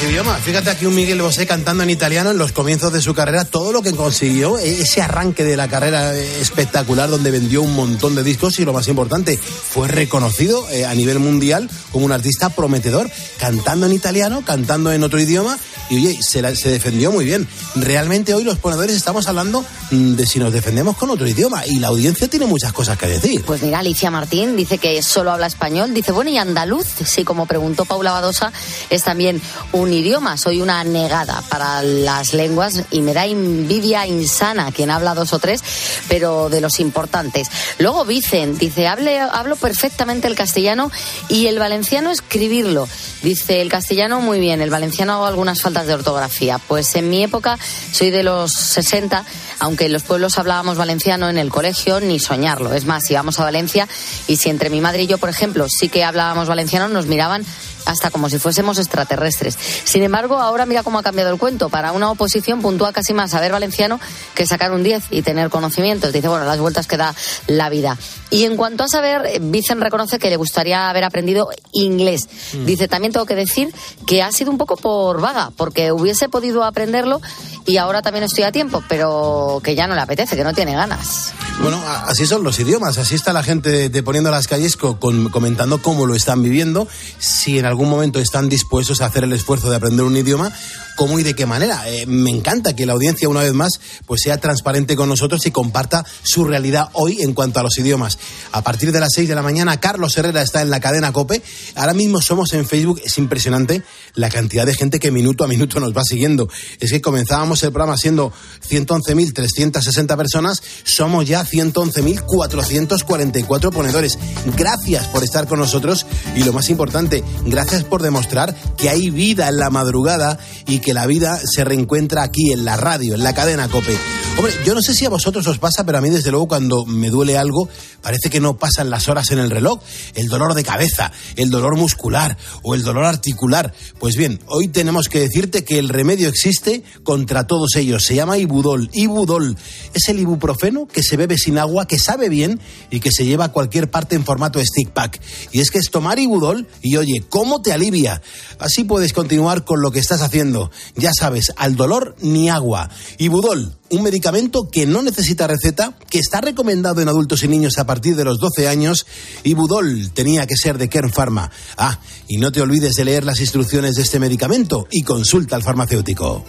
idiomas. 0.03 0.41
Fíjate 0.41 0.69
aquí 0.69 0.85
un 0.85 0.95
Miguel 0.95 1.21
Bosé 1.21 1.45
cantando 1.47 1.83
en 1.83 1.89
italiano 1.89 2.31
en 2.31 2.37
los 2.37 2.51
comienzos 2.51 2.91
de 2.93 3.01
su 3.01 3.13
carrera, 3.13 3.45
todo 3.45 3.71
lo 3.71 3.81
que 3.81 3.91
consiguió, 3.93 4.59
e- 4.59 4.81
ese 4.81 5.01
arranque 5.01 5.43
de 5.43 5.55
la 5.55 5.67
carrera 5.67 6.15
eh, 6.15 6.41
espectacular 6.41 7.09
donde 7.09 7.31
vendió 7.31 7.61
un 7.61 7.73
montón 7.75 8.15
de 8.15 8.23
discos 8.23 8.59
y 8.59 8.65
lo 8.65 8.73
más 8.73 8.87
importante, 8.87 9.37
fue 9.37 9.87
reconocido 9.87 10.67
eh, 10.69 10.85
a 10.85 10.93
nivel 10.95 11.19
mundial 11.19 11.69
como 11.91 12.05
un 12.05 12.11
artista 12.11 12.49
prometedor, 12.49 13.09
cantando 13.37 13.85
en 13.85 13.93
italiano, 13.93 14.43
cantando 14.45 14.91
en 14.91 15.03
otro 15.03 15.19
idioma 15.19 15.57
y 15.89 15.97
oye, 15.97 16.19
se, 16.21 16.41
la- 16.41 16.55
se 16.55 16.69
defendió 16.69 17.11
muy 17.11 17.25
bien. 17.25 17.47
Realmente 17.75 18.33
hoy 18.33 18.43
los 18.43 18.57
ponedores 18.57 18.95
estamos 18.95 19.27
hablando 19.27 19.63
mm, 19.91 20.13
de 20.15 20.25
si 20.25 20.39
nos 20.39 20.51
defendemos 20.53 20.97
con 20.97 21.09
otro 21.11 21.27
idioma 21.27 21.65
y 21.65 21.79
la 21.79 21.87
audiencia 21.87 22.27
tiene 22.27 22.45
muchas 22.45 22.73
cosas 22.73 22.97
que 22.97 23.07
decir. 23.07 23.43
Pues 23.45 23.61
mira, 23.61 23.79
Alicia 23.79 24.09
Martín 24.11 24.55
dice 24.55 24.77
que 24.77 25.01
solo 25.03 25.31
habla 25.31 25.47
español. 25.47 25.93
Dice, 25.93 26.11
bueno, 26.11 26.29
¿y 26.31 26.37
andaluz? 26.37 26.87
Sí, 27.05 27.23
como 27.23 27.45
preguntó 27.45 27.85
Paula 27.85 28.11
Badosa, 28.11 28.51
es 28.89 29.03
también 29.03 29.41
un 29.71 29.92
idioma. 29.93 30.37
Soy 30.37 30.61
una 30.61 30.83
negada 30.83 31.41
para 31.49 31.81
las 31.81 32.33
lenguas 32.33 32.83
y 32.91 33.01
me 33.01 33.13
da 33.13 33.25
envidia 33.25 34.05
insana 34.05 34.71
quien 34.71 34.91
habla 34.91 35.13
dos 35.13 35.33
o 35.33 35.39
tres, 35.39 35.63
pero 36.07 36.49
de 36.49 36.61
los 36.61 36.79
importantes. 36.79 37.47
Luego 37.79 38.05
Vicen 38.05 38.57
dice, 38.57 38.87
Hable, 38.87 39.19
hablo 39.19 39.55
perfectamente 39.55 40.27
el 40.27 40.35
castellano 40.35 40.91
y 41.29 41.47
el 41.47 41.59
valenciano 41.59 42.11
escribirlo. 42.11 42.87
Dice, 43.21 43.61
el 43.61 43.69
castellano 43.69 44.19
muy 44.19 44.39
bien, 44.39 44.61
el 44.61 44.69
valenciano 44.69 45.13
hago 45.13 45.25
algunas 45.25 45.61
faltas 45.61 45.87
de 45.87 45.93
ortografía. 45.93 46.59
Pues 46.59 46.93
en 46.95 47.09
mi 47.09 47.23
época 47.23 47.57
soy 47.91 48.11
de 48.11 48.23
los 48.23 48.51
60, 48.51 49.23
aunque 49.59 49.85
en 49.85 49.93
los 49.93 50.03
pueblos 50.03 50.37
hablábamos 50.37 50.77
valenciano 50.77 51.29
en 51.29 51.37
el 51.37 51.49
colegio, 51.49 51.99
ni 51.99 52.19
soñarlo. 52.19 52.73
Es 52.73 52.85
más, 52.85 53.09
íbamos 53.09 53.39
a 53.39 53.43
Valencia 53.43 53.87
y 54.27 54.37
si 54.37 54.49
entre 54.49 54.69
mi 54.69 54.81
madre 54.81 55.03
y 55.03 55.07
yo, 55.07 55.17
por 55.17 55.29
ejemplo, 55.29 55.67
sí 55.69 55.89
que 55.89 56.03
hablábamos 56.03 56.47
valenciano, 56.47 56.87
nos 56.87 57.05
miraban 57.05 57.45
hasta 57.85 58.11
como 58.11 58.29
si 58.29 58.39
fuésemos 58.39 58.77
extraterrestres. 58.77 59.57
Sin 59.83 60.03
embargo, 60.03 60.39
ahora 60.39 60.65
mira 60.65 60.83
cómo 60.83 60.99
ha 60.99 61.03
cambiado 61.03 61.31
el 61.31 61.39
cuento. 61.39 61.69
Para 61.69 61.91
una 61.91 62.11
oposición 62.11 62.61
puntúa 62.61 62.93
casi 62.93 63.13
más 63.13 63.31
saber 63.31 63.51
valenciano 63.51 63.99
que 64.35 64.45
sacar 64.45 64.71
un 64.71 64.83
10 64.83 65.05
y 65.11 65.21
tener 65.21 65.49
conocimientos. 65.49 66.13
Dice, 66.13 66.27
bueno, 66.27 66.45
las 66.45 66.59
vueltas 66.59 66.87
que 66.87 66.97
da 66.97 67.13
la 67.47 67.69
vida. 67.69 67.97
Y 68.33 68.45
en 68.45 68.57
cuanto 68.57 68.83
a 68.83 68.87
saber, 68.87 69.39
Vicen 69.41 69.79
reconoce 69.79 70.17
que 70.17 70.29
le 70.29 70.37
gustaría 70.37 70.89
haber 70.89 71.03
aprendido 71.03 71.49
inglés. 71.71 72.27
Mm. 72.53 72.65
Dice, 72.65 72.87
también 72.87 73.13
tengo 73.13 73.25
que 73.27 73.35
decir 73.35 73.73
que 74.07 74.23
ha 74.23 74.31
sido 74.31 74.49
un 74.51 74.57
poco 74.57 74.75
por 74.75 75.21
vaga, 75.21 75.51
porque 75.55 75.91
hubiese 75.91 76.29
podido 76.29 76.63
aprenderlo 76.63 77.21
y 77.65 77.77
ahora 77.77 78.01
también 78.01 78.23
estoy 78.23 78.43
a 78.43 78.51
tiempo, 78.51 78.83
pero 78.89 79.61
que 79.63 79.75
ya 79.75 79.87
no 79.87 79.95
le 79.95 80.01
apetece, 80.01 80.35
que 80.35 80.43
no 80.43 80.53
tiene 80.53 80.73
ganas. 80.73 81.31
Bueno, 81.61 81.79
así 82.07 82.25
son 82.25 82.43
los 82.43 82.59
idiomas, 82.59 82.97
así 82.97 83.13
está 83.13 83.31
la 83.31 83.43
gente 83.43 83.89
de, 83.89 84.03
poniendo 84.03 84.31
las 84.31 84.47
calles 84.47 84.75
con- 84.75 85.29
comentando 85.29 85.81
cómo 85.81 86.07
lo 86.07 86.15
están 86.15 86.41
viviendo, 86.41 86.87
si 87.19 87.59
en 87.59 87.65
algún 87.65 87.87
momento 87.89 88.19
están 88.19 88.49
dispuestos 88.49 89.01
a 89.01 89.05
hacer 89.05 89.23
el 89.23 89.33
esfuerzo 89.33 89.69
de 89.69 89.75
aprender 89.75 90.03
un 90.03 90.17
idioma, 90.17 90.51
cómo 90.95 91.19
y 91.19 91.23
de 91.23 91.35
qué 91.35 91.45
manera. 91.45 91.87
Eh, 91.87 92.05
me 92.07 92.31
encanta 92.31 92.75
que 92.75 92.85
la 92.87 92.93
audiencia 92.93 93.29
una 93.29 93.41
vez 93.41 93.53
más 93.53 93.79
pues 94.07 94.21
sea 94.23 94.37
transparente 94.39 94.95
con 94.95 95.07
nosotros 95.09 95.45
y 95.45 95.51
comparta 95.51 96.03
su 96.23 96.43
realidad 96.45 96.89
hoy 96.93 97.21
en 97.21 97.33
cuanto 97.33 97.59
a 97.59 97.63
los 97.63 97.77
idiomas. 97.77 98.17
A 98.51 98.63
partir 98.63 98.91
de 98.91 98.99
las 98.99 99.09
6 99.15 99.27
de 99.27 99.35
la 99.35 99.41
mañana, 99.41 99.79
Carlos 99.79 100.15
Herrera 100.17 100.41
está 100.41 100.61
en 100.61 100.69
la 100.69 100.79
cadena 100.79 101.11
Cope. 101.11 101.41
Ahora 101.75 101.93
mismo 101.93 102.21
somos 102.21 102.53
en 102.53 102.67
Facebook, 102.67 103.01
es 103.03 103.17
impresionante 103.17 103.83
la 104.15 104.29
cantidad 104.29 104.65
de 104.65 104.75
gente 104.75 104.99
que 104.99 105.11
minuto 105.11 105.43
a 105.43 105.47
minuto 105.47 105.79
nos 105.79 105.95
va 105.95 106.03
siguiendo. 106.03 106.49
Es 106.79 106.91
que 106.91 107.01
comenzábamos 107.01 107.61
el 107.63 107.71
programa 107.71 107.97
siendo 107.97 108.31
111.360 108.69 110.17
personas, 110.17 110.61
somos 110.83 111.27
ya 111.27 111.43
111.444 111.43 113.71
ponedores. 113.71 114.19
Gracias 114.55 115.07
por 115.07 115.23
estar 115.23 115.47
con 115.47 115.57
nosotros 115.59 116.05
y 116.35 116.43
lo 116.43 116.53
más 116.53 116.69
importante, 116.69 117.23
gracias 117.45 117.83
por 117.83 118.03
demostrar 118.03 118.55
que 118.77 118.89
hay 118.89 119.09
vida 119.09 119.49
en 119.49 119.57
la 119.57 119.69
madrugada 119.69 120.37
y 120.67 120.79
que 120.79 120.93
la 120.93 121.07
vida 121.07 121.39
se 121.43 121.63
reencuentra 121.63 122.23
aquí 122.23 122.51
en 122.51 122.65
la 122.65 122.77
radio, 122.77 123.15
en 123.15 123.23
la 123.23 123.33
cadena 123.33 123.67
Cope. 123.67 123.97
Hombre, 124.37 124.53
yo 124.65 124.73
no 124.73 124.81
sé 124.81 124.93
si 124.93 125.05
a 125.05 125.09
vosotros 125.09 125.45
os 125.47 125.59
pasa, 125.59 125.85
pero 125.85 125.99
a 125.99 126.01
mí 126.01 126.09
desde 126.09 126.31
luego 126.31 126.47
cuando 126.47 126.85
me 126.85 127.09
duele 127.09 127.37
algo 127.37 127.69
parece 128.01 128.12
que 128.21 128.39
no 128.39 128.57
pasan 128.57 128.89
las 128.89 129.09
horas 129.09 129.31
en 129.31 129.39
el 129.39 129.49
reloj. 129.49 129.81
El 130.15 130.27
dolor 130.27 130.53
de 130.53 130.63
cabeza, 130.63 131.11
el 131.35 131.49
dolor 131.49 131.77
muscular 131.77 132.37
o 132.61 132.75
el 132.75 132.83
dolor 132.83 133.05
articular. 133.05 133.73
Pues 133.99 134.15
bien, 134.15 134.39
hoy 134.47 134.67
tenemos 134.67 135.09
que 135.09 135.19
decirte 135.19 135.63
que 135.63 135.79
el 135.79 135.89
remedio 135.89 136.29
existe 136.29 136.83
contra 137.03 137.47
todos 137.47 137.75
ellos. 137.75 138.03
Se 138.03 138.15
llama 138.15 138.37
Ibudol. 138.37 138.89
Ibudol 138.93 139.57
es 139.93 140.09
el 140.09 140.19
ibuprofeno 140.19 140.87
que 140.87 141.03
se 141.03 141.17
bebe 141.17 141.37
sin 141.37 141.57
agua, 141.57 141.87
que 141.87 141.99
sabe 141.99 142.29
bien 142.29 142.59
y 142.89 142.99
que 142.99 143.11
se 143.11 143.25
lleva 143.25 143.45
a 143.45 143.51
cualquier 143.51 143.89
parte 143.89 144.15
en 144.15 144.25
formato 144.25 144.59
stick 144.59 144.91
pack. 144.91 145.21
Y 145.51 145.59
es 145.59 145.71
que 145.71 145.79
es 145.79 145.89
tomar 145.89 146.19
Ibudol 146.19 146.67
y 146.81 146.97
oye, 146.97 147.23
¿cómo 147.29 147.61
te 147.61 147.73
alivia? 147.73 148.21
Así 148.59 148.83
puedes 148.83 149.13
continuar 149.13 149.63
con 149.63 149.81
lo 149.81 149.91
que 149.91 149.99
estás 149.99 150.21
haciendo. 150.21 150.71
Ya 150.95 151.11
sabes, 151.17 151.51
al 151.57 151.75
dolor 151.75 152.15
ni 152.21 152.49
agua. 152.49 152.89
Ibudol, 153.17 153.77
un 153.89 154.03
medicamento 154.03 154.69
que 154.71 154.85
no 154.85 155.01
necesita 155.01 155.47
receta, 155.47 155.97
que 156.09 156.19
está 156.19 156.41
recomendado 156.41 157.01
en 157.01 157.09
adultos 157.09 157.43
y 157.43 157.47
niños 157.47 157.77
a 157.77 157.85
partir 157.85 158.02
de 158.11 158.25
los 158.25 158.39
12 158.39 158.67
años. 158.67 159.05
Ibudol 159.43 160.11
tenía 160.13 160.45
que 160.45 160.57
ser 160.57 160.77
de 160.77 160.89
Kern 160.89 161.11
Pharma. 161.11 161.49
Ah, 161.77 161.99
y 162.27 162.37
no 162.37 162.51
te 162.51 162.61
olvides 162.61 162.95
de 162.95 163.05
leer 163.05 163.23
las 163.23 163.39
instrucciones 163.39 163.95
de 163.95 164.03
este 164.03 164.19
medicamento 164.19 164.87
y 164.91 165.03
consulta 165.03 165.55
al 165.55 165.63
farmacéutico. 165.63 166.43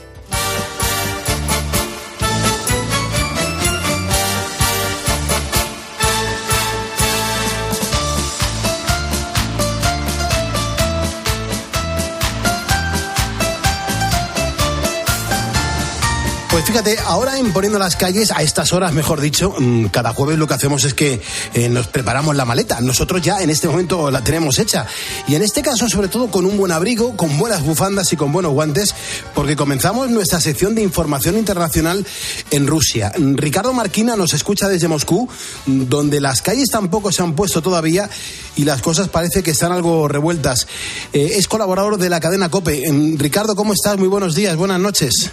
Pues 16.55 16.67
fíjate, 16.67 16.97
ahora 17.05 17.37
en 17.37 17.53
Poniendo 17.53 17.81
las 17.81 17.97
calles, 17.97 18.31
a 18.31 18.40
estas 18.40 18.73
horas, 18.73 18.93
mejor 18.93 19.21
dicho, 19.21 19.57
mm, 19.59 19.87
cada 19.87 20.14
jueves 20.14 20.38
lo 20.38 20.47
que 20.47 20.55
hacemos 20.55 20.85
es 20.85 20.95
que 20.95 21.21
eh, 21.53 21.69
nos 21.69 21.88
preparamos 21.88 22.37
la 22.37 22.45
maleta. 22.45 22.81
Nosotros 22.81 23.23
ya 23.23 23.43
en 23.43 23.51
este 23.51 23.67
momento 23.67 24.09
la 24.12 24.23
tenemos 24.23 24.61
hecha. 24.61 24.87
Y 25.27 25.35
en 25.35 25.43
este 25.43 25.62
caso, 25.62 25.88
sobre 25.88 26.07
todo, 26.07 26.31
con 26.31 26.47
un 26.47 26.57
buen 26.57 26.71
abrigo, 26.71 27.17
con 27.17 27.38
buenas 27.38 27.64
bufandas 27.64 28.12
y 28.12 28.17
con 28.17 28.31
buenos 28.31 28.53
guantes, 28.53 28.95
porque 29.35 29.57
comenzamos 29.57 30.11
nuestra 30.11 30.40
sección 30.40 30.77
de 30.77 30.83
información 30.83 31.37
internacional 31.37 32.07
en 32.53 32.69
Rusia. 32.69 33.11
Ricardo 33.19 33.73
Marquina 33.73 34.14
nos 34.14 34.33
escucha 34.33 34.69
desde 34.69 34.87
Moscú, 34.87 35.29
donde 35.67 36.21
las 36.21 36.40
calles 36.40 36.71
tampoco 36.71 37.11
se 37.11 37.25
han 37.25 37.35
puesto 37.35 37.62
todavía 37.62 38.09
y 38.55 38.62
las 38.62 38.81
cosas 38.81 39.09
parece 39.09 39.43
que 39.43 39.51
están 39.51 39.73
algo 39.73 40.07
revueltas. 40.07 40.69
Eh, 41.12 41.33
es 41.35 41.49
colaborador 41.49 41.99
de 41.99 42.11
la 42.11 42.21
cadena 42.21 42.49
COPE. 42.49 42.93
Mm, 42.93 43.19
Ricardo, 43.19 43.57
¿cómo 43.57 43.73
estás? 43.73 43.99
Muy 43.99 44.07
buenos 44.07 44.37
días, 44.37 44.55
buenas 44.55 44.79
noches. 44.79 45.33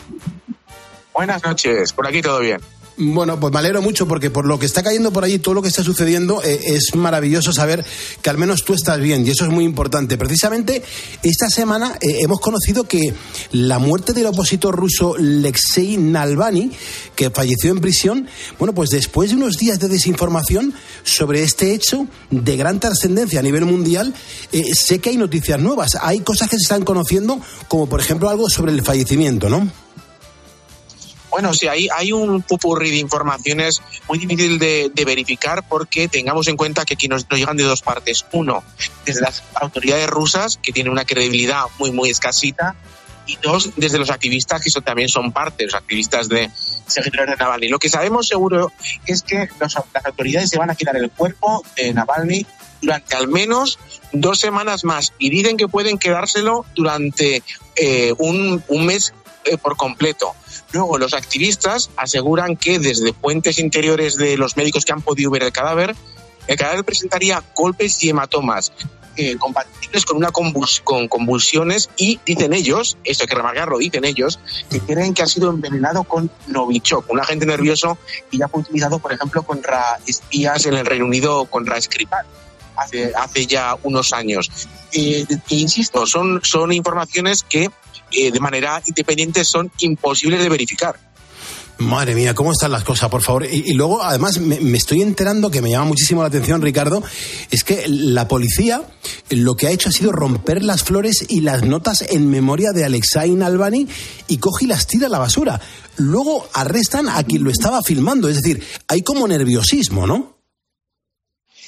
Buenas 1.13 1.43
noches, 1.43 1.93
por 1.93 2.07
aquí 2.07 2.21
todo 2.21 2.39
bien. 2.39 2.61
Bueno, 2.97 3.39
pues 3.39 3.53
me 3.53 3.59
alegro 3.59 3.81
mucho 3.81 4.07
porque 4.07 4.29
por 4.29 4.45
lo 4.45 4.59
que 4.59 4.65
está 4.65 4.83
cayendo 4.83 5.11
por 5.11 5.23
allí, 5.23 5.39
todo 5.39 5.55
lo 5.55 5.61
que 5.61 5.69
está 5.69 5.83
sucediendo, 5.83 6.43
eh, 6.43 6.59
es 6.65 6.93
maravilloso 6.93 7.53
saber 7.53 7.83
que 8.21 8.29
al 8.29 8.37
menos 8.37 8.63
tú 8.63 8.73
estás 8.73 8.99
bien 8.99 9.25
y 9.25 9.31
eso 9.31 9.45
es 9.45 9.49
muy 9.49 9.63
importante. 9.63 10.17
Precisamente 10.17 10.83
esta 11.23 11.49
semana 11.49 11.97
eh, 12.01 12.19
hemos 12.19 12.39
conocido 12.41 12.83
que 12.83 13.13
la 13.53 13.79
muerte 13.79 14.13
del 14.13 14.27
opositor 14.27 14.75
ruso 14.75 15.15
Alexei 15.15 15.97
Navalny, 15.97 16.71
que 17.15 17.31
falleció 17.31 17.71
en 17.71 17.79
prisión, 17.79 18.27
bueno, 18.59 18.75
pues 18.75 18.89
después 18.91 19.31
de 19.31 19.37
unos 19.37 19.57
días 19.57 19.79
de 19.79 19.87
desinformación 19.87 20.73
sobre 21.03 21.43
este 21.43 21.73
hecho 21.73 22.07
de 22.29 22.57
gran 22.57 22.79
trascendencia 22.79 23.39
a 23.39 23.43
nivel 23.43 23.65
mundial, 23.65 24.13
eh, 24.51 24.75
sé 24.75 24.99
que 24.99 25.09
hay 25.09 25.17
noticias 25.17 25.59
nuevas, 25.59 25.97
hay 25.99 26.19
cosas 26.19 26.49
que 26.49 26.57
se 26.57 26.63
están 26.63 26.83
conociendo, 26.83 27.39
como 27.67 27.87
por 27.87 28.01
ejemplo 28.01 28.29
algo 28.29 28.49
sobre 28.49 28.73
el 28.73 28.83
fallecimiento, 28.83 29.49
¿no? 29.49 29.71
Bueno, 31.31 31.53
sí, 31.53 31.67
hay, 31.67 31.87
hay 31.95 32.11
un 32.11 32.41
pupurri 32.41 32.91
de 32.91 32.97
informaciones 32.97 33.81
muy 34.07 34.19
difícil 34.19 34.59
de, 34.59 34.91
verificar 35.05 35.67
porque 35.67 36.07
tengamos 36.07 36.47
en 36.49 36.57
cuenta 36.57 36.85
que 36.85 36.93
aquí 36.93 37.07
nos, 37.07 37.27
llegan 37.29 37.57
de 37.57 37.63
dos 37.63 37.81
partes. 37.81 38.25
Uno, 38.33 38.63
desde 39.05 39.21
las 39.21 39.43
autoridades 39.55 40.07
rusas, 40.07 40.59
que 40.61 40.73
tienen 40.73 40.91
una 40.91 41.05
credibilidad 41.05 41.63
muy, 41.79 41.91
muy 41.91 42.09
escasita, 42.09 42.75
y 43.25 43.37
dos, 43.41 43.71
desde 43.77 43.97
los 43.97 44.09
activistas, 44.09 44.61
que 44.61 44.69
eso 44.69 44.81
también 44.81 45.07
son 45.07 45.31
parte, 45.31 45.65
los 45.65 45.75
activistas 45.75 46.27
de 46.27 46.49
seguidores 46.87 47.37
de 47.37 47.37
Navalny. 47.37 47.69
Lo 47.69 47.79
que 47.79 47.87
sabemos 47.87 48.27
seguro 48.27 48.71
es 49.05 49.21
que 49.21 49.47
las 49.59 49.75
autoridades 50.03 50.49
se 50.49 50.57
van 50.57 50.69
a 50.69 50.75
quitar 50.75 50.97
el 50.97 51.09
cuerpo 51.09 51.63
de 51.77 51.93
Navalny 51.93 52.45
durante 52.81 53.15
al 53.15 53.27
menos 53.27 53.79
dos 54.11 54.39
semanas 54.39 54.83
más 54.83 55.13
y 55.19 55.29
dicen 55.29 55.55
que 55.55 55.67
pueden 55.67 55.97
quedárselo 55.97 56.65
durante 56.75 57.43
eh, 57.75 58.13
un, 58.17 58.63
un 58.67 58.85
mes 58.85 59.13
eh, 59.45 59.57
por 59.57 59.75
completo. 59.77 60.33
Luego, 60.71 60.97
los 60.97 61.13
activistas 61.13 61.89
aseguran 61.97 62.55
que 62.55 62.79
desde 62.79 63.13
puentes 63.13 63.59
interiores 63.59 64.15
de 64.17 64.37
los 64.37 64.55
médicos 64.57 64.85
que 64.85 64.93
han 64.93 65.01
podido 65.01 65.31
ver 65.31 65.43
el 65.43 65.51
cadáver, 65.51 65.95
el 66.47 66.57
cadáver 66.57 66.83
presentaría 66.83 67.43
golpes 67.55 68.03
y 68.03 68.09
hematomas 68.09 68.71
eh, 69.17 69.35
compatibles 69.37 70.05
con 70.05 70.15
una 70.15 70.31
con 70.31 71.07
convulsiones 71.09 71.89
y 71.97 72.19
dicen 72.25 72.53
ellos, 72.53 72.97
esto 73.03 73.25
hay 73.25 73.27
que 73.27 73.35
remarcarlo, 73.35 73.77
dicen 73.77 74.05
ellos, 74.05 74.39
que 74.69 74.79
creen 74.79 75.13
que 75.13 75.21
ha 75.21 75.27
sido 75.27 75.49
envenenado 75.49 76.05
con 76.05 76.31
Novichok, 76.47 77.09
un 77.09 77.19
agente 77.19 77.45
nervioso 77.45 77.97
y 78.31 78.37
ya 78.37 78.47
fue 78.47 78.61
utilizado, 78.61 78.99
por 78.99 79.11
ejemplo, 79.11 79.43
contra 79.43 79.99
espías 80.07 80.65
en 80.65 80.75
el 80.75 80.85
Reino 80.85 81.05
Unido, 81.05 81.43
contra 81.45 81.79
Skripal. 81.81 82.25
Hace, 82.77 83.11
hace 83.13 83.45
ya 83.45 83.75
unos 83.83 84.13
años. 84.13 84.49
Eh, 84.93 85.25
insisto, 85.49 86.07
son, 86.07 86.39
son 86.41 86.71
informaciones 86.71 87.43
que 87.43 87.69
eh, 88.11 88.31
de 88.31 88.39
manera 88.39 88.81
independiente 88.85 89.43
son 89.43 89.71
imposibles 89.79 90.41
de 90.41 90.49
verificar. 90.49 91.11
Madre 91.81 92.13
mía, 92.13 92.35
¿cómo 92.35 92.51
están 92.51 92.71
las 92.71 92.83
cosas, 92.83 93.09
por 93.09 93.23
favor? 93.23 93.45
Y, 93.45 93.73
luego, 93.73 94.03
además, 94.03 94.39
me, 94.39 94.77
estoy 94.77 95.01
enterando 95.01 95.49
que 95.49 95.61
me 95.61 95.71
llama 95.71 95.85
muchísimo 95.85 96.21
la 96.21 96.27
atención, 96.27 96.61
Ricardo, 96.61 97.01
es 97.49 97.63
que 97.63 97.85
la 97.87 98.27
policía 98.27 98.83
lo 99.31 99.55
que 99.55 99.67
ha 99.67 99.71
hecho 99.71 99.89
ha 99.89 99.91
sido 99.91 100.11
romper 100.11 100.63
las 100.63 100.83
flores 100.83 101.25
y 101.27 101.41
las 101.41 101.63
notas 101.63 102.03
en 102.03 102.29
memoria 102.29 102.71
de 102.71 102.85
Alexei 102.85 103.31
Navalny 103.31 103.87
y 104.27 104.37
coge 104.37 104.65
y 104.65 104.67
las 104.67 104.85
tira 104.85 105.07
a 105.07 105.09
la 105.09 105.17
basura. 105.17 105.59
Luego 105.97 106.47
arrestan 106.53 107.09
a 107.09 107.23
quien 107.23 107.43
lo 107.43 107.49
estaba 107.49 107.81
filmando, 107.81 108.29
es 108.29 108.35
decir, 108.35 108.63
hay 108.87 109.01
como 109.01 109.27
nerviosismo, 109.27 110.05
¿no? 110.05 110.40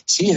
Sí, 0.06 0.34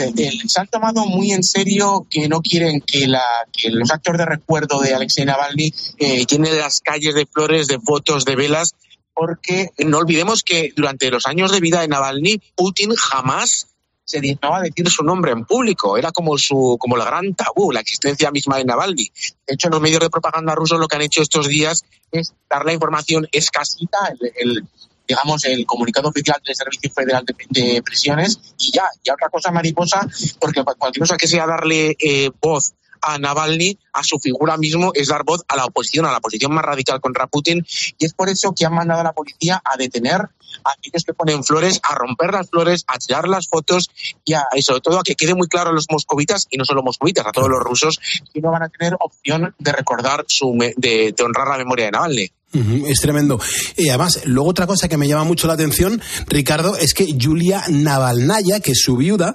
se 0.49 0.61
han 0.61 0.69
tomado 0.69 1.07
muy 1.07 1.33
en 1.33 1.43
serio 1.43 2.07
que 2.09 2.29
no 2.29 2.41
quieren 2.41 2.81
que, 2.81 3.09
la, 3.09 3.25
que 3.53 3.71
los 3.71 3.91
actos 3.91 4.17
de 4.17 4.25
recuerdo 4.25 4.81
de 4.81 4.95
Alexei 4.95 5.25
Navalny 5.25 5.73
eh, 5.99 6.25
llenen 6.25 6.59
las 6.59 6.81
calles 6.81 7.15
de 7.15 7.27
flores, 7.27 7.67
de 7.67 7.81
fotos, 7.81 8.25
de 8.25 8.37
velas, 8.37 8.75
porque 9.13 9.71
no 9.79 9.99
olvidemos 9.99 10.43
que 10.43 10.73
durante 10.77 11.11
los 11.11 11.27
años 11.27 11.51
de 11.51 11.61
vida 11.61 11.81
de 11.81 11.89
Navalny, 11.89 12.41
Putin 12.55 12.95
jamás 12.95 13.67
se 14.05 14.21
dignó 14.21 14.55
a 14.55 14.63
decir 14.63 14.89
su 14.89 15.03
nombre 15.03 15.33
en 15.33 15.45
público. 15.45 15.99
Era 15.99 16.13
como 16.13 16.39
su, 16.39 16.77
como 16.79 16.97
el 16.97 17.05
gran 17.05 17.35
tabú, 17.35 17.73
la 17.73 17.81
existencia 17.81 18.31
misma 18.31 18.59
de 18.59 18.65
Navalny. 18.65 19.11
De 19.47 19.55
hecho, 19.55 19.69
los 19.69 19.81
medios 19.81 20.01
de 20.01 20.11
propaganda 20.11 20.55
rusos 20.55 20.79
lo 20.79 20.87
que 20.87 20.97
han 20.97 21.03
hecho 21.03 21.23
estos 21.23 21.49
días 21.49 21.85
es 22.13 22.33
dar 22.49 22.65
la 22.65 22.73
información 22.73 23.27
escasita, 23.33 23.99
el, 24.37 24.65
digamos, 25.07 25.45
el 25.45 25.65
comunicado 25.67 26.09
oficial 26.09 26.41
del 26.45 26.55
Servicio 26.55 26.91
Federal 26.91 27.25
de, 27.25 27.83
Prisiones 27.83 28.39
y 28.59 28.73
ya, 28.73 28.85
ya 29.05 29.15
otra 29.15 29.29
cosa 29.29 29.51
mariposa, 29.51 30.07
porque 30.41 30.63
cualquier 30.65 31.03
cosa 31.03 31.17
que 31.17 31.29
sea 31.29 31.47
darle 31.47 31.97
eh, 31.99 32.31
voz 32.41 32.75
a 33.03 33.19
Navalny, 33.19 33.79
a 33.93 34.03
su 34.03 34.19
figura 34.19 34.57
mismo, 34.57 34.91
es 34.95 35.09
dar 35.09 35.25
voz 35.25 35.45
a 35.49 35.57
la 35.57 35.65
oposición, 35.65 36.07
a 36.07 36.11
la 36.11 36.19
oposición 36.19 36.53
más 36.53 36.65
radical 36.65 37.01
contra 37.01 37.27
Putin, 37.27 37.65
y 37.99 38.05
es 38.05 38.13
por 38.13 38.29
eso 38.29 38.53
que 38.53 38.67
han 38.67 38.75
mandado 38.75 39.01
a 39.01 39.05
la 39.05 39.13
policía 39.13 39.63
a 39.65 39.77
detener 39.77 40.23
a 40.65 40.71
aquellos 40.71 41.05
que 41.05 41.13
ponen 41.13 41.45
flores, 41.45 41.81
a 41.83 41.95
romper 41.95 42.33
las 42.33 42.49
flores, 42.49 42.85
a 42.89 42.99
tirar 42.99 43.29
las 43.29 43.47
fotos 43.49 43.91
y, 44.25 44.35
sobre 44.63 44.81
todo 44.81 44.99
a 44.99 45.03
que 45.03 45.15
quede 45.15 45.35
muy 45.35 45.49
claro 45.49 45.71
a 45.71 45.73
los 45.73 45.87
moscovitas, 45.91 46.47
y 46.51 46.57
no 46.57 46.65
solo 46.65 46.83
moscovitas, 46.83 47.27
a 47.27 47.33
todos 47.33 47.49
los 47.49 47.61
rusos, 47.61 48.01
que 48.33 48.41
no 48.41 48.51
van 48.51 48.63
a 48.63 48.69
tener 48.69 48.97
opción 48.99 49.55
de 49.59 49.73
recordar, 49.73 50.25
su, 50.27 50.57
de, 50.77 51.13
de 51.13 51.25
honrar 51.25 51.49
la 51.49 51.59
memoria 51.59 51.87
de 51.87 51.91
Navalny. 51.93 52.33
Es 52.53 53.01
tremendo. 53.01 53.39
Y 53.77 53.89
además, 53.89 54.21
luego 54.25 54.51
otra 54.51 54.67
cosa 54.67 54.89
que 54.89 54.97
me 54.97 55.09
llama 55.09 55.25
mucho 55.25 55.47
la 55.47 55.55
atención, 55.55 56.01
Ricardo, 56.27 56.77
es 56.77 56.95
que 56.95 57.17
Julia 57.21 57.65
Navalnaya, 57.69 58.61
que 58.61 58.73
es 58.73 58.81
su 58.83 58.97
viuda, 58.97 59.35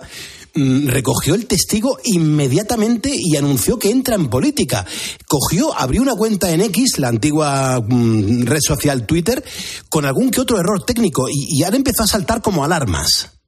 mm, 0.55 0.87
recogió 0.87 1.35
el 1.35 1.45
testigo 1.45 1.99
inmediatamente 2.03 3.11
y 3.13 3.35
anunció 3.35 3.77
que 3.77 3.91
entra 3.91 4.15
en 4.15 4.29
política. 4.29 4.85
Cogió, 5.27 5.77
abrió 5.77 6.01
una 6.01 6.15
cuenta 6.15 6.51
en 6.51 6.61
X, 6.61 6.97
la 6.97 7.09
antigua 7.09 7.79
mm, 7.79 8.43
red 8.43 8.61
social 8.65 9.05
Twitter, 9.05 9.43
con 9.89 10.05
algún 10.05 10.31
que 10.31 10.41
otro 10.41 10.59
error 10.59 10.83
técnico 10.83 11.27
y 11.29 11.61
ahora 11.63 11.77
empezó 11.77 12.03
a 12.03 12.07
saltar 12.07 12.41
como 12.41 12.63
alarmas. 12.63 13.40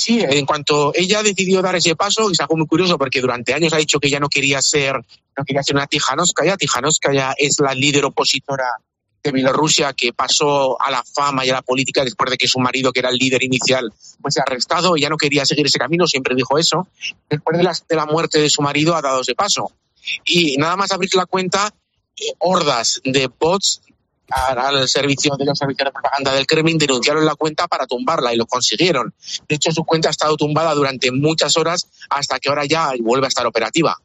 Sí, 0.00 0.18
en 0.18 0.46
cuanto 0.46 0.92
ella 0.94 1.22
decidió 1.22 1.60
dar 1.60 1.76
ese 1.76 1.94
paso, 1.94 2.30
es 2.30 2.40
algo 2.40 2.56
muy 2.56 2.66
curioso 2.66 2.96
porque 2.96 3.20
durante 3.20 3.52
años 3.52 3.74
ha 3.74 3.76
dicho 3.76 4.00
que 4.00 4.08
ella 4.08 4.18
no 4.18 4.30
quería 4.30 4.62
ser, 4.62 4.94
no 4.94 5.44
quería 5.44 5.62
ser 5.62 5.76
una 5.76 5.86
Tijanovskaya. 5.86 6.56
Tijanovskaya 6.56 7.34
es 7.36 7.56
la 7.60 7.74
líder 7.74 8.06
opositora 8.06 8.64
de 9.22 9.30
Bielorrusia 9.30 9.92
que 9.92 10.14
pasó 10.14 10.80
a 10.80 10.90
la 10.90 11.04
fama 11.04 11.44
y 11.44 11.50
a 11.50 11.52
la 11.52 11.60
política 11.60 12.02
después 12.02 12.30
de 12.30 12.38
que 12.38 12.48
su 12.48 12.58
marido, 12.60 12.94
que 12.94 13.00
era 13.00 13.10
el 13.10 13.16
líder 13.16 13.44
inicial, 13.44 13.92
pues 14.22 14.32
se 14.32 14.40
arrestado. 14.40 14.96
Ella 14.96 15.10
no 15.10 15.18
quería 15.18 15.44
seguir 15.44 15.66
ese 15.66 15.78
camino, 15.78 16.06
siempre 16.06 16.34
dijo 16.34 16.56
eso. 16.56 16.88
Después 17.28 17.58
de 17.58 17.62
la, 17.62 17.76
de 17.86 17.96
la 17.96 18.06
muerte 18.06 18.40
de 18.40 18.48
su 18.48 18.62
marido 18.62 18.96
ha 18.96 19.02
dado 19.02 19.20
ese 19.20 19.34
paso. 19.34 19.70
Y 20.24 20.56
nada 20.56 20.76
más 20.76 20.92
abrir 20.92 21.14
la 21.14 21.26
cuenta, 21.26 21.74
eh, 22.16 22.32
hordas 22.38 23.02
de 23.04 23.28
bots 23.38 23.82
al 24.30 24.88
servicio 24.88 25.36
de 25.36 25.44
los 25.44 25.58
servicios 25.58 25.86
de 25.86 25.92
propaganda 25.92 26.32
del 26.32 26.46
Kremlin, 26.46 26.78
denunciaron 26.78 27.24
la 27.24 27.34
cuenta 27.34 27.66
para 27.68 27.86
tumbarla 27.86 28.32
y 28.32 28.36
lo 28.36 28.46
consiguieron. 28.46 29.14
De 29.48 29.56
hecho, 29.56 29.72
su 29.72 29.84
cuenta 29.84 30.08
ha 30.08 30.10
estado 30.10 30.36
tumbada 30.36 30.74
durante 30.74 31.10
muchas 31.10 31.56
horas 31.56 31.88
hasta 32.08 32.38
que 32.38 32.48
ahora 32.48 32.64
ya 32.64 32.92
vuelve 33.00 33.26
a 33.26 33.28
estar 33.28 33.46
operativa. 33.46 33.96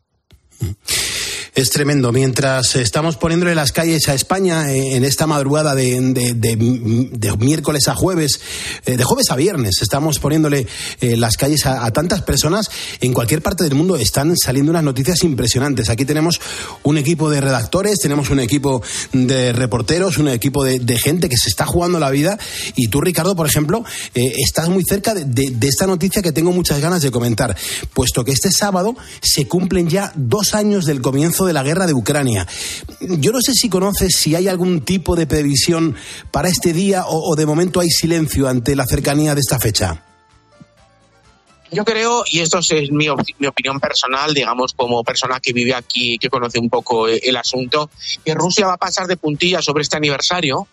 Es 1.56 1.70
tremendo. 1.70 2.12
Mientras 2.12 2.76
estamos 2.76 3.16
poniéndole 3.16 3.56
las 3.56 3.72
calles 3.72 4.10
a 4.10 4.14
España 4.14 4.74
eh, 4.74 4.98
en 4.98 5.06
esta 5.06 5.26
madrugada 5.26 5.74
de, 5.74 6.02
miércoles 7.40 7.88
a 7.88 7.96
jueves, 7.96 8.42
eh, 8.86 8.98
de 8.98 9.04
jueves 9.06 9.32
a 9.32 9.38
viernes, 9.38 9.82
estamos 9.82 10.20
poniéndole 10.20 10.68
eh, 11.00 11.16
las 11.16 11.38
calles 11.38 11.66
a, 11.66 11.90
tantas 11.92 12.24
personas 12.24 12.70
en 13.00 13.14
cualquier 13.14 13.42
parte 13.42 13.64
del 13.64 13.74
mundo. 13.74 13.96
Están 13.96 14.36
saliendo 14.36 14.72
unas 14.72 14.84
noticias 14.84 15.24
impresionantes. 15.24 15.88
Aquí 15.90 16.04
tenemos 16.04 16.42
un 16.84 16.98
equipo 16.98 17.30
de 17.30 17.40
redactores, 17.40 18.00
tenemos 18.00 18.30
un 18.32 18.42
equipo 18.42 18.84
de 19.14 19.54
reporteros, 19.54 20.18
un 20.18 20.28
equipo 20.28 20.66
de, 20.66 21.00
gente 21.00 21.30
que 21.30 21.38
se 21.38 21.48
está 21.48 21.66
jugando 21.66 22.00
la 22.00 22.10
vida. 22.10 22.38
Y 22.76 22.90
tú, 22.90 23.00
Ricardo, 23.00 23.34
por 23.34 23.48
ejemplo, 23.48 23.86
estás 24.14 24.68
muy 24.68 24.84
cerca 24.84 25.14
de 25.14 25.68
esta 25.68 25.88
noticia 25.88 26.22
que 26.22 26.34
tengo 26.34 26.52
muchas 26.52 26.82
ganas 26.82 27.02
de 27.02 27.12
comentar, 27.12 27.56
puesto 27.94 28.26
que 28.26 28.34
este 28.34 28.52
sábado 28.52 28.94
se 29.22 29.48
cumplen 29.48 29.88
ya 29.88 30.12
dos 30.16 30.54
años 30.54 30.86
del 30.86 31.02
comienzo 31.02 31.45
de 31.46 31.54
la 31.54 31.64
guerra 31.64 31.86
de 31.86 31.94
Ucrania. 31.94 32.48
Yo 33.02 33.32
no 33.32 33.42
sé 33.42 33.54
si 33.54 33.70
conoces 33.70 34.16
si 34.18 34.36
hay 34.36 34.48
algún 34.48 34.82
tipo 34.82 35.16
de 35.16 35.28
previsión 35.28 35.96
para 36.32 36.50
este 36.50 36.74
día 36.74 37.04
o, 37.08 37.36
de 37.36 37.46
momento 37.46 37.80
hay 37.80 37.90
silencio 37.90 38.48
ante 38.48 38.76
la 38.76 38.86
cercanía 38.86 39.34
de 39.34 39.42
esta 39.42 39.60
fecha. 39.60 40.04
Yo 41.72 41.84
creo, 41.84 42.24
y 42.32 42.40
esto 42.40 42.60
es 42.60 42.92
mi, 42.92 43.08
mi, 43.40 43.48
opinión 43.48 43.80
personal, 43.80 44.34
digamos, 44.34 44.74
como 44.74 45.04
persona 45.04 45.40
que 45.40 45.52
vive 45.52 45.74
aquí, 45.74 46.18
que 46.18 46.30
conoce 46.30 46.60
un 46.60 46.70
poco 46.70 47.08
el 47.08 47.36
asunto, 47.36 47.90
que 48.24 48.34
Rusia 48.34 48.68
va 48.68 48.74
a 48.74 48.78
pasar 48.78 49.08
de 49.08 49.18
puntillas 49.18 49.66
sobre 49.66 49.82
este 49.82 49.98
aniversario 49.98 50.68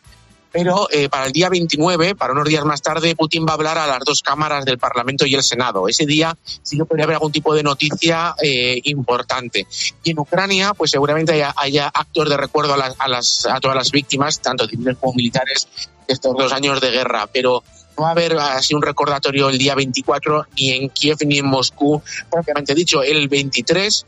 pero 0.52 0.86
eh, 0.90 1.08
para 1.08 1.26
el 1.26 1.32
día 1.32 1.48
29, 1.48 2.14
para 2.14 2.34
unos 2.34 2.46
días 2.46 2.64
más 2.64 2.82
tarde, 2.82 3.16
Putin 3.16 3.46
va 3.46 3.52
a 3.52 3.54
hablar 3.54 3.78
a 3.78 3.86
las 3.86 4.00
dos 4.00 4.22
cámaras 4.22 4.64
del 4.64 4.78
Parlamento 4.78 5.24
y 5.24 5.34
el 5.34 5.42
Senado. 5.42 5.88
Ese 5.88 6.04
día 6.04 6.36
sí 6.62 6.76
que 6.76 6.84
podría 6.84 7.04
haber 7.04 7.14
algún 7.14 7.32
tipo 7.32 7.54
de 7.54 7.62
noticia 7.62 8.34
eh, 8.42 8.80
importante. 8.84 9.66
Y 10.04 10.10
en 10.10 10.18
Ucrania, 10.18 10.74
pues 10.74 10.90
seguramente 10.90 11.42
haya, 11.56 11.88
actos 11.88 12.28
de 12.28 12.36
recuerdo 12.36 12.74
a, 12.74 13.08
las, 13.08 13.46
a, 13.46 13.60
todas 13.60 13.76
las 13.76 13.90
víctimas, 13.90 14.40
tanto 14.40 14.68
civiles 14.68 14.96
como 15.00 15.14
militares, 15.14 15.68
de 16.06 16.14
estos 16.14 16.36
dos 16.36 16.52
años 16.52 16.80
de 16.80 16.90
guerra. 16.90 17.26
Pero 17.32 17.64
no 17.96 18.02
va 18.02 18.08
a 18.08 18.12
haber 18.12 18.36
así 18.36 18.74
un 18.74 18.82
recordatorio 18.82 19.48
el 19.48 19.58
día 19.58 19.74
24 19.74 20.46
ni 20.56 20.72
en 20.72 20.90
Kiev 20.90 21.16
ni 21.24 21.38
en 21.38 21.46
Moscú, 21.46 22.02
propiamente 22.30 22.74
dicho. 22.74 23.02
El 23.02 23.28
23 23.28 24.06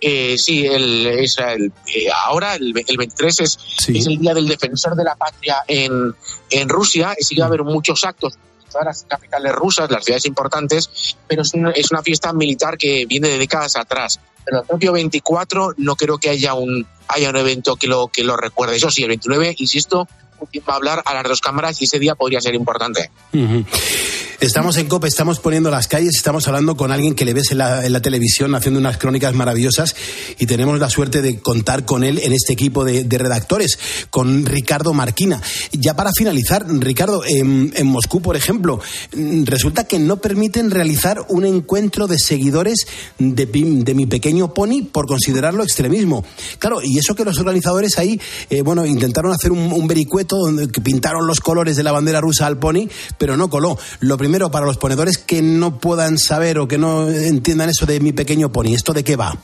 eh, 0.00 0.36
sí, 0.38 0.66
el, 0.66 1.06
es 1.06 1.38
el, 1.38 1.72
eh, 1.86 2.08
ahora 2.24 2.54
el, 2.54 2.72
el 2.86 2.96
23 2.96 3.40
es, 3.40 3.58
es 3.88 4.06
el 4.06 4.18
día 4.18 4.34
del 4.34 4.48
defensor 4.48 4.96
de 4.96 5.04
la 5.04 5.14
patria 5.14 5.58
en, 5.66 6.14
en 6.50 6.68
Rusia, 6.68 7.14
y 7.18 7.24
sí 7.24 7.34
que 7.34 7.42
va 7.42 7.46
a 7.46 7.48
haber 7.48 7.64
muchos 7.64 8.04
actos 8.04 8.34
en 8.34 8.70
todas 8.70 8.86
las 8.86 9.04
capitales 9.08 9.52
rusas, 9.52 9.90
las 9.90 10.04
ciudades 10.04 10.26
importantes, 10.26 11.16
pero 11.26 11.42
es 11.42 11.52
una, 11.54 11.70
es 11.72 11.90
una 11.90 12.02
fiesta 12.02 12.32
militar 12.32 12.78
que 12.78 13.04
viene 13.06 13.28
de 13.28 13.38
décadas 13.38 13.76
atrás. 13.76 14.20
Pero 14.44 14.60
el 14.60 14.66
propio 14.66 14.92
24 14.92 15.74
no 15.76 15.96
creo 15.96 16.18
que 16.18 16.30
haya 16.30 16.54
un, 16.54 16.86
haya 17.08 17.28
un 17.28 17.36
evento 17.36 17.76
que 17.76 17.86
lo, 17.86 18.08
que 18.08 18.24
lo 18.24 18.36
recuerde. 18.36 18.76
Eso 18.76 18.90
sí, 18.90 19.02
el 19.02 19.08
29, 19.08 19.54
insisto, 19.58 20.08
va 20.68 20.74
a 20.74 20.76
hablar 20.76 21.02
a 21.04 21.14
las 21.14 21.24
dos 21.24 21.40
cámaras 21.40 21.80
y 21.80 21.84
ese 21.84 21.98
día 21.98 22.14
podría 22.14 22.40
ser 22.40 22.54
importante. 22.54 23.10
Estamos 24.40 24.78
en 24.78 24.88
COPE, 24.88 25.06
estamos 25.06 25.38
poniendo 25.38 25.70
las 25.70 25.86
calles, 25.86 26.16
estamos 26.16 26.48
hablando 26.48 26.74
con 26.74 26.90
alguien 26.90 27.14
que 27.14 27.26
le 27.26 27.34
ves 27.34 27.52
en 27.52 27.58
la, 27.58 28.00
televisión 28.00 28.54
haciendo 28.54 28.80
unas 28.80 28.96
crónicas 28.96 29.34
maravillosas 29.34 29.94
y 30.38 30.46
tenemos 30.46 30.78
la 30.78 30.88
suerte 30.88 31.20
de 31.20 31.40
contar 31.40 31.84
con 31.84 32.04
él 32.04 32.18
en 32.22 32.32
este 32.32 32.54
equipo 32.54 32.82
de, 32.82 33.04
redactores, 33.18 33.78
con 34.08 34.46
Ricardo 34.46 34.94
Marquina. 34.94 35.42
Ya 35.72 35.94
para 35.94 36.12
finalizar, 36.16 36.64
Ricardo, 36.66 37.22
en, 37.26 37.74
en 37.76 37.86
Moscú, 37.86 38.22
por 38.22 38.34
ejemplo, 38.34 38.80
mm, 39.14 39.44
resulta 39.44 39.84
que 39.84 39.98
no 39.98 40.22
permiten 40.22 40.70
realizar 40.70 41.22
un 41.28 41.44
encuentro 41.44 42.06
de 42.06 42.18
seguidores 42.18 42.86
de, 43.18 43.44
de 43.44 43.94
mi 43.94 44.06
pequeño 44.06 44.54
pony 44.54 44.84
por 44.90 45.06
considerarlo 45.06 45.62
extremismo. 45.64 46.24
Claro, 46.58 46.80
y 46.82 46.98
eso 46.98 47.14
que 47.14 47.26
los 47.26 47.38
organizadores 47.38 47.98
ahí, 47.98 48.18
eh, 48.48 48.62
bueno, 48.62 48.86
intentaron 48.86 49.32
hacer 49.32 49.52
un, 49.52 49.70
un 49.70 49.86
vericueto 49.86 50.29
donde 50.36 50.68
pintaron 50.68 51.26
los 51.26 51.40
colores 51.40 51.76
de 51.76 51.82
la 51.82 51.92
bandera 51.92 52.20
rusa 52.20 52.46
al 52.46 52.58
pony, 52.58 52.88
pero 53.18 53.36
no 53.36 53.50
coló. 53.50 53.78
Lo 54.00 54.16
primero 54.16 54.50
para 54.50 54.66
los 54.66 54.76
ponedores 54.76 55.18
que 55.18 55.42
no 55.42 55.78
puedan 55.78 56.18
saber 56.18 56.58
o 56.58 56.68
que 56.68 56.78
no 56.78 57.08
entiendan 57.08 57.70
eso 57.70 57.86
de 57.86 58.00
mi 58.00 58.12
pequeño 58.12 58.50
pony, 58.50 58.74
¿esto 58.74 58.92
de 58.92 59.04
qué 59.04 59.16
va? 59.16 59.36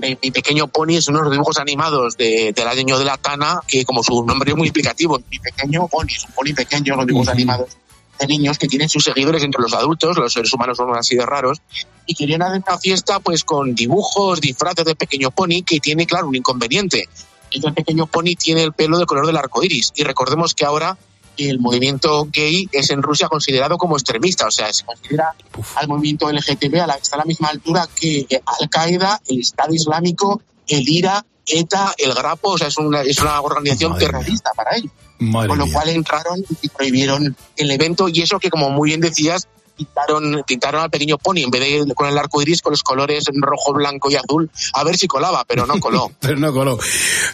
Mi, 0.00 0.18
mi 0.20 0.30
pequeño 0.30 0.66
pony 0.66 0.96
es 0.96 1.08
unos 1.08 1.30
dibujos 1.30 1.58
animados 1.58 2.16
de, 2.16 2.52
del 2.52 2.66
año 2.66 2.98
de 2.98 3.04
la 3.04 3.16
Tana, 3.16 3.60
que 3.66 3.84
como 3.84 4.02
su 4.02 4.24
nombre 4.24 4.50
es 4.50 4.56
muy 4.56 4.66
explicativo, 4.66 5.20
mi 5.30 5.38
pequeño 5.38 5.86
pony 5.86 6.08
es 6.08 6.24
un 6.24 6.32
pony 6.32 6.54
pequeño, 6.54 6.96
los 6.96 7.06
dibujos 7.06 7.28
animados 7.28 7.76
de 8.18 8.26
niños 8.26 8.58
que 8.58 8.68
tienen 8.68 8.88
sus 8.88 9.04
seguidores 9.04 9.42
entre 9.42 9.60
los 9.60 9.72
adultos, 9.72 10.16
los 10.16 10.32
seres 10.32 10.52
humanos 10.52 10.76
son 10.76 10.96
así 10.96 11.16
de 11.16 11.26
raros, 11.26 11.60
y 12.06 12.14
querían 12.14 12.42
hacer 12.42 12.62
una 12.66 12.78
fiesta 12.78 13.20
pues 13.20 13.44
con 13.44 13.74
dibujos, 13.74 14.40
disfraces 14.40 14.84
de 14.84 14.94
pequeño 14.94 15.30
pony, 15.30 15.62
que 15.64 15.80
tiene, 15.80 16.06
claro, 16.06 16.28
un 16.28 16.36
inconveniente. 16.36 17.08
Este 17.50 17.72
pequeño 17.72 18.06
pony 18.06 18.34
tiene 18.38 18.62
el 18.62 18.72
pelo 18.72 18.98
de 18.98 19.06
color 19.06 19.26
del 19.26 19.36
arco 19.36 19.62
iris, 19.62 19.92
y 19.94 20.02
recordemos 20.04 20.54
que 20.54 20.64
ahora 20.64 20.98
el 21.36 21.58
movimiento 21.58 22.28
gay 22.32 22.68
es 22.72 22.90
en 22.90 23.02
Rusia 23.02 23.28
considerado 23.28 23.76
como 23.76 23.96
extremista, 23.96 24.46
o 24.46 24.50
sea, 24.50 24.72
se 24.72 24.84
considera 24.84 25.34
al 25.76 25.88
movimiento 25.88 26.30
LGTB 26.30 26.80
a 26.80 26.86
la, 26.86 26.94
está 26.94 27.16
a 27.16 27.18
la 27.18 27.24
misma 27.24 27.48
altura 27.48 27.88
que 27.94 28.26
Al 28.60 28.68
Qaeda, 28.68 29.20
el 29.26 29.40
Estado 29.40 29.74
Islámico, 29.74 30.42
el 30.68 30.88
IRA, 30.88 31.24
ETA, 31.46 31.94
el 31.98 32.14
Grapo, 32.14 32.52
o 32.52 32.58
sea, 32.58 32.68
es 32.68 32.78
una, 32.78 33.02
es 33.02 33.18
una 33.20 33.40
organización 33.40 33.98
terrorista 33.98 34.50
para 34.56 34.76
ellos. 34.76 34.92
Madre 35.18 35.48
Con 35.48 35.58
lo 35.58 35.66
mía. 35.66 35.74
cual 35.74 35.88
entraron 35.90 36.44
y 36.62 36.68
prohibieron 36.68 37.36
el 37.56 37.70
evento 37.70 38.08
y 38.08 38.22
eso 38.22 38.38
que, 38.38 38.50
como 38.50 38.70
muy 38.70 38.90
bien 38.90 39.00
decías, 39.00 39.48
pintaron, 39.76 40.42
pintaron 40.46 40.80
al 40.82 40.90
pequeño 40.90 41.18
pony 41.18 41.38
en 41.38 41.50
vez 41.50 41.86
de 41.86 41.94
con 41.94 42.08
el 42.08 42.16
arco 42.16 42.40
iris 42.42 42.62
con 42.62 42.70
los 42.72 42.82
colores 42.82 43.24
rojo, 43.32 43.72
blanco 43.72 44.10
y 44.10 44.16
azul, 44.16 44.50
a 44.72 44.84
ver 44.84 44.96
si 44.96 45.06
colaba, 45.06 45.44
pero 45.46 45.66
no 45.66 45.78
coló. 45.80 46.10
Pero 46.20 46.36
no 46.36 46.52
coló. 46.52 46.78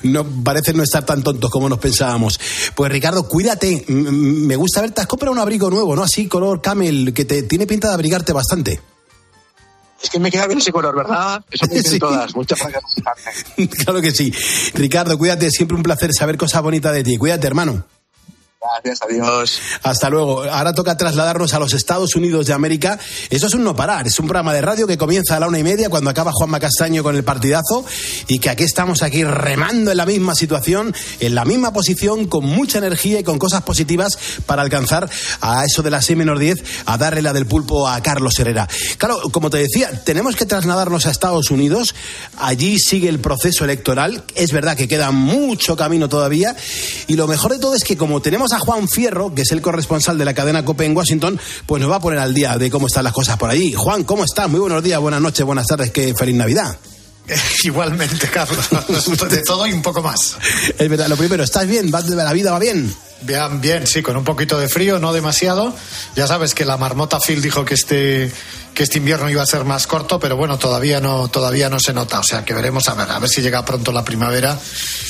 No, 0.03 0.25
parece 0.45 0.73
no 0.73 0.83
estar 0.83 1.05
tan 1.05 1.23
tontos 1.23 1.51
como 1.51 1.69
nos 1.69 1.79
pensábamos. 1.79 2.41
Pues 2.75 2.91
Ricardo, 2.91 3.29
cuídate. 3.29 3.85
M- 3.89 4.11
Me 4.11 4.57
gusta 4.57 4.81
verte. 4.81 5.01
Has 5.01 5.07
comprado 5.07 5.33
un 5.33 5.39
abrigo 5.39 5.71
nuevo, 5.71 5.95
¿no? 5.95 6.03
Así, 6.03 6.27
color 6.29 6.61
camel, 6.61 7.13
que 7.15 7.25
te 7.25 7.43
tiene 7.45 7.67
pinta 7.67 7.89
de 7.89 7.95
abrigarte 7.95 8.33
bastante. 8.33 8.81
Es 10.03 10.09
que 10.09 10.19
me 10.19 10.31
queda 10.31 10.47
bien 10.47 10.59
ese 10.59 10.73
color, 10.73 10.97
¿verdad? 10.97 11.45
Eso 11.51 11.67
me 11.67 11.75
dicen 11.77 11.93
Sí. 11.93 11.99
todas. 11.99 12.35
Muchas 12.35 12.59
gracias. 12.59 13.69
claro 13.85 14.01
que 14.01 14.11
sí. 14.13 14.33
Ricardo, 14.75 15.17
cuídate. 15.19 15.51
Siempre 15.51 15.77
un 15.77 15.83
placer 15.83 16.11
saber 16.13 16.37
cosas 16.39 16.63
bonitas 16.63 16.93
de 16.95 17.05
ti. 17.05 17.17
Cuídate, 17.17 17.47
hermano. 17.47 17.85
Gracias, 18.63 19.01
adiós. 19.01 19.59
Hasta 19.83 20.11
luego. 20.11 20.43
Ahora 20.43 20.75
toca 20.75 20.95
trasladarnos 20.95 21.55
a 21.55 21.59
los 21.59 21.73
Estados 21.73 22.15
Unidos 22.15 22.45
de 22.45 22.53
América. 22.53 22.99
Esto 23.31 23.47
es 23.47 23.55
un 23.55 23.65
no 23.65 23.75
parar. 23.75 24.07
Es 24.07 24.21
un 24.21 24.27
programa 24.27 24.53
de 24.53 24.61
radio 24.61 24.87
que 24.87 24.99
comienza 24.99 25.35
a 25.35 25.41
la 25.41 25.49
una 25.49 25.59
y 25.59 25.63
media 25.63 25.89
cuando 25.89 26.11
acaba 26.11 26.31
Juanma 26.31 26.61
Castaño 26.61 27.03
con 27.03 27.17
el 27.17 27.25
partidazo 27.25 27.87
y 28.29 28.39
que 28.39 28.51
aquí 28.51 28.65
estamos 28.65 29.03
aquí 29.03 29.25
remando 29.25 29.93
en 29.93 29.97
la 29.97 30.05
misma 30.05 30.35
situación, 30.35 30.95
en 31.21 31.35
la 31.35 31.47
misma 31.47 31.73
posición, 31.73 32.27
con 32.27 32.45
mucha 32.45 32.77
energía 32.77 33.21
y 33.21 33.25
con 33.25 33.39
cosas 33.39 33.63
positivas 33.63 34.19
para 34.45 34.61
alcanzar 34.61 35.09
a 35.41 35.65
eso 35.65 35.83
de 35.83 35.91
las 35.91 36.05
6 36.05 36.19
menos 36.19 36.39
10 36.39 36.63
a 36.85 36.99
darle 36.99 37.23
la 37.23 37.33
del 37.33 37.47
pulpo 37.47 37.89
a 37.89 38.03
Carlos 38.03 38.39
Herrera. 38.39 38.69
Claro, 38.99 39.23
como 39.33 39.49
te 39.49 39.57
decía, 39.57 40.05
tenemos 40.05 40.37
que 40.37 40.45
trasladarnos 40.45 41.07
a 41.07 41.11
Estados 41.11 41.51
Unidos. 41.51 41.95
Allí 42.37 42.79
sigue 42.79 43.09
el 43.09 43.21
proceso 43.21 43.65
electoral. 43.65 44.23
Es 44.35 44.53
verdad 44.53 44.77
que 44.77 44.87
queda 44.87 45.13
mucho 45.13 45.77
camino 45.77 46.11
todavía. 46.11 46.55
Y 47.07 47.15
lo 47.15 47.27
mejor 47.27 47.53
de 47.53 47.59
todo 47.59 47.75
es 47.75 47.85
que 47.85 47.97
como 47.97 48.21
tenemos 48.21 48.50
a 48.53 48.59
Juan 48.59 48.89
Fierro, 48.89 49.35
que 49.35 49.43
es 49.43 49.53
el 49.53 49.61
corresponsal 49.63 50.17
de 50.19 50.25
la 50.25 50.35
cadena 50.35 50.65
COPE 50.65 50.85
en 50.87 50.97
Washington, 50.97 51.39
pues 51.67 51.81
nos 51.83 51.91
va 51.91 51.97
a 51.97 52.01
poner 52.01 52.19
al 52.19 52.35
día 52.35 52.57
de 52.59 52.71
cómo 52.71 52.87
están 52.87 53.05
las 53.05 53.13
cosas 53.13 53.37
por 53.37 53.51
allí. 53.51 53.73
Juan, 53.75 54.05
¿cómo 54.05 54.25
estás? 54.25 54.49
Muy 54.49 54.61
buenos 54.61 54.83
días, 54.83 55.01
buenas 55.01 55.21
noches, 55.21 55.45
buenas 55.45 55.67
tardes, 55.67 55.91
que 55.91 56.15
feliz 56.15 56.35
Navidad. 56.35 56.77
Igualmente, 57.65 58.29
Carlos. 58.29 58.69
De 59.31 59.43
todo 59.43 59.67
y 59.67 59.73
un 59.73 59.83
poco 59.83 60.03
más. 60.03 60.37
Es 60.79 60.89
verdad, 60.89 61.07
lo 61.09 61.17
primero, 61.17 61.45
¿estás 61.45 61.67
bien? 61.67 61.91
¿Va- 61.95 62.01
¿La 62.01 62.33
vida 62.33 62.51
va 62.53 62.59
bien? 62.59 62.93
Bien, 63.23 63.61
bien, 63.61 63.87
sí, 63.87 64.03
con 64.03 64.17
un 64.17 64.25
poquito 64.25 64.59
de 64.59 64.69
frío, 64.69 64.99
no 64.99 65.13
demasiado. 65.13 65.75
Ya 66.17 66.27
sabes 66.27 66.55
que 66.55 66.65
la 66.65 66.77
marmota 66.77 67.21
Phil 67.21 67.43
dijo 67.43 67.65
que 67.65 67.75
este 67.75 68.33
que 68.75 68.85
este 68.85 68.99
invierno 68.99 69.29
iba 69.29 69.43
a 69.43 69.47
ser 69.47 69.65
más 69.65 69.87
corto, 69.87 70.19
pero 70.19 70.37
bueno, 70.37 70.59
todavía 70.59 71.01
no 71.01 71.29
todavía 71.29 71.69
no 71.69 71.79
se 71.81 71.93
nota, 71.93 72.21
o 72.21 72.25
sea, 72.25 72.45
que 72.45 72.55
veremos 72.55 72.89
a 72.89 72.95
ver, 72.95 73.11
a 73.11 73.19
ver 73.19 73.29
si 73.29 73.43
llega 73.43 73.65
pronto 73.65 73.93
la 73.93 74.05
primavera 74.05 74.59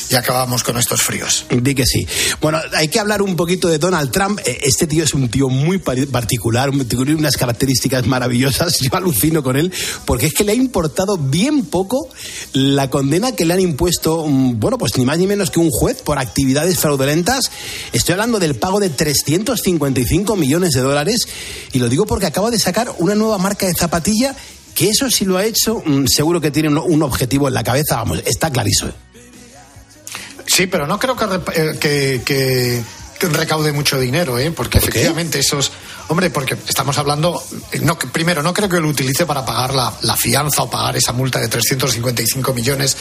y 0.09 0.15
acabamos 0.15 0.65
con 0.65 0.77
estos 0.77 1.03
fríos. 1.03 1.47
Di 1.51 1.75
que 1.75 1.87
sí. 1.87 2.07
Bueno, 2.41 2.59
hay 2.75 2.89
que 2.89 2.99
hablar 2.99 3.23
un 3.23 3.37
poquito 3.37 3.69
de 3.69 3.79
Donald 3.79 4.11
Trump. 4.11 4.41
Eh, 4.45 4.59
Este 4.63 4.87
tío 4.87 5.05
es 5.05 5.15
un 5.15 5.29
tío 5.29 5.49
muy 5.49 5.79
particular, 5.79 6.71
tiene 6.89 7.15
unas 7.15 7.37
características 7.37 8.07
maravillosas. 8.07 8.79
Yo 8.81 8.91
alucino 8.97 9.43
con 9.43 9.57
él, 9.57 9.73
porque 10.05 10.27
es 10.27 10.35
que 10.35 10.43
le 10.43 10.53
ha 10.53 10.57
importado 10.57 11.17
bien 11.17 11.65
poco 11.67 12.09
la 12.53 12.91
condena 12.91 13.37
que 13.37 13.45
le 13.45 13.55
han 13.55 13.61
impuesto, 13.61 14.27
mm, 14.27 14.59
bueno, 14.59 14.79
pues 14.79 14.97
ni 14.99 15.05
más 15.05 15.19
ni 15.19 15.29
menos 15.29 15.51
que 15.51 15.61
un 15.61 15.71
juez 15.71 16.03
por 16.03 16.19
actividades 16.19 16.79
fraudulentas. 16.79 17.51
Estoy 17.93 18.15
hablando 18.15 18.41
del 18.41 18.57
pago 18.57 18.81
de 18.81 18.91
355 18.91 20.35
millones 20.35 20.73
de 20.73 20.81
dólares, 20.81 21.29
y 21.73 21.79
lo 21.79 21.89
digo 21.89 22.07
porque 22.07 22.27
acaba 22.27 22.51
de 22.51 22.59
sacar 22.59 22.93
una 22.99 23.15
nueva 23.15 23.39
marca 23.39 23.50
de 23.67 23.75
zapatilla. 23.75 24.35
Que 24.75 24.91
eso 24.91 25.11
sí 25.11 25.25
lo 25.25 25.37
ha 25.37 25.45
hecho, 25.45 25.83
mm, 25.85 26.07
seguro 26.07 26.41
que 26.41 26.51
tiene 26.51 26.69
un, 26.69 27.03
objetivo 27.03 27.49
en 27.49 27.55
la 27.55 27.63
cabeza, 27.65 27.97
vamos, 27.97 28.23
está 28.25 28.51
clarísimo. 28.51 28.93
Sí, 30.47 30.67
pero 30.67 30.87
no 30.87 30.99
creo 30.99 31.17
que, 31.17 31.25
eh, 31.55 31.77
que, 31.79 32.23
que- 32.25 32.83
que 33.19 33.29
recaude 33.29 33.71
mucho 33.73 34.01
dinero, 34.01 34.39
¿eh? 34.39 34.51
porque 34.51 34.79
efectivamente 34.79 35.39
esos... 35.41 35.71
Hombre, 36.11 36.29
porque 36.29 36.57
estamos 36.69 36.99
hablando... 36.99 37.41
No, 37.83 37.97
primero, 37.97 38.43
no 38.43 38.53
creo 38.53 38.69
que 38.69 38.81
lo 38.81 38.89
utilice 38.89 39.27
para 39.27 39.45
pagar 39.45 39.73
la, 39.75 39.93
la 40.03 40.17
fianza 40.17 40.65
o 40.65 40.69
pagar 40.69 40.97
esa 40.97 41.13
multa 41.13 41.39
de 41.39 41.47
355 41.47 42.53
millones 42.53 42.97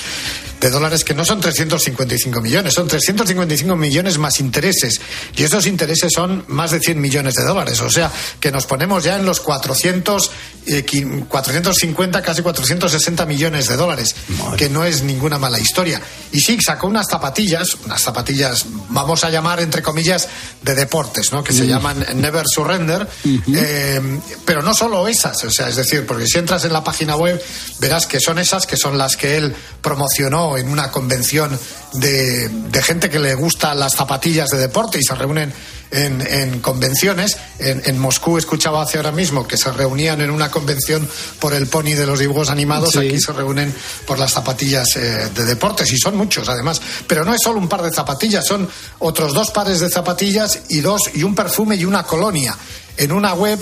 de 0.62 0.70
dólares, 0.70 1.04
que 1.04 1.16
no 1.16 1.26
son 1.26 1.40
355 1.42 2.40
millones, 2.40 2.74
son 2.76 2.88
355 2.88 3.76
millones 3.76 4.20
más 4.20 4.40
intereses. 4.40 5.02
Y 5.36 5.42
esos 5.42 5.66
intereses 5.66 6.12
son 6.14 6.46
más 6.50 6.70
de 6.70 6.80
100 6.82 7.02
millones 7.02 7.34
de 7.34 7.44
dólares. 7.46 7.82
O 7.82 7.90
sea, 7.90 8.12
que 8.40 8.52
nos 8.52 8.68
ponemos 8.68 9.04
ya 9.04 9.16
en 9.16 9.26
los 9.26 9.40
400, 9.40 10.30
eh, 10.68 10.86
qui- 10.86 11.28
450, 11.28 12.22
casi 12.22 12.44
460 12.44 13.26
millones 13.26 13.68
de 13.70 13.76
dólares, 13.76 14.16
que 14.56 14.70
no 14.70 14.86
es 14.86 15.02
ninguna 15.02 15.40
mala 15.40 15.60
historia. 15.60 16.00
Y 16.32 16.42
sí, 16.42 16.60
sacó 16.64 16.86
unas 16.86 17.08
zapatillas, 17.10 17.76
unas 17.86 18.02
zapatillas, 18.04 18.66
vamos 18.90 19.24
a 19.24 19.32
llamar 19.32 19.62
entre 19.62 19.82
comillas, 19.82 20.28
de 20.62 20.76
deportes, 20.76 21.32
¿no? 21.32 21.44
Que 21.44 21.54
se 21.54 21.64
Mm. 21.64 21.68
llaman 21.68 22.06
Never 22.16 22.44
Surrender. 22.46 22.99
Eh, 23.24 24.20
pero 24.46 24.62
no 24.62 24.74
solo 24.74 25.08
esas, 25.08 25.44
o 25.44 25.52
sea, 25.52 25.70
es 25.70 25.76
decir, 25.76 26.06
porque 26.06 26.26
si 26.26 26.40
entras 26.40 26.66
en 26.66 26.74
la 26.74 26.84
página 26.84 27.16
web, 27.16 27.42
verás 27.80 28.08
que 28.08 28.20
son 28.20 28.40
esas 28.40 28.66
que 28.66 28.78
son 28.78 28.98
las 28.98 29.16
que 29.16 29.38
él 29.38 29.56
promocionó 29.82 30.58
en 30.58 30.70
una 30.70 30.92
convención 30.92 31.58
de, 31.94 32.50
de 32.50 32.82
gente 32.82 33.10
que 33.10 33.20
le 33.20 33.36
gusta 33.36 33.74
las 33.74 33.94
zapatillas 33.94 34.50
de 34.50 34.58
deporte 34.58 35.00
y 35.00 35.04
se 35.04 35.16
reúnen 35.16 35.54
en, 35.92 36.22
en 36.22 36.60
convenciones. 36.60 37.38
En, 37.60 37.82
en 37.86 37.98
Moscú 37.98 38.38
escuchaba 38.38 38.82
hace 38.82 38.98
ahora 38.98 39.12
mismo 39.12 39.48
que 39.48 39.58
se 39.58 39.72
reunían 39.72 40.22
en 40.22 40.30
una 40.30 40.52
convención 40.52 41.08
por 41.40 41.54
el 41.54 41.68
pony 41.68 41.96
de 41.96 42.06
los 42.06 42.20
dibujos 42.20 42.50
animados. 42.50 42.92
Sí. 42.92 43.00
Aquí 43.00 43.20
se 43.20 43.34
reúnen 43.34 43.74
por 44.06 44.20
las 44.20 44.32
zapatillas 44.32 44.96
eh, 44.96 45.30
de 45.34 45.46
deportes 45.46 45.92
y 45.92 45.98
son 45.98 46.16
muchos 46.16 46.48
además. 46.50 46.82
Pero 47.08 47.26
no 47.26 47.34
es 47.34 47.42
solo 47.44 47.60
un 47.60 47.70
par 47.70 47.82
de 47.82 47.92
zapatillas, 47.92 48.46
son 48.46 48.70
otros 49.00 49.34
dos 49.34 49.52
pares 49.52 49.80
de 49.80 49.90
zapatillas 49.90 50.60
y 50.70 50.82
dos 50.82 51.02
y 51.14 51.24
un 51.24 51.36
perfume 51.36 51.76
y 51.76 51.86
una 51.86 52.04
colonia 52.04 52.56
en 52.98 53.12
una 53.12 53.34
web 53.34 53.60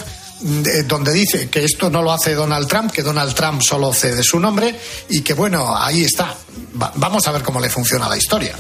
donde 0.88 1.14
dice 1.14 1.50
que 1.50 1.64
esto 1.64 1.90
no 1.90 2.02
lo 2.02 2.12
hace 2.12 2.36
Donald 2.36 2.68
Trump, 2.68 2.92
que 2.92 3.02
Donald 3.02 3.34
Trump 3.34 3.62
solo 3.62 3.94
cede 3.94 4.24
su 4.24 4.40
nombre 4.40 4.76
y 5.10 5.22
que 5.22 5.34
bueno, 5.34 5.76
ahí 5.76 6.04
está. 6.04 6.36
vamos 6.74 7.28
a 7.28 7.32
ver 7.32 7.42
cómo 7.42 7.60
le 7.60 7.70
funciona 7.70 8.08
la 8.08 8.18
historia. 8.18 8.56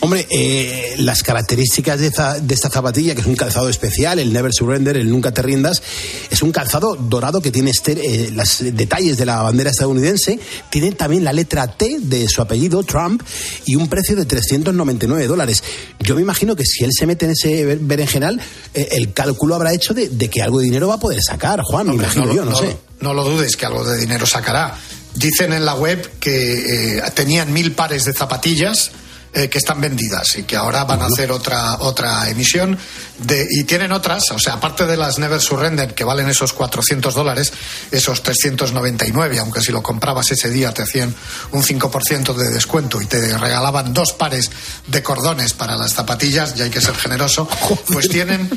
Hombre, 0.00 0.26
eh, 0.30 0.94
las 0.98 1.22
características 1.22 2.00
de 2.00 2.08
esta, 2.08 2.40
de 2.40 2.54
esta 2.54 2.70
zapatilla, 2.70 3.14
que 3.14 3.20
es 3.20 3.26
un 3.26 3.36
calzado 3.36 3.68
especial, 3.68 4.18
el 4.18 4.32
Never 4.32 4.52
Surrender, 4.52 4.96
el 4.96 5.10
Nunca 5.10 5.32
te 5.32 5.42
rindas, 5.42 5.82
es 6.30 6.42
un 6.42 6.52
calzado 6.52 6.96
dorado 6.96 7.40
que 7.40 7.50
tiene 7.50 7.70
este, 7.70 7.92
eh, 7.92 8.30
los 8.30 8.58
detalles 8.60 9.16
de 9.16 9.26
la 9.26 9.42
bandera 9.42 9.70
estadounidense, 9.70 10.38
tiene 10.70 10.92
también 10.92 11.24
la 11.24 11.32
letra 11.32 11.66
T 11.68 11.98
de 12.00 12.28
su 12.28 12.42
apellido, 12.42 12.82
Trump, 12.82 13.22
y 13.64 13.76
un 13.76 13.88
precio 13.88 14.16
de 14.16 14.24
399 14.24 15.26
dólares. 15.26 15.62
Yo 16.00 16.14
me 16.14 16.22
imagino 16.22 16.56
que 16.56 16.64
si 16.64 16.84
él 16.84 16.90
se 16.92 17.06
mete 17.06 17.26
en 17.26 17.32
ese 17.32 17.76
berenjenal, 17.76 18.40
eh, 18.74 18.88
el 18.92 19.12
cálculo 19.12 19.54
habrá 19.54 19.72
hecho 19.72 19.94
de, 19.94 20.08
que 20.30 20.42
algo 20.42 20.58
de 20.58 20.64
dinero 20.64 20.79
va 20.88 20.94
a 20.94 21.00
poder 21.00 21.20
sacar, 21.22 21.60
Juan, 21.62 21.88
me 21.88 21.94
imagino 21.94 22.26
no, 22.26 22.34
yo, 22.34 22.44
no, 22.44 22.56
sé. 22.56 22.76
No 23.00 23.14
lo 23.14 23.24
dudes 23.24 23.56
que 23.56 23.66
algo 23.66 23.84
de 23.84 23.98
dinero 23.98 24.26
sacará. 24.26 24.76
Dicen 25.14 25.52
en 25.52 25.64
la 25.64 25.74
web 25.74 26.18
que 26.20 26.98
eh, 26.98 27.02
tenían 27.14 27.52
mil 27.52 27.72
pares 27.72 28.04
de 28.04 28.12
zapatillas 28.12 28.92
eh, 29.32 29.48
que 29.48 29.58
están 29.58 29.80
vendidas 29.80 30.38
y 30.38 30.42
que 30.42 30.56
ahora 30.56 30.82
van 30.82 31.02
a 31.02 31.06
hacer 31.06 31.30
otra 31.30 31.76
otra 31.78 32.28
emisión 32.28 32.76
de, 33.18 33.46
y 33.48 33.62
tienen 33.62 33.92
otras, 33.92 34.24
o 34.32 34.40
sea, 34.40 34.54
aparte 34.54 34.86
de 34.86 34.96
las 34.96 35.20
Never 35.20 35.40
Surrender 35.40 35.94
que 35.94 36.02
valen 36.02 36.28
esos 36.28 36.52
400 36.52 37.14
dólares, 37.14 37.52
esos 37.92 38.24
399, 38.24 39.38
aunque 39.38 39.60
si 39.60 39.70
lo 39.70 39.84
comprabas 39.84 40.32
ese 40.32 40.50
día 40.50 40.74
te 40.74 40.82
hacían 40.82 41.14
un 41.52 41.62
5% 41.62 42.34
de 42.34 42.50
descuento 42.50 43.00
y 43.00 43.06
te 43.06 43.38
regalaban 43.38 43.94
dos 43.94 44.14
pares 44.14 44.50
de 44.88 45.00
cordones 45.00 45.52
para 45.52 45.76
las 45.76 45.92
zapatillas, 45.92 46.54
y 46.56 46.62
hay 46.62 46.70
que 46.70 46.80
ser 46.80 46.96
generoso, 46.96 47.48
pues 47.86 48.08
tienen 48.08 48.50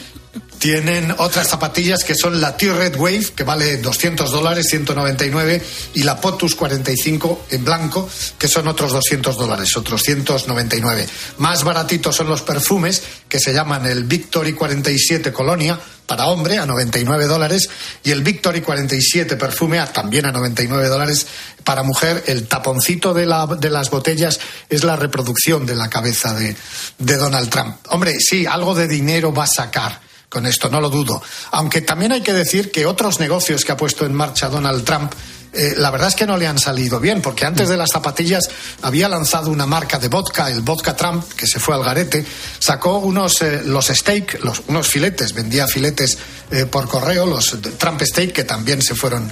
tienen 0.64 1.14
otras 1.18 1.50
zapatillas 1.50 2.06
que 2.06 2.16
son 2.16 2.40
la 2.40 2.56
T-Red 2.56 2.96
Wave, 2.96 3.34
que 3.36 3.44
vale 3.44 3.80
200 3.80 4.32
dólares, 4.32 4.68
199, 4.70 5.62
y 5.96 6.04
la 6.04 6.22
Potus 6.22 6.56
45 6.56 7.48
en 7.50 7.66
blanco, 7.66 8.10
que 8.38 8.48
son 8.48 8.70
otros 8.70 8.94
200 8.94 9.36
dólares, 9.36 9.76
otros 9.76 10.02
199. 10.02 11.06
Más 11.40 11.66
baratitos 11.66 12.16
son 12.16 12.30
los 12.30 12.44
perfumes, 12.44 13.04
que 13.28 13.42
se 13.42 13.52
llaman 13.52 13.86
el 13.88 14.06
Victory 14.06 14.54
47 14.54 15.34
Colonia, 15.34 15.78
para 16.06 16.28
hombre 16.28 16.58
a 16.58 16.66
99 16.66 17.26
dólares 17.26 17.70
y 18.02 18.12
el 18.12 18.24
Victory 18.24 18.62
47 18.62 19.36
perfume 19.36 19.80
a, 19.80 19.92
también 19.92 20.26
a 20.28 20.32
99 20.32 20.88
dólares 20.88 21.28
para 21.66 21.84
mujer. 21.84 22.24
El 22.28 22.48
taponcito 22.48 23.14
de, 23.14 23.26
la, 23.26 23.48
de 23.48 23.70
las 23.70 23.90
botellas 23.90 24.40
es 24.70 24.86
la 24.86 24.96
reproducción 24.96 25.66
de 25.66 25.76
la 25.76 25.90
cabeza 25.90 26.34
de, 26.34 26.56
de 27.00 27.18
Donald 27.18 27.50
Trump. 27.50 27.76
Hombre, 27.90 28.14
sí, 28.20 28.46
algo 28.46 28.74
de 28.74 28.88
dinero 28.88 29.34
va 29.34 29.44
a 29.44 29.48
sacar 29.48 30.14
con 30.34 30.48
esto, 30.48 30.68
no 30.68 30.82
lo 30.82 30.90
dudo. 30.90 31.22
Aunque 31.52 31.82
también 31.82 32.12
hay 32.12 32.22
que 32.22 32.34
decir 32.34 32.72
que 32.72 32.88
otros 32.88 33.20
negocios 33.20 33.64
que 33.64 33.72
ha 33.72 33.78
puesto 33.78 34.04
en 34.04 34.14
marcha 34.14 34.50
Donald 34.50 34.84
Trump 34.84 35.14
eh, 35.56 35.76
la 35.78 35.92
verdad 35.92 36.08
es 36.08 36.16
que 36.16 36.26
no 36.26 36.36
le 36.36 36.48
han 36.48 36.58
salido 36.58 37.00
bien, 37.00 37.22
porque 37.22 37.46
antes 37.46 37.70
de 37.70 37.78
las 37.78 37.92
zapatillas 37.92 38.50
había 38.82 39.08
lanzado 39.08 39.52
una 39.52 39.68
marca 39.68 40.00
de 40.00 40.08
vodka, 40.08 40.50
el 40.50 40.62
Vodka 40.62 40.96
Trump, 40.96 41.24
que 41.34 41.46
se 41.46 41.60
fue 41.60 41.76
al 41.76 41.84
garete, 41.84 42.26
sacó 42.58 42.98
unos, 42.98 43.40
eh, 43.44 43.62
los 43.64 43.86
steak, 43.86 44.44
los, 44.44 44.64
unos 44.66 44.88
filetes, 44.88 45.32
vendía 45.34 45.68
filetes 45.68 46.18
eh, 46.50 46.66
por 46.66 46.88
correo, 46.88 47.28
los 47.28 47.56
Trump 47.78 48.02
Steak, 48.02 48.32
que 48.34 48.44
también 48.46 48.82
se 48.82 48.96
fueron, 48.96 49.32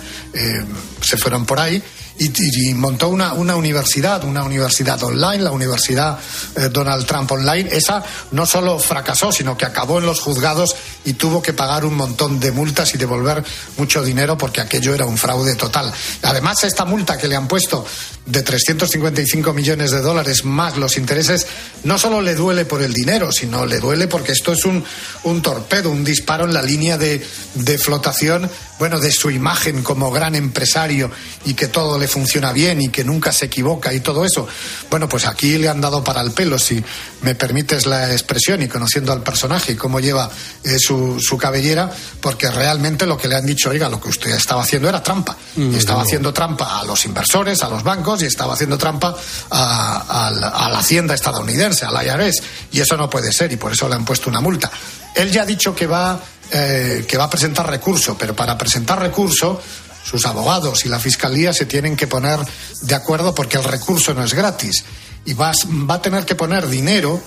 se 1.02 1.18
fueron 1.18 1.44
por 1.48 1.60
ahí, 1.60 1.82
y, 2.24 2.74
montó 2.76 3.10
una, 3.10 3.34
una, 3.34 3.56
universidad, 3.56 4.24
una 4.24 4.44
universidad 4.44 5.02
online, 5.04 5.40
la 5.40 5.52
Universidad 5.52 6.20
eh, 6.56 6.70
Donald 6.72 7.06
Trump 7.06 7.32
Online. 7.32 7.70
Esa 7.72 8.04
no 8.32 8.46
solo 8.46 8.78
fracasó, 8.78 9.32
sino 9.32 9.58
que 9.58 9.66
acabó 9.66 10.00
en 10.00 10.06
los 10.06 10.20
juzgados 10.20 10.76
y 11.04 11.14
tuvo 11.14 11.42
que 11.42 11.54
pagar 11.54 11.84
un 11.84 11.96
montón 11.96 12.40
de 12.40 12.52
multas 12.52 12.94
y 12.94 12.98
devolver 12.98 13.44
mucho 13.78 14.04
dinero 14.04 14.38
porque 14.38 14.62
aquello 14.62 14.94
era 14.94 15.06
un 15.06 15.18
fraude 15.18 15.56
total. 15.56 15.92
Además, 16.22 16.64
esta 16.64 16.86
multa 16.86 17.18
que 17.18 17.28
le 17.28 17.36
han 17.36 17.48
puesto 17.48 17.86
de 18.26 18.44
355 18.44 19.54
millones 19.54 19.92
de 19.92 20.02
dólares 20.02 20.46
más 20.46 20.78
los 20.78 20.98
intereses, 20.98 21.48
no 21.84 21.98
solo 21.98 22.22
le 22.22 22.36
duele 22.36 22.66
por 22.66 22.84
el 22.84 22.94
dinero, 22.94 23.32
sino 23.32 23.66
le 23.66 23.80
duele 23.80 24.08
porque 24.08 24.34
esto 24.34 24.54
es 24.54 24.64
un, 24.66 24.84
un 25.24 25.42
torpedo, 25.42 25.90
un 25.90 26.04
disparo 26.04 26.46
en 26.46 26.54
la 26.54 26.62
línea 26.62 26.98
de, 26.98 27.26
de 27.56 27.78
flotación, 27.80 28.50
bueno, 28.78 29.00
de 29.00 29.12
su 29.12 29.32
imagen 29.32 29.84
como 29.84 30.12
gran 30.12 30.36
empresario 30.36 31.12
y 31.46 31.56
que 31.56 31.68
todo 31.68 31.98
le 31.98 32.08
funciona 32.12 32.52
bien 32.52 32.82
y 32.82 32.90
que 32.90 33.04
nunca 33.04 33.32
se 33.32 33.46
equivoca 33.46 33.94
y 33.94 34.02
todo 34.02 34.26
eso. 34.26 34.48
Bueno, 34.90 35.08
pues 35.08 35.26
aquí 35.26 35.58
le 35.58 35.70
han 35.70 35.82
dado 35.82 36.04
para 36.04 36.22
el 36.22 36.32
pelo, 36.32 36.60
si 36.60 36.84
me 37.22 37.36
permites 37.36 37.86
la 37.86 38.12
expresión 38.12 38.62
y 38.62 38.68
conociendo 38.68 39.14
al 39.14 39.24
personaje 39.24 39.74
y 39.74 39.76
cómo 39.76 40.00
lleva 40.00 40.30
eh, 40.64 40.78
su, 40.80 41.20
su, 41.20 41.38
cabellera, 41.38 41.90
porque 42.20 42.50
realmente 42.52 43.06
lo 43.06 43.18
que 43.18 43.28
le 43.28 43.36
han 43.36 43.46
dicho, 43.46 43.70
oiga, 43.70 43.90
lo 43.90 44.00
que 44.00 44.10
usted 44.10 44.32
estaba 44.32 44.64
haciendo 44.64 44.90
era 44.90 45.02
trampa. 45.02 45.38
Mm, 45.56 45.74
y 45.74 45.78
estaba 45.78 46.02
haciendo 46.02 46.34
trampa 46.34 46.80
a 46.80 46.86
los 46.86 47.06
inversores, 47.06 47.62
a 47.64 47.70
los 47.70 47.84
bancos 47.84 48.22
y 48.22 48.26
estaba 48.26 48.54
haciendo 48.54 48.78
trampa 48.78 49.16
a, 49.50 50.28
a, 50.28 50.70
la 50.70 50.80
hacienda 50.80 51.16
estadounidense, 51.16 51.86
a 51.86 51.92
la 51.92 52.04
IRS. 52.04 52.44
Y 52.72 52.80
eso 52.80 52.98
no 52.98 53.10
puede 53.10 53.32
ser 53.32 53.52
y 53.52 53.58
por 53.58 53.72
eso 53.72 53.88
le 53.88 53.96
han 53.96 54.06
puesto 54.06 54.30
una 54.30 54.42
multa. 54.42 54.72
Él 55.16 55.32
ya 55.32 55.44
ha 55.44 55.46
dicho 55.46 55.76
que 55.76 55.88
va, 55.88 56.20
eh, 56.52 57.06
que 57.08 57.18
va 57.18 57.26
a 57.26 57.30
presentar 57.30 57.70
recurso, 57.70 58.18
pero 58.18 58.36
para 58.36 58.58
presentar 58.58 59.00
recurso 59.00 59.62
sus 60.04 60.26
abogados 60.26 60.86
y 60.86 60.90
la 60.90 61.00
fiscalía 61.00 61.54
se 61.54 61.66
tienen 61.66 61.96
que 61.96 62.08
poner 62.08 62.40
de 62.82 62.96
acuerdo 62.96 63.34
porque 63.36 63.58
el 63.58 63.64
recurso 63.64 64.14
no 64.14 64.24
es 64.24 64.34
gratis. 64.34 64.84
Y 65.26 65.34
va, 65.34 65.52
va 65.90 65.96
a 65.96 66.02
tener 66.02 66.26
que 66.26 66.36
poner 66.36 66.68
dinero 66.68 67.22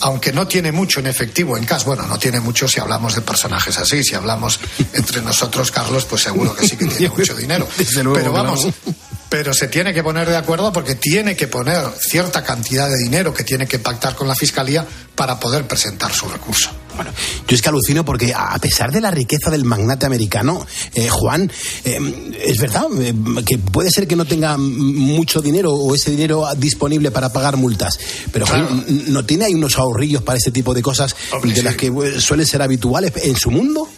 aunque 0.00 0.32
no 0.32 0.46
tiene 0.46 0.72
mucho 0.72 1.00
en 1.00 1.06
efectivo 1.06 1.56
en 1.56 1.64
cash, 1.64 1.84
bueno, 1.84 2.04
no 2.06 2.18
tiene 2.18 2.40
mucho 2.40 2.66
si 2.66 2.80
hablamos 2.80 3.14
de 3.14 3.20
personajes 3.20 3.78
así, 3.78 4.02
si 4.02 4.14
hablamos 4.14 4.58
entre 4.92 5.22
nosotros, 5.22 5.70
Carlos, 5.70 6.04
pues 6.04 6.22
seguro 6.22 6.54
que 6.54 6.66
sí 6.66 6.76
que 6.76 6.86
tiene 6.86 7.14
mucho 7.16 7.34
dinero. 7.34 7.68
Pero 8.12 8.32
vamos, 8.32 8.66
pero 9.28 9.52
se 9.52 9.68
tiene 9.68 9.92
que 9.92 10.02
poner 10.02 10.28
de 10.28 10.36
acuerdo 10.36 10.72
porque 10.72 10.94
tiene 10.94 11.36
que 11.36 11.48
poner 11.48 11.84
cierta 11.98 12.42
cantidad 12.42 12.88
de 12.88 12.96
dinero 12.96 13.32
que 13.32 13.44
tiene 13.44 13.66
que 13.66 13.78
pactar 13.78 14.14
con 14.14 14.28
la 14.28 14.34
Fiscalía 14.34 14.86
para 15.14 15.38
poder 15.38 15.66
presentar 15.66 16.12
su 16.12 16.28
recurso. 16.28 16.70
Bueno, 16.96 17.10
yo 17.48 17.56
es 17.56 17.62
que 17.62 17.68
alucino 17.68 18.04
porque 18.04 18.32
a 18.34 18.56
pesar 18.58 18.92
de 18.92 19.00
la 19.00 19.10
riqueza 19.10 19.50
del 19.50 19.64
magnate 19.64 20.06
americano, 20.06 20.64
eh, 20.94 21.08
Juan, 21.08 21.50
eh, 21.84 22.34
es 22.44 22.58
verdad 22.58 22.86
eh, 23.00 23.12
que 23.44 23.58
puede 23.58 23.90
ser 23.90 24.06
que 24.06 24.14
no 24.14 24.24
tenga 24.24 24.56
mucho 24.56 25.40
dinero 25.40 25.72
o 25.72 25.94
ese 25.94 26.12
dinero 26.12 26.46
disponible 26.56 27.10
para 27.10 27.32
pagar 27.32 27.56
multas, 27.56 27.98
pero 28.32 28.46
¿no 29.08 29.24
tiene 29.24 29.46
ahí 29.46 29.54
unos 29.54 29.76
ahorrillos 29.78 30.22
para 30.22 30.38
ese 30.38 30.52
tipo 30.52 30.72
de 30.74 30.82
cosas 30.82 31.16
de 31.42 31.62
las 31.62 31.74
que 31.76 32.20
suelen 32.20 32.46
ser 32.46 32.62
habituales 32.62 33.12
en 33.16 33.36
su 33.36 33.50
mundo? 33.50 33.88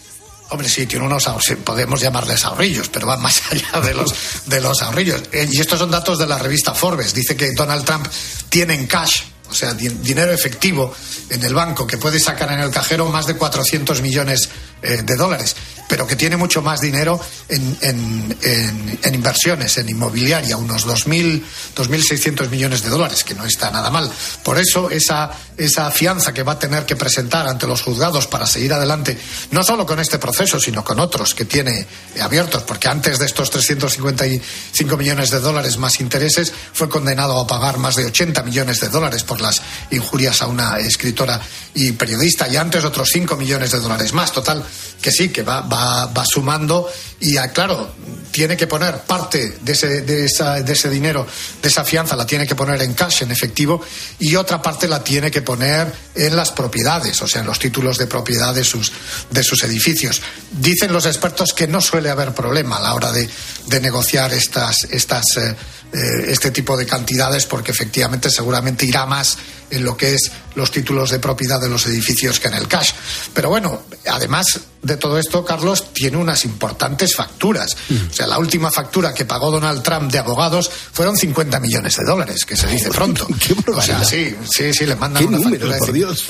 Hombre, 0.49 0.69
sí, 0.69 0.87
tiene 0.87 1.05
unos 1.05 1.25
podemos 1.65 2.01
llamarles 2.01 2.45
ahorrillos, 2.45 2.89
pero 2.89 3.07
van 3.07 3.21
más 3.21 3.43
allá 3.51 3.81
de 3.81 3.95
los, 3.95 4.15
de 4.47 4.61
los 4.61 4.83
ahorrillos. 4.83 5.23
Eh, 5.33 5.49
y 5.51 5.61
estos 5.61 5.79
son 5.79 5.91
datos 5.91 6.19
de 6.19 6.27
la 6.27 6.39
revista 6.39 6.75
Forbes. 6.75 7.15
Dice 7.15 7.37
que 7.37 7.53
Donald 7.53 7.85
Trump 7.85 8.07
tiene 8.49 8.75
en 8.75 8.87
cash, 8.87 9.23
o 9.51 9.55
sea, 9.55 9.75
dinero 9.75 10.33
efectivo 10.33 10.95
en 11.31 11.43
el 11.43 11.55
banco 11.55 11.87
que 11.87 11.99
puede 11.99 12.21
sacar 12.21 12.53
en 12.53 12.61
el 12.61 12.71
cajero 12.71 13.07
más 13.07 13.27
de 13.27 13.37
400 13.37 14.01
millones 14.03 14.49
eh, 14.83 15.03
de 15.05 15.17
dólares 15.17 15.57
pero 15.89 16.07
que 16.07 16.17
tiene 16.17 16.37
mucho 16.37 16.63
más 16.63 16.81
dinero 16.81 17.21
en, 17.49 17.77
en, 17.81 19.15
inversiones, 19.15 19.77
en 19.79 19.89
inmobiliaria, 19.89 20.57
unos 20.57 20.87
2.000, 20.87 21.43
2.600 21.75 22.49
millones 22.49 22.83
de 22.83 22.91
dólares, 22.91 23.25
que 23.25 23.35
no 23.35 23.45
está 23.45 23.71
nada 23.71 23.91
mal. 23.91 24.11
Por 24.43 24.59
eso 24.59 24.91
esa, 24.91 25.31
esa 25.57 25.91
fianza 25.91 26.33
que 26.33 26.43
va 26.43 26.53
a 26.53 26.59
tener 26.59 26.87
que 26.87 26.97
presentar 26.97 27.47
ante 27.49 27.67
los 27.67 27.83
juzgados 27.83 28.27
para 28.27 28.47
seguir 28.47 28.73
adelante, 28.73 29.19
no 29.51 29.63
solo 29.63 29.87
con 29.87 29.99
este 29.99 30.19
proceso, 30.19 30.61
sino 30.61 30.85
con 30.85 31.01
otros 31.01 31.35
que 31.35 31.45
tiene 31.45 31.87
abiertos, 32.21 32.63
porque 32.63 32.89
antes 32.89 33.19
de 33.19 33.27
estos 33.27 33.51
355 33.51 34.97
millones 34.97 35.31
de 35.31 35.41
dólares 35.41 35.79
más 35.79 36.01
intereses, 36.01 36.53
fue 36.73 36.89
condenado 36.89 37.39
a 37.41 37.47
pagar 37.47 37.79
más 37.79 37.97
de 37.97 38.05
80 38.05 38.43
millones 38.43 38.81
de 38.81 38.89
dólares 38.89 39.23
por 39.25 39.41
las 39.41 39.63
injurias 39.91 40.43
a 40.43 40.47
una 40.47 40.79
escritora 40.79 41.41
y 41.75 41.93
periodista, 41.93 42.49
y 42.49 42.57
antes 42.57 42.85
otros 42.85 43.09
5 43.13 43.37
millones 43.37 43.73
de 43.73 43.81
dólares 43.81 44.13
más. 44.13 44.33
Total, 44.33 44.63
que 45.01 45.11
sí, 45.11 45.29
que 45.29 45.43
va 45.43 45.57
va, 45.61 45.76
sumando 46.25 46.89
y, 47.21 47.37
ah, 47.37 47.49
claro, 47.49 47.91
tiene 48.31 48.57
que 48.57 48.67
poner 48.67 48.99
parte 49.01 49.57
de 49.63 49.73
ese, 49.73 50.03
de, 50.03 50.27
esa, 50.27 50.61
de 50.61 50.73
ese 50.73 50.91
dinero, 50.91 51.27
de 51.63 51.69
esa 51.69 51.85
fianza, 51.85 52.17
la 52.17 52.27
tiene 52.27 52.47
que 52.47 52.55
poner 52.55 52.83
en 52.83 52.93
cash, 52.93 53.23
en 53.23 53.31
efectivo, 53.31 53.83
y 54.19 54.37
otra 54.37 54.61
parte 54.61 54.87
la 54.87 55.03
tiene 55.03 55.31
que 55.31 55.41
poner 55.41 55.91
en 56.15 56.37
las 56.37 56.53
propiedades, 56.53 57.21
o 57.23 57.27
sea, 57.27 57.41
en 57.41 57.47
los 57.47 57.59
títulos 57.59 57.97
de 57.97 58.07
propiedad 58.07 58.55
de 58.55 58.65
sus, 58.65 58.93
de 59.31 59.43
sus 59.43 59.63
edificios. 59.65 60.21
Dicen 60.53 60.93
los 60.93 61.07
expertos 61.07 61.53
que 61.53 61.67
no 61.67 61.81
suele 61.81 62.11
haber 62.11 62.33
problema 62.35 62.77
a 62.79 62.81
la 62.83 62.95
hora 62.95 63.13
de, 63.13 63.29
de 63.67 63.81
negociar 63.81 64.33
estas, 64.33 64.85
estas, 64.91 65.25
eh, 65.37 65.57
eh, 65.93 65.99
este 66.29 66.51
tipo 66.51 66.77
de 66.77 66.87
cantidades 66.87 67.47
porque 67.47 67.73
efectivamente 67.73 68.31
seguramente 68.31 68.87
irá 68.87 69.07
más 69.07 69.39
en 69.71 69.85
lo 69.85 69.97
que 69.97 70.15
es 70.15 70.31
los 70.55 70.71
títulos 70.71 71.11
de 71.11 71.19
propiedad 71.19 71.61
de 71.61 71.69
los 71.69 71.87
edificios 71.87 72.41
que 72.41 72.49
en 72.49 72.55
el 72.55 72.69
cash. 72.69 72.93
Pero 73.35 73.49
bueno, 73.49 73.83
además 74.09 74.47
de 74.83 74.97
todo 74.97 75.19
esto, 75.19 75.45
Carlos, 75.45 75.93
tiene 75.93 76.17
unas 76.17 76.45
importantes 76.45 77.15
facturas. 77.15 77.77
O 78.11 78.15
sea, 78.15 78.27
la 78.27 78.39
última 78.39 78.71
factura 78.71 79.13
que 79.13 79.25
pagó 79.25 79.51
Donald 79.51 79.83
Trump 79.83 80.11
de 80.11 80.19
abogados 80.19 80.71
fueron 80.93 81.17
50 81.17 81.59
millones 81.61 81.97
de 81.97 82.05
dólares, 82.05 82.45
que 82.45 82.57
se 82.57 82.69
dice 82.69 82.91
pronto. 82.91 83.27
o 83.75 83.83
sea, 83.83 84.05
sí, 84.05 84.35
sí, 84.49 84.73
sí, 84.73 84.87
le 84.87 84.97
mandan 84.97 85.23
¿Qué 85.25 85.29
una 85.29 85.39
número, 85.39 85.69
factura. 85.69 85.79
por 85.79 85.93
Dios? 85.93 86.25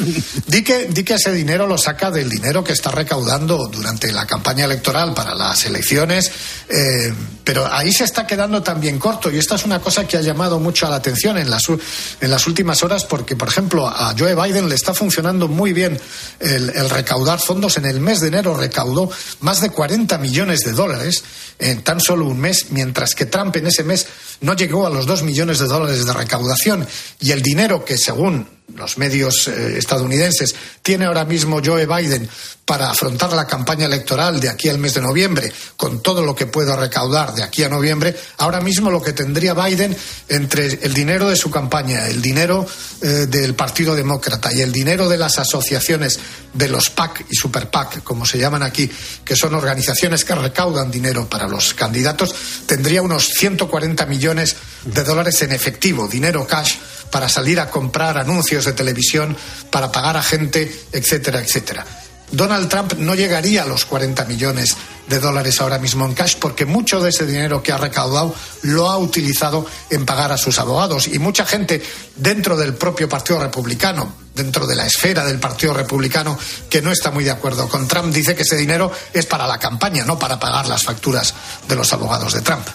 Di 0.47 0.63
que, 0.63 0.87
di 0.87 1.05
que 1.05 1.15
ese 1.15 1.33
dinero 1.33 1.67
lo 1.67 1.77
saca 1.77 2.11
del 2.11 2.31
dinero 2.31 2.65
que 2.65 2.73
está 2.73 2.91
recaudando 2.91 3.69
durante 3.69 4.11
la 4.17 4.27
campaña 4.27 4.65
electoral 4.65 5.15
para 5.15 5.35
las 5.35 5.65
elecciones, 5.67 6.33
eh, 6.69 7.13
pero 7.45 7.71
ahí 7.71 7.93
se 7.93 8.03
está 8.03 8.27
quedando 8.27 8.63
también 8.63 8.99
corto 8.99 9.31
y 9.31 9.39
esta 9.39 9.55
es 9.55 9.65
una 9.65 9.79
cosa 9.79 10.09
que 10.09 10.17
ha 10.17 10.21
llamado 10.21 10.59
mucho 10.59 10.89
la 10.91 10.97
atención 10.97 11.39
en 11.39 11.49
las, 11.49 11.63
en 11.69 12.31
las 12.31 12.47
últimas 12.49 12.83
horas 12.83 13.05
porque, 13.05 13.37
por 13.37 13.49
ejemplo, 13.49 13.87
a 13.87 14.15
Joe 14.19 14.35
Biden 14.35 14.69
le 14.69 14.75
está 14.75 14.95
funcionando 14.95 15.47
muy 15.47 15.73
bien 15.73 16.01
el, 16.41 16.71
el 16.71 16.91
recaudar 16.91 17.39
fondos. 17.39 17.77
En 17.77 17.85
el 17.85 18.01
mes 18.01 18.21
de 18.21 18.29
enero 18.29 18.57
recaudó 18.57 19.11
más 19.41 19.61
de 19.61 19.71
40 19.71 20.19
millones 20.19 20.61
de 20.61 20.73
dólares 20.73 21.23
en 21.59 21.83
tan 21.83 22.01
solo 22.01 22.27
un 22.27 22.41
mes, 22.41 22.67
mientras 22.71 23.15
que 23.15 23.27
Trump 23.27 23.55
en 23.57 23.67
ese 23.67 23.85
mes 23.85 24.07
no 24.41 24.55
llegó 24.55 24.87
a 24.87 24.91
los 24.91 25.07
2 25.07 25.23
millones 25.23 25.59
de 25.59 25.67
dólares 25.67 26.05
de 26.05 26.13
recaudación. 26.13 26.87
Y 27.21 27.33
el 27.33 27.43
dinero 27.43 27.85
que, 27.85 27.97
según 27.97 28.47
los 28.75 28.99
medios 28.99 29.49
eh, 29.49 29.79
estadounidenses 29.79 30.55
tiene 30.83 31.07
ahora 31.07 31.25
mismo 31.25 31.61
Joe 31.65 31.87
Biden 31.87 32.29
para 32.65 32.91
afrontar 32.91 33.33
la 33.33 33.47
campaña 33.47 33.87
electoral 33.87 34.41
de 34.41 34.49
aquí 34.49 34.69
al 34.69 34.79
mes 34.79 34.95
de 34.95 35.01
noviembre, 35.01 35.53
con 35.77 36.03
todo 36.03 36.21
lo 36.21 36.35
que 36.35 36.47
pueda 36.47 36.75
recaudar 36.75 37.33
de 37.33 37.45
aquí 37.45 37.63
a 37.63 37.69
noviembre, 37.69 38.17
ahora 38.39 38.61
mismo 38.61 38.91
lo 38.91 39.01
que 39.01 39.13
tendría 39.13 39.55
Biden 39.55 39.97
entre 40.29 40.67
el 40.67 40.93
dinero 40.93 41.29
de 41.29 41.37
su 41.37 41.49
campaña, 41.49 42.09
el 42.09 42.21
dinero 42.21 42.67
eh, 43.03 43.27
del 43.29 43.55
Partido 43.55 43.95
Demócrata 43.95 44.53
y 44.53 44.63
el 44.63 44.73
dinero 44.73 45.09
de 45.09 45.17
las 45.17 45.39
asociaciones 45.39 46.19
de 46.53 46.69
los 46.69 46.91
PAC 46.91 47.27
y 47.31 47.37
Super 47.37 47.71
PAC, 47.71 48.03
como 48.03 48.27
se 48.27 48.39
llaman 48.39 48.65
aquí, 48.65 48.91
que 49.25 49.37
son 49.37 49.55
organizaciones 49.55 50.25
que 50.25 50.35
recaudan 50.35 50.91
dinero 50.91 51.29
para 51.29 51.47
los 51.47 51.73
candidatos, 51.73 52.35
tendría 52.67 53.01
unos 53.01 53.29
140 53.29 54.07
millones 54.07 54.26
de 54.35 55.05
dólares 55.05 55.41
en 55.43 55.53
efectivo, 55.53 56.09
dinero 56.09 56.47
cash, 56.47 56.75
para 57.11 57.29
salir 57.29 57.61
a 57.61 57.71
comprar 57.71 58.19
anuncios 58.19 58.65
de 58.65 58.73
televisión, 58.73 59.37
para 59.71 59.93
pagar 59.93 60.17
a 60.17 60.23
gente, 60.23 60.87
etcétera, 60.93 61.41
etcétera. 61.41 61.87
Donald 62.31 62.69
Trump 62.69 62.95
no 62.95 63.15
llegaría 63.15 63.63
a 63.63 63.67
los 63.67 63.85
40 63.85 64.25
millones 64.25 64.77
de 65.09 65.21
dólares 65.21 65.61
ahora 65.61 65.79
mismo 65.79 66.05
en 66.05 66.15
cash 66.15 66.37
porque 66.41 66.67
mucho 66.67 67.01
de 67.01 67.11
ese 67.11 67.27
dinero 67.27 67.63
que 67.63 67.73
ha 67.73 67.79
recaudado 67.79 68.35
lo 68.63 68.91
ha 68.91 68.99
utilizado 68.99 69.67
en 69.91 70.05
pagar 70.05 70.33
a 70.33 70.39
sus 70.39 70.59
abogados 70.59 71.09
y 71.09 71.19
mucha 71.19 71.45
gente 71.47 71.83
dentro 72.17 72.57
del 72.57 72.75
propio 72.75 73.09
Partido 73.09 73.41
Republicano, 73.41 74.15
dentro 74.35 74.67
de 74.67 74.77
la 74.77 74.87
esfera 74.87 75.25
del 75.25 75.39
Partido 75.39 75.75
Republicano 75.75 76.39
que 76.69 76.83
no 76.83 76.91
está 76.91 77.11
muy 77.11 77.25
de 77.25 77.31
acuerdo 77.31 77.69
con 77.69 77.89
Trump 77.89 78.13
dice 78.13 78.35
que 78.35 78.43
ese 78.43 78.57
dinero 78.57 78.91
es 79.13 79.27
para 79.27 79.47
la 79.47 79.59
campaña, 79.59 80.05
no 80.05 80.19
para 80.19 80.39
pagar 80.39 80.67
las 80.69 80.85
facturas 80.85 81.35
de 81.69 81.77
los 81.77 81.93
abogados 81.93 82.33
de 82.35 82.41
Trump. 82.43 82.67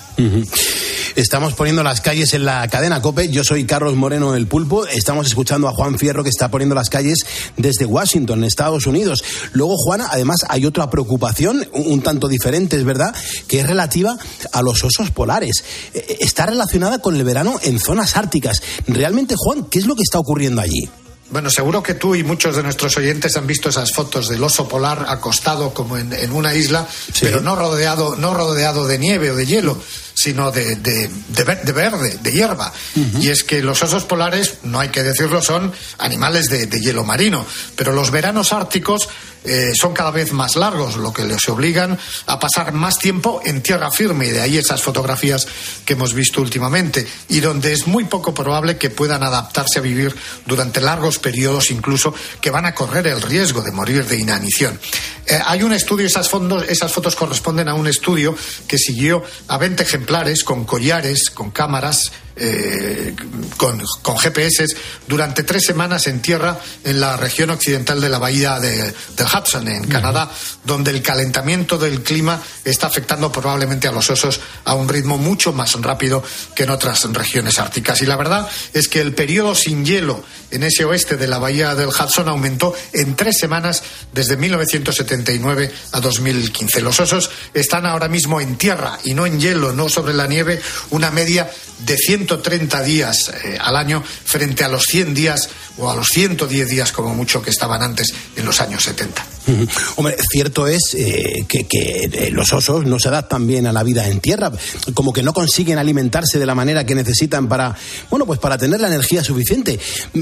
Estamos 1.16 1.54
poniendo 1.54 1.82
las 1.82 2.00
calles 2.00 2.34
en 2.34 2.46
la 2.46 2.68
cadena 2.68 3.02
COPE. 3.02 3.30
Yo 3.30 3.44
soy 3.44 3.66
Carlos 3.66 3.96
Moreno 3.96 4.36
el 4.36 4.46
Pulpo. 4.46 4.86
Estamos 4.86 5.26
escuchando 5.26 5.68
a 5.68 5.72
Juan 5.72 5.98
Fierro 5.98 6.24
que 6.24 6.30
está 6.30 6.52
poniendo 6.52 6.76
las 6.76 6.90
calles 6.90 7.26
desde 7.58 7.86
Washington, 7.86 8.44
Estados 8.44 8.86
Unidos. 8.86 9.24
Luego, 9.54 9.78
Juana, 9.78 10.10
además 10.12 10.46
hay 10.48 10.66
otra 10.66 10.90
preocupación, 10.92 11.68
un 11.74 12.02
un 12.02 12.02
tanto 12.22 12.28
diferente, 12.28 12.76
es 12.78 12.84
verdad, 12.84 13.16
que 13.48 13.62
es 13.62 13.68
relativa 13.68 14.16
a 14.54 14.62
los 14.62 14.84
osos 14.84 15.10
polares. 15.10 15.64
Eh, 15.94 16.18
Está 16.20 16.46
relacionada 16.46 17.00
con 17.00 17.16
el 17.16 17.24
verano 17.24 17.60
en 17.64 17.80
zonas 17.80 18.16
árticas. 18.16 18.62
Realmente, 18.88 19.34
Juan, 19.38 19.66
¿qué 19.66 19.80
es 19.80 19.88
lo 19.88 19.96
que 19.96 20.04
está 20.04 20.20
ocurriendo 20.20 20.62
allí? 20.62 20.88
Bueno, 21.32 21.50
seguro 21.50 21.82
que 21.82 21.94
tú 21.96 22.14
y 22.14 22.24
muchos 22.24 22.56
de 22.58 22.62
nuestros 22.62 22.96
oyentes 22.98 23.38
han 23.38 23.48
visto 23.48 23.70
esas 23.70 23.92
fotos 23.94 24.28
del 24.28 24.44
oso 24.44 24.68
polar 24.68 25.06
acostado 25.08 25.74
como 25.74 25.98
en, 25.98 26.12
en 26.14 26.32
una 26.34 26.54
isla, 26.54 26.86
pero 27.22 27.40
no 27.42 27.56
rodeado, 27.56 28.16
no 28.18 28.34
rodeado 28.34 28.86
de 28.86 29.00
nieve 29.00 29.32
o 29.32 29.36
de 29.36 29.46
hielo, 29.46 29.82
sino 30.14 30.52
de, 30.52 30.76
de- 30.76 31.10
de 31.30 31.44
ver- 31.46 31.64
de 31.64 31.72
verde, 31.72 32.20
de 32.22 32.32
hierba. 32.34 32.74
Y 33.22 33.30
es 33.30 33.44
que 33.46 33.64
los 33.64 33.82
osos 33.82 34.04
polares, 34.04 34.56
no 34.64 34.80
hay 34.82 34.90
que 34.90 35.04
decirlo, 35.04 35.42
son 35.42 35.72
animales 36.00 36.48
de, 36.50 36.66
de 36.68 36.80
hielo 36.82 37.06
marino, 37.06 37.46
pero 37.78 37.94
los 37.94 38.12
veranos 38.12 38.52
árticos 38.52 39.08
eh, 39.44 39.72
son 39.76 39.94
cada 39.94 40.12
vez 40.12 40.34
más 40.34 40.56
largos, 40.56 40.98
lo 40.98 41.12
que 41.12 41.24
les 41.24 41.48
obligan 41.50 41.98
a 42.28 42.40
pasar 42.40 42.74
más 42.74 42.98
tiempo 42.98 43.42
en 43.44 43.62
tierra 43.62 43.92
firme, 43.92 44.28
y 44.28 44.30
de 44.30 44.42
ahí 44.42 44.58
esas 44.58 44.82
fotografías 44.84 45.48
que 45.86 45.94
hemos 45.94 46.14
visto 46.14 46.42
últimamente, 46.42 47.08
y 47.30 47.40
donde 47.40 47.74
es 47.74 47.88
muy 47.88 48.06
poco 48.06 48.34
probable 48.34 48.78
que 48.78 48.90
puedan 48.90 49.24
adaptarse 49.24 49.80
a 49.80 49.82
vivir 49.82 50.16
durante 50.46 50.82
largos 50.82 51.18
periodos, 51.20 51.72
incluso 51.72 52.14
que 52.40 52.52
van 52.52 52.66
a 52.66 52.76
correr 52.76 53.08
el 53.08 53.22
riesgo 53.22 53.62
de 53.62 53.72
morir 53.72 54.06
de 54.06 54.18
inanición. 54.18 54.80
Eh, 55.26 55.40
hay 55.46 55.64
un 55.64 55.74
estudio, 55.74 56.06
esas, 56.06 56.30
fondos, 56.30 56.66
esas 56.68 56.92
fotos 56.92 57.16
corresponden 57.16 57.68
a 57.68 57.74
un 57.74 57.88
estudio 57.88 58.36
que 58.68 58.78
siguió 58.78 59.24
a 59.48 59.58
20 59.58 59.84
ejemplares 59.84 60.44
con 60.44 60.66
collares, 60.66 61.30
con 61.30 61.52
cámaras, 61.52 62.12
eh, 62.44 63.16
con, 63.58 63.80
con 64.02 64.18
GPS 64.18 64.66
durante 65.08 65.44
tres 65.44 65.64
semanas 65.64 66.08
en 66.08 66.22
tierra 66.22 66.60
en 66.84 67.00
la 67.00 67.16
región 67.18 67.52
occidental 67.52 68.02
de 68.02 68.10
la 68.10 68.18
bahía 68.18 68.60
de- 68.60 68.94
del 69.16 69.28
Hudson, 69.28 69.68
en 69.68 69.84
Canadá, 69.88 70.30
donde 70.64 70.90
el 70.92 71.02
calentamiento 71.04 71.78
del 71.78 72.02
clima 72.02 72.42
está 72.66 72.88
afectando 72.88 73.32
probablemente 73.32 73.88
a 73.88 73.92
los 73.92 74.10
osos 74.10 74.40
a 74.66 74.74
un 74.74 74.90
ritmo 74.90 75.18
mucho 75.20 75.54
más 75.54 75.74
rápido 75.82 76.24
que 76.56 76.64
en 76.64 76.72
otras 76.72 77.04
regiones 77.14 77.60
árticas. 77.60 78.02
Y 78.02 78.06
la 78.08 78.16
verdad 78.18 78.48
es 78.74 78.88
que 78.88 79.02
el 79.02 79.14
periodo 79.14 79.54
sin 79.54 79.86
hielo 79.86 80.24
en 80.50 80.64
ese 80.64 80.84
oeste 80.84 81.18
de 81.18 81.28
la 81.28 81.38
bahía 81.38 81.76
del 81.76 81.90
Hudson 81.90 82.28
aumentó 82.28 82.74
en 82.94 83.16
tres 83.16 83.38
semanas 83.40 83.84
desde 84.14 84.36
1979 84.38 85.72
a 85.94 86.00
2015. 86.00 86.82
Los 86.82 87.00
osos 87.00 87.30
están 87.54 87.86
ahora 87.86 88.08
mismo 88.08 88.42
en 88.42 88.58
tierra 88.58 88.98
y 89.04 89.14
no 89.14 89.26
en 89.26 89.40
hielo, 89.40 89.72
no 89.74 89.90
sobre 89.90 90.14
la 90.14 90.28
nieve, 90.28 90.62
una 90.90 91.12
media 91.12 91.50
de 91.86 91.98
130 92.32 92.84
días 92.84 93.32
eh, 93.44 93.58
al 93.60 93.76
año 93.76 94.02
frente 94.04 94.64
a 94.64 94.70
los 94.70 94.84
100 94.84 95.14
días 95.14 95.50
o 95.78 95.90
a 95.90 95.96
los 95.96 96.08
110 96.08 96.70
días 96.70 96.92
como 96.92 97.14
mucho 97.14 97.42
que 97.42 97.50
estaban 97.50 97.82
antes 97.82 98.14
en 98.36 98.46
los 98.46 98.62
años 98.62 98.84
70. 98.84 99.26
Ujú. 99.48 99.68
Hombre, 99.98 100.16
cierto 100.32 100.68
es 100.68 100.94
eh, 100.94 101.46
que, 101.48 101.68
eh, 101.72 102.30
los 102.32 102.54
osos 102.54 102.86
no 102.86 103.00
se 103.00 103.10
adaptan 103.10 103.48
bien 103.48 103.68
a 103.68 103.74
la 103.74 103.84
vida 103.84 104.08
en 104.08 104.22
tierra, 104.22 104.52
como 104.94 105.12
que 105.12 105.24
no 105.24 105.34
consiguen 105.34 105.78
alimentarse 105.78 106.40
de 106.40 106.46
la 106.46 106.56
manera 106.56 106.86
que 106.86 106.96
necesitan 106.96 107.50
para, 107.50 107.76
bueno, 108.10 108.26
pues 108.26 108.40
para 108.40 108.58
tener 108.58 108.80
la 108.80 108.88
energía 108.88 109.24
suficiente. 109.24 109.80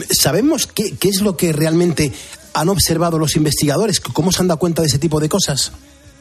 ¿Sabemos 0.09 0.67
qué, 0.67 0.95
qué 0.95 1.09
es 1.09 1.21
lo 1.21 1.37
que 1.37 1.53
realmente 1.53 2.11
han 2.53 2.69
observado 2.69 3.19
los 3.19 3.35
investigadores? 3.35 3.99
¿Cómo 3.99 4.31
se 4.31 4.41
han 4.41 4.47
dado 4.47 4.59
cuenta 4.59 4.81
de 4.81 4.87
ese 4.87 4.99
tipo 4.99 5.19
de 5.19 5.29
cosas? 5.29 5.71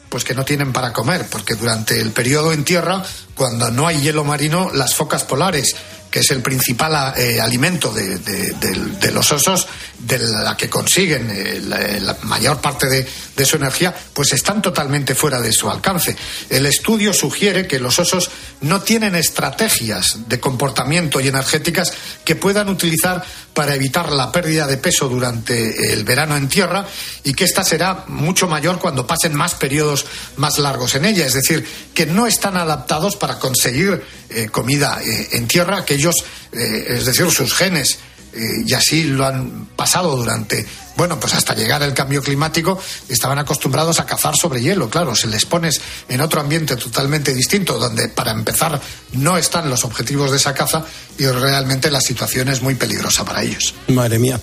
Pues 0.09 0.23
que 0.23 0.33
no 0.33 0.43
tienen 0.43 0.73
para 0.73 0.91
comer, 0.91 1.27
porque 1.29 1.55
durante 1.55 1.99
el 2.01 2.11
periodo 2.11 2.51
en 2.51 2.63
tierra, 2.63 3.03
cuando 3.35 3.69
no 3.71 3.87
hay 3.87 4.01
hielo 4.01 4.23
marino, 4.23 4.71
las 4.73 4.95
focas 4.95 5.23
polares, 5.23 5.75
que 6.09 6.19
es 6.19 6.31
el 6.31 6.41
principal 6.41 7.13
eh, 7.17 7.39
alimento 7.39 7.91
de, 7.93 8.17
de- 8.17 8.53
de- 8.53 8.97
de 8.99 9.11
los 9.11 9.31
osos, 9.31 9.67
de 9.99 10.17
la 10.17 10.55
que 10.55 10.69
consiguen 10.69 11.29
eh, 11.29 11.61
la, 12.01 12.17
mayor 12.23 12.61
parte 12.61 12.87
de, 12.87 13.07
de 13.35 13.45
su 13.45 13.57
energía, 13.57 13.93
pues 14.13 14.31
están 14.33 14.61
totalmente 14.61 15.13
fuera 15.13 15.41
de 15.41 15.51
su 15.51 15.69
alcance. 15.69 16.15
El 16.49 16.65
estudio 16.65 17.13
sugiere 17.13 17.67
que 17.67 17.79
los 17.79 17.99
osos 17.99 18.29
no 18.61 18.81
tienen 18.81 19.15
estrategias 19.15 20.29
de 20.29 20.39
comportamiento 20.39 21.19
y 21.19 21.27
energéticas 21.27 21.91
que 22.23 22.35
puedan 22.35 22.69
utilizar 22.69 23.23
para 23.53 23.75
evitar 23.75 24.11
la 24.11 24.31
pérdida 24.31 24.67
de 24.67 24.77
peso 24.77 25.09
durante 25.09 25.93
el 25.93 26.03
verano 26.05 26.37
en 26.37 26.47
tierra 26.47 26.85
y 27.23 27.33
que 27.33 27.43
esta 27.43 27.63
será 27.63 28.05
mucho 28.07 28.47
mayor 28.47 28.79
cuando 28.79 29.05
pasen 29.05 29.35
más 29.35 29.55
periodos 29.55 30.05
más 30.37 30.59
largos 30.59 30.95
en 30.95 31.05
ella. 31.05 31.25
Es 31.25 31.33
decir, 31.33 31.67
que 31.93 32.05
no 32.05 32.25
están 32.25 32.55
adaptados 32.55 33.17
para 33.17 33.37
conseguir 33.37 34.01
eh, 34.29 34.47
comida 34.49 34.99
eh, 35.03 35.29
en 35.33 35.47
tierra, 35.47 35.83
que 35.83 35.95
ellos, 35.95 36.15
es 36.51 37.05
decir, 37.05 37.29
sus 37.31 37.53
genes, 37.53 37.99
eh, 38.33 38.63
y 38.65 38.73
así 38.73 39.03
lo 39.03 39.25
han 39.25 39.67
pasado 39.75 40.15
durante, 40.15 40.65
bueno, 40.97 41.19
pues 41.19 41.33
hasta 41.33 41.55
llegar 41.55 41.81
el 41.83 41.93
cambio 41.93 42.21
climático, 42.21 42.79
estaban 43.07 43.39
acostumbrados 43.39 43.99
a 43.99 44.05
cazar 44.05 44.35
sobre 44.35 44.61
hielo. 44.61 44.89
Claro, 44.89 45.15
se 45.15 45.27
les 45.27 45.45
pones 45.45 45.81
en 46.07 46.21
otro 46.21 46.41
ambiente 46.41 46.75
totalmente 46.75 47.33
distinto, 47.33 47.79
donde 47.79 48.09
para 48.09 48.31
empezar 48.31 48.79
no 49.13 49.37
están 49.37 49.69
los 49.69 49.83
objetivos 49.85 50.31
de 50.31 50.37
esa 50.37 50.53
caza 50.53 50.85
y 51.17 51.25
realmente 51.25 51.89
la 51.91 52.01
situación 52.01 52.49
es 52.49 52.61
muy 52.61 52.75
peligrosa 52.75 53.25
para 53.25 53.43
ellos. 53.43 53.73
Madre 53.87 54.19
mía. 54.19 54.39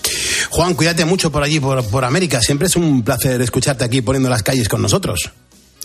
Juan, 0.51 0.75
cuídate 0.75 1.05
mucho 1.05 1.31
por 1.31 1.43
allí, 1.43 1.61
por, 1.61 1.85
por 1.87 2.05
América. 2.05 2.41
Siempre 2.41 2.67
es 2.69 2.77
un 2.77 3.03
placer 3.03 3.41
escucharte 3.41 3.85
aquí 3.85 4.03
poniendo 4.03 4.29
las 4.29 4.43
calles 4.43 4.69
con 4.69 4.83
nosotros. 4.83 5.31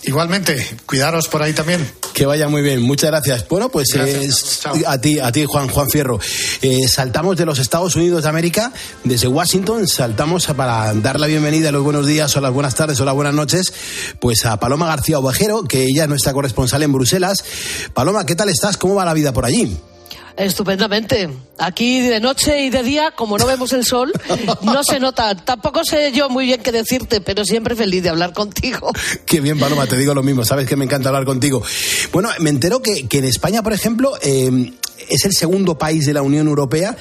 Igualmente, 0.04 0.66
cuidaros 0.84 1.28
por 1.28 1.42
ahí 1.42 1.52
también. 1.52 1.88
Que 2.12 2.26
vaya 2.26 2.48
muy 2.48 2.60
bien, 2.60 2.82
muchas 2.82 3.10
gracias. 3.10 3.48
Bueno, 3.48 3.68
pues 3.68 3.88
Gracias, 3.94 4.60
eh, 4.74 4.82
a 4.86 5.00
ti, 5.00 5.20
a 5.20 5.30
ti 5.30 5.44
Juan, 5.44 5.68
Juan 5.68 5.88
Fierro. 5.88 6.18
Eh, 6.60 6.88
saltamos 6.88 7.36
de 7.36 7.46
los 7.46 7.58
Estados 7.58 7.94
Unidos 7.94 8.24
de 8.24 8.28
América, 8.28 8.72
desde 9.04 9.28
Washington, 9.28 9.86
saltamos 9.86 10.46
para 10.46 10.92
dar 10.94 11.20
la 11.20 11.28
bienvenida, 11.28 11.70
los 11.70 11.84
buenos 11.84 12.06
días 12.06 12.36
o 12.36 12.40
las 12.40 12.52
buenas 12.52 12.74
tardes 12.74 13.00
o 13.00 13.04
las 13.04 13.14
buenas 13.14 13.34
noches, 13.34 13.72
pues 14.20 14.44
a 14.44 14.58
Paloma 14.58 14.86
García 14.86 15.18
Ovejero, 15.18 15.62
que 15.62 15.84
ella 15.84 16.02
es 16.02 16.08
nuestra 16.08 16.32
corresponsal 16.32 16.82
en 16.82 16.92
Bruselas. 16.92 17.44
Paloma, 17.94 18.26
¿qué 18.26 18.34
tal 18.34 18.48
estás? 18.48 18.76
¿Cómo 18.76 18.96
va 18.96 19.04
la 19.04 19.14
vida 19.14 19.32
por 19.32 19.44
allí? 19.44 19.78
Estupendamente. 20.36 21.28
Aquí 21.58 22.00
de 22.00 22.20
noche 22.20 22.62
y 22.62 22.70
de 22.70 22.82
día, 22.82 23.12
como 23.16 23.38
no 23.38 23.46
vemos 23.46 23.72
el 23.72 23.84
sol, 23.84 24.12
no 24.62 24.84
se 24.84 24.98
nota. 25.00 25.34
Tampoco 25.36 25.84
sé 25.84 26.12
yo 26.12 26.28
muy 26.28 26.46
bien 26.46 26.62
qué 26.62 26.72
decirte, 26.72 27.20
pero 27.20 27.44
siempre 27.44 27.76
feliz 27.76 28.02
de 28.02 28.08
hablar 28.08 28.32
contigo. 28.32 28.92
Qué 29.26 29.40
bien, 29.40 29.58
Paloma, 29.58 29.86
te 29.86 29.96
digo 29.96 30.14
lo 30.14 30.22
mismo. 30.22 30.44
Sabes 30.44 30.66
que 30.66 30.76
me 30.76 30.84
encanta 30.84 31.08
hablar 31.08 31.24
contigo. 31.24 31.62
Bueno, 32.12 32.30
me 32.40 32.50
entero 32.50 32.82
que, 32.82 33.06
que 33.08 33.18
en 33.18 33.24
España, 33.24 33.62
por 33.62 33.72
ejemplo, 33.72 34.12
eh, 34.22 34.72
es 35.08 35.24
el 35.24 35.32
segundo 35.32 35.78
país 35.78 36.06
de 36.06 36.14
la 36.14 36.22
Unión 36.22 36.48
Europea 36.48 36.96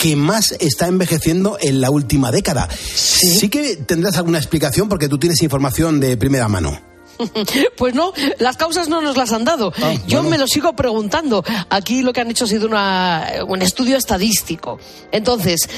que 0.00 0.16
más 0.16 0.52
está 0.60 0.88
envejeciendo 0.88 1.58
en 1.60 1.82
la 1.82 1.90
última 1.90 2.32
década. 2.32 2.70
Sí, 2.72 3.50
que 3.50 3.76
tendrás 3.76 4.16
alguna 4.16 4.38
explicación 4.38 4.88
porque 4.88 5.10
tú 5.10 5.18
tienes 5.18 5.42
información 5.42 6.00
de 6.00 6.16
primera 6.16 6.48
mano. 6.48 6.89
Pues 7.76 7.94
no, 7.94 8.12
las 8.38 8.56
causas 8.56 8.88
no 8.88 9.00
nos 9.00 9.16
las 9.16 9.32
han 9.32 9.44
dado. 9.44 9.72
Ah, 9.82 9.94
Yo 10.06 10.22
me 10.22 10.38
lo 10.38 10.46
sigo 10.46 10.74
preguntando. 10.74 11.44
Aquí 11.70 12.02
lo 12.02 12.12
que 12.12 12.20
han 12.20 12.30
hecho 12.30 12.44
ha 12.44 12.48
sido 12.48 12.66
una- 12.66 13.26
un 13.46 13.62
estudio 13.62 13.96
estadístico. 13.96 14.78
Entonces, 15.12 15.68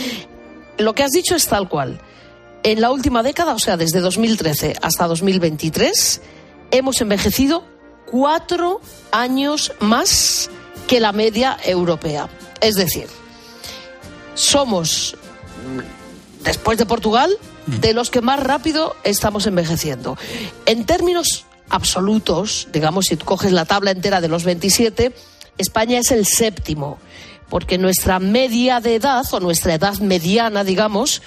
lo 0.79 0.95
que 0.95 1.03
has 1.05 1.11
dicho 1.13 1.35
es 1.37 1.47
tal 1.47 1.69
cual. 1.69 2.01
En 2.65 2.81
la 2.81 2.91
última 2.91 3.23
década, 3.23 3.55
o 3.55 3.59
sea, 3.59 3.77
desde 3.77 4.01
2013 4.01 4.75
hasta 4.83 5.07
2023, 5.07 6.21
hemos 6.71 7.01
envejecido 7.01 7.65
cuatro 8.11 8.81
años 9.11 9.73
más 9.81 10.51
que 10.87 11.01
la 11.01 11.13
media 11.13 11.57
europea. 11.65 12.29
Es 12.61 12.75
decir, 12.77 13.07
somos, 14.35 15.17
mm, 15.67 16.45
después 16.45 16.79
de 16.79 16.87
Portugal, 16.87 17.37
de 17.67 17.95
los 17.95 18.11
que 18.11 18.21
más 18.21 18.41
rápido 18.41 18.97
estamos 19.05 19.47
envejeciendo. 19.47 20.19
En 20.67 20.85
términos 20.85 21.47
absolutos, 21.69 22.69
digamos, 22.73 23.07
si 23.07 23.17
coges 23.17 23.53
la 23.53 23.65
tabla 23.65 23.93
entera 23.93 24.21
de 24.21 24.29
los 24.29 24.45
27, 24.45 25.13
España 25.59 25.99
es 25.99 26.11
el 26.11 26.27
séptimo, 26.27 26.99
porque 27.49 27.79
nuestra 27.79 28.19
media 28.19 28.81
de 28.81 28.97
edad, 28.97 29.25
o 29.33 29.41
nuestra 29.41 29.75
edad 29.75 29.99
mediana, 29.99 30.65
digamos, 30.65 31.23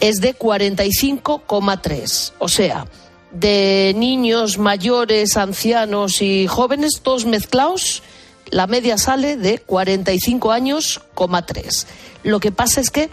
es 0.00 0.20
de 0.20 0.36
45,3. 0.36 2.32
O 2.38 2.48
sea, 2.48 2.86
de 3.32 3.94
niños, 3.96 4.58
mayores, 4.58 5.36
ancianos 5.36 6.20
y 6.22 6.46
jóvenes, 6.46 7.00
todos 7.02 7.26
mezclados, 7.26 8.02
la 8.50 8.66
media 8.66 8.98
sale 8.98 9.36
de 9.36 9.58
45 9.58 10.50
años, 10.50 11.00
coma 11.14 11.46
3. 11.46 11.86
Lo 12.24 12.40
que 12.40 12.52
pasa 12.52 12.80
es 12.80 12.90
que 12.90 13.08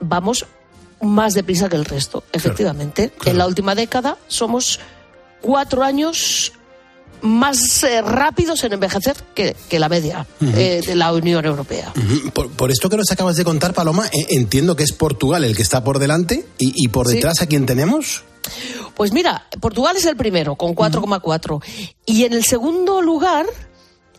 vamos 0.00 0.46
más 1.00 1.34
deprisa 1.34 1.68
que 1.68 1.76
el 1.76 1.84
resto, 1.84 2.24
efectivamente. 2.32 3.12
En 3.24 3.38
la 3.38 3.46
última 3.46 3.74
década 3.74 4.16
somos 4.28 4.80
cuatro 5.40 5.82
años 5.82 6.52
más 7.20 7.82
eh, 7.82 8.00
rápidos 8.00 8.62
en 8.62 8.74
envejecer 8.74 9.16
que, 9.34 9.56
que 9.68 9.78
la 9.80 9.88
media 9.88 10.24
eh, 10.40 10.82
de 10.86 10.94
la 10.94 11.12
Unión 11.12 11.44
Europea. 11.44 11.92
Por, 12.32 12.48
por 12.50 12.70
esto 12.70 12.88
que 12.88 12.96
nos 12.96 13.10
acabas 13.10 13.36
de 13.36 13.44
contar, 13.44 13.74
Paloma, 13.74 14.06
eh, 14.06 14.26
entiendo 14.30 14.76
que 14.76 14.84
es 14.84 14.92
Portugal 14.92 15.42
el 15.44 15.56
que 15.56 15.62
está 15.62 15.82
por 15.82 15.98
delante 15.98 16.46
y, 16.58 16.72
y 16.76 16.88
por 16.88 17.08
Sí. 17.08 17.14
detrás 17.14 17.42
a 17.42 17.46
quién 17.46 17.66
tenemos. 17.66 18.22
Pues 18.94 19.12
mira, 19.12 19.46
Portugal 19.60 19.96
es 19.96 20.06
el 20.06 20.16
primero 20.16 20.54
con 20.56 20.74
4,4 20.76 21.62
y 22.06 22.24
en 22.24 22.32
el 22.32 22.44
segundo 22.44 23.02
lugar 23.02 23.46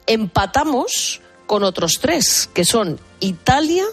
empatamos 0.08 1.22
con 1.46 1.64
otros 1.64 2.00
tres, 2.02 2.50
que 2.54 2.66
son 2.66 3.00
Italia, 3.20 3.86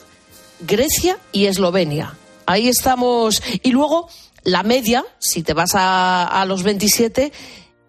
Grecia 0.60 1.18
y 1.32 1.46
Eslovenia. 1.46 2.14
Ahí 2.46 2.68
estamos. 2.68 3.42
Y 3.62 3.72
luego 3.72 4.08
la 4.44 4.62
media, 4.62 5.04
si 5.18 5.42
te 5.42 5.54
vas 5.54 5.74
a, 5.74 6.24
a 6.26 6.44
los 6.44 6.62
27, 6.62 7.32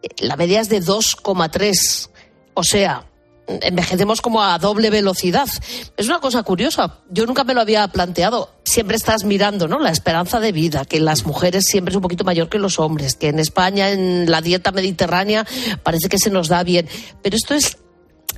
eh, 0.02 0.08
la 0.20 0.36
media 0.36 0.60
es 0.60 0.70
de 0.70 0.82
2,3. 0.82 2.10
O 2.54 2.64
sea, 2.64 3.06
envejecemos 3.48 4.22
como 4.22 4.44
a 4.44 4.58
doble 4.60 4.90
velocidad. 4.90 5.48
Es 5.96 6.08
una 6.08 6.20
cosa 6.20 6.44
curiosa. 6.44 7.00
Yo 7.10 7.26
nunca 7.26 7.44
me 7.44 7.54
lo 7.54 7.62
había 7.62 7.88
planteado. 7.88 8.52
Siempre 8.64 8.98
estás 8.98 9.24
mirando, 9.24 9.68
¿no? 9.68 9.80
La 9.80 9.92
esperanza 9.92 10.40
de 10.40 10.52
vida, 10.52 10.86
que 10.86 11.00
las 11.00 11.26
mujeres 11.26 11.66
siempre 11.66 11.92
es 11.92 11.96
un 11.96 12.02
poquito 12.02 12.24
mayor 12.24 12.50
que 12.50 12.60
los 12.60 12.80
hombres, 12.80 13.16
que 13.16 13.30
en 13.30 13.40
España, 13.40 13.92
en 13.92 14.30
la 14.30 14.42
dieta 14.42 14.72
mediterránea, 14.72 15.46
parece 15.84 16.10
que 16.10 16.18
se 16.18 16.30
nos 16.30 16.48
da 16.48 16.64
bien. 16.64 16.88
Pero 17.22 17.36
esto 17.36 17.54
es 17.54 17.78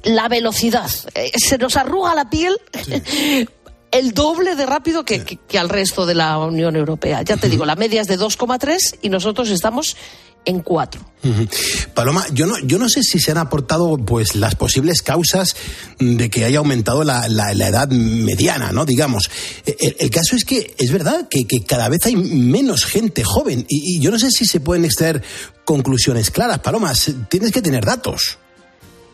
la 0.04 0.28
velocidad. 0.28 0.90
Eh, 1.16 1.32
Se 1.38 1.58
nos 1.58 1.76
arruga 1.76 2.16
la 2.16 2.30
piel. 2.30 2.56
El 3.92 4.14
doble 4.14 4.56
de 4.56 4.66
rápido 4.66 5.04
que, 5.04 5.24
que- 5.24 5.38
que 5.38 5.58
al 5.60 5.70
resto 5.70 6.06
de 6.06 6.14
la 6.16 6.38
Unión 6.38 6.76
Europea. 6.76 7.22
Ya 7.24 7.38
te 7.38 7.50
digo, 7.50 7.66
la 7.66 7.76
media 7.76 8.02
es 8.02 8.08
de 8.08 8.18
2,3 8.20 8.98
y 9.02 9.10
nosotros 9.10 9.50
estamos 9.50 9.96
en 10.46 10.60
4. 10.62 11.02
Ujú. 11.24 11.48
Paloma, 11.94 12.26
yo 12.32 12.46
no, 12.46 12.58
yo 12.60 12.78
no 12.80 12.88
sé 12.88 13.04
si 13.04 13.20
se 13.20 13.32
han 13.32 13.38
aportado 13.38 13.98
pues 13.98 14.36
las 14.36 14.56
posibles 14.56 15.02
causas 15.02 15.56
de 16.00 16.30
que 16.30 16.46
haya 16.46 16.60
aumentado 16.60 17.04
la, 17.04 17.28
la- 17.28 17.54
la 17.54 17.68
edad 17.68 17.90
mediana, 17.90 18.72
¿no? 18.72 18.86
Digamos. 18.86 19.30
El, 19.66 19.96
el 20.00 20.10
caso 20.12 20.36
es 20.36 20.46
que 20.46 20.76
es 20.78 20.92
verdad 20.92 21.28
que, 21.30 21.46
que 21.46 21.64
cada 21.64 21.90
vez 21.90 22.06
hay 22.06 22.16
menos 22.16 22.86
gente 22.86 23.24
joven 23.24 23.66
y, 23.68 23.98
y 23.98 24.00
yo 24.02 24.12
no 24.12 24.20
sé 24.20 24.30
si 24.32 24.46
se 24.46 24.60
pueden 24.60 24.86
extraer 24.86 25.24
conclusiones 25.66 26.32
claras. 26.32 26.60
Paloma, 26.60 26.94
se- 26.96 27.14
tienes 27.30 27.52
que 27.52 27.62
tener 27.62 27.84
datos. 27.86 28.38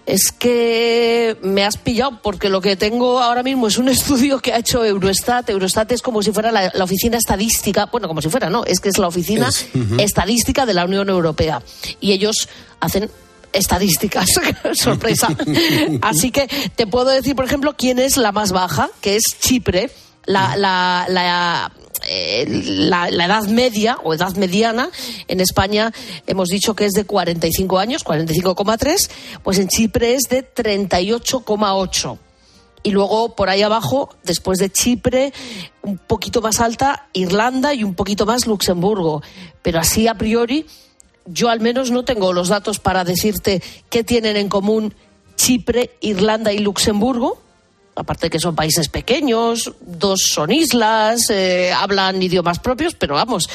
Es 0.06 0.32
que 0.32 1.38
me 1.41 1.64
has 1.64 1.78
pillado 1.78 2.22
porque 2.22 2.49
lo 2.49 2.62
que 2.62 2.76
tengo 2.76 3.20
ahora 3.20 3.41
mismo 3.41 3.68
es 3.68 3.78
un 3.78 3.89
estudio 3.95 4.39
que 4.39 4.53
ha 4.53 4.58
hecho 4.60 4.84
Eurostat. 4.86 5.49
Eurostat 5.49 5.91
es 5.91 6.01
como 6.01 6.22
si 6.22 6.32
fuera 6.32 6.51
la, 6.51 6.72
la 6.74 6.84
oficina 6.84 7.18
estadística, 7.18 7.88
bueno, 7.88 8.08
como 8.08 8.22
si 8.22 8.30
fuera, 8.30 8.49
no, 8.49 8.64
es 8.66 8.80
que 8.80 8.89
es 8.89 8.97
la 8.97 9.08
oficina 9.08 9.49
Es, 9.49 9.68
estadística 9.99 10.66
de 10.66 10.74
la 10.74 10.86
Unión 10.86 11.10
Europea. 11.10 11.62
Y 11.99 12.12
ellos 12.12 12.47
hacen 12.80 13.10
estadísticas, 13.53 14.28
sorpresa. 14.74 15.30
Así 16.01 16.32
que 16.32 16.47
te 16.76 16.88
puedo 16.88 17.10
decir, 17.10 17.36
por 17.36 17.45
ejemplo, 17.45 17.74
quién 17.78 17.99
es 17.99 18.18
la 18.18 18.32
más 18.32 18.51
baja, 18.51 18.89
que 19.01 19.16
es 19.16 19.24
Chipre. 19.39 19.89
La, 20.28 20.58
la, 20.58 21.06
la, 21.08 21.72
eh, 22.08 22.46
la- 22.48 23.10
edad 23.10 23.43
media 23.48 23.98
o 24.04 24.14
edad 24.14 24.36
mediana 24.36 24.89
en 25.28 25.39
España 25.41 25.91
hemos 26.28 26.50
dicho 26.50 26.76
que 26.76 26.86
es 26.86 26.93
de 26.93 27.06
45 27.06 27.80
años, 27.80 28.04
45,3, 28.06 29.10
pues 29.43 29.60
en 29.60 29.68
Chipre 29.68 30.16
es 30.16 30.24
de 30.30 30.43
38,8. 30.43 32.18
Y 32.84 32.91
luego 32.91 33.36
por 33.36 33.50
ahí 33.50 33.64
abajo, 33.64 34.10
después 34.24 34.60
de 34.60 34.70
Chipre, 34.70 35.34
un 35.82 35.98
poquito 35.98 36.41
más 36.41 36.60
alta 36.60 37.08
Irlanda 37.14 37.74
y 37.74 37.84
un 37.84 37.96
poquito 37.96 38.26
más 38.28 38.46
Luxemburgo. 38.46 39.24
Pero 39.64 39.80
así 39.80 40.08
a 40.08 40.14
priori, 40.14 40.68
yo 41.26 41.50
al 41.50 41.62
menos 41.62 41.89
no 41.89 42.06
tengo 42.06 42.32
los 42.32 42.50
datos 42.50 42.78
para 42.80 43.04
decirte 43.04 43.64
qué 43.89 44.04
tienen 44.04 44.38
en 44.38 44.50
común 44.50 44.93
Chipre, 45.36 45.96
Irlanda 46.02 46.54
y 46.54 46.60
Luxemburgo. 46.60 47.41
Aparte 47.96 48.30
que 48.30 48.39
son 48.39 48.56
países 48.56 48.89
pequeños, 48.89 49.72
dos 49.80 50.24
son 50.24 50.52
islas, 50.52 51.30
eh, 51.30 51.72
hablan 51.72 52.22
idiomas 52.22 52.60
propios, 52.60 52.93
pero 52.93 53.16
vamos, 53.16 53.50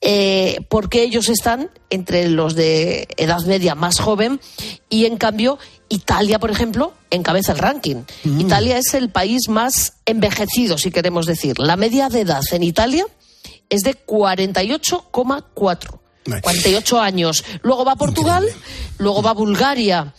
eh, 0.00 0.60
porque 0.70 1.02
ellos 1.02 1.28
están 1.28 1.70
entre 1.90 2.30
los 2.30 2.54
de 2.54 3.06
edad 3.18 3.42
media 3.42 3.74
más 3.74 4.00
joven 4.00 4.40
y 4.88 5.04
en 5.04 5.18
cambio 5.18 5.58
Italia, 5.90 6.38
por 6.38 6.50
ejemplo, 6.50 6.94
encabeza 7.10 7.52
el 7.52 7.58
ranking. 7.58 8.04
Italia 8.38 8.78
es 8.78 8.94
el 8.94 9.10
país 9.10 9.50
más 9.50 9.98
envejecido, 10.06 10.78
si 10.78 10.90
queremos 10.90 11.26
decir. 11.26 11.58
La 11.58 11.76
media 11.76 12.08
de 12.08 12.22
edad 12.22 12.40
en 12.50 12.62
Italia 12.62 13.04
es 13.68 13.82
de 13.82 13.94
48,4. 13.94 15.98
48 16.24 17.00
años. 17.00 17.44
Luego 17.62 17.84
va 17.84 17.96
Portugal, 17.96 18.46
luego 18.98 19.22
va 19.22 19.34
Bulgaria. 19.34 20.14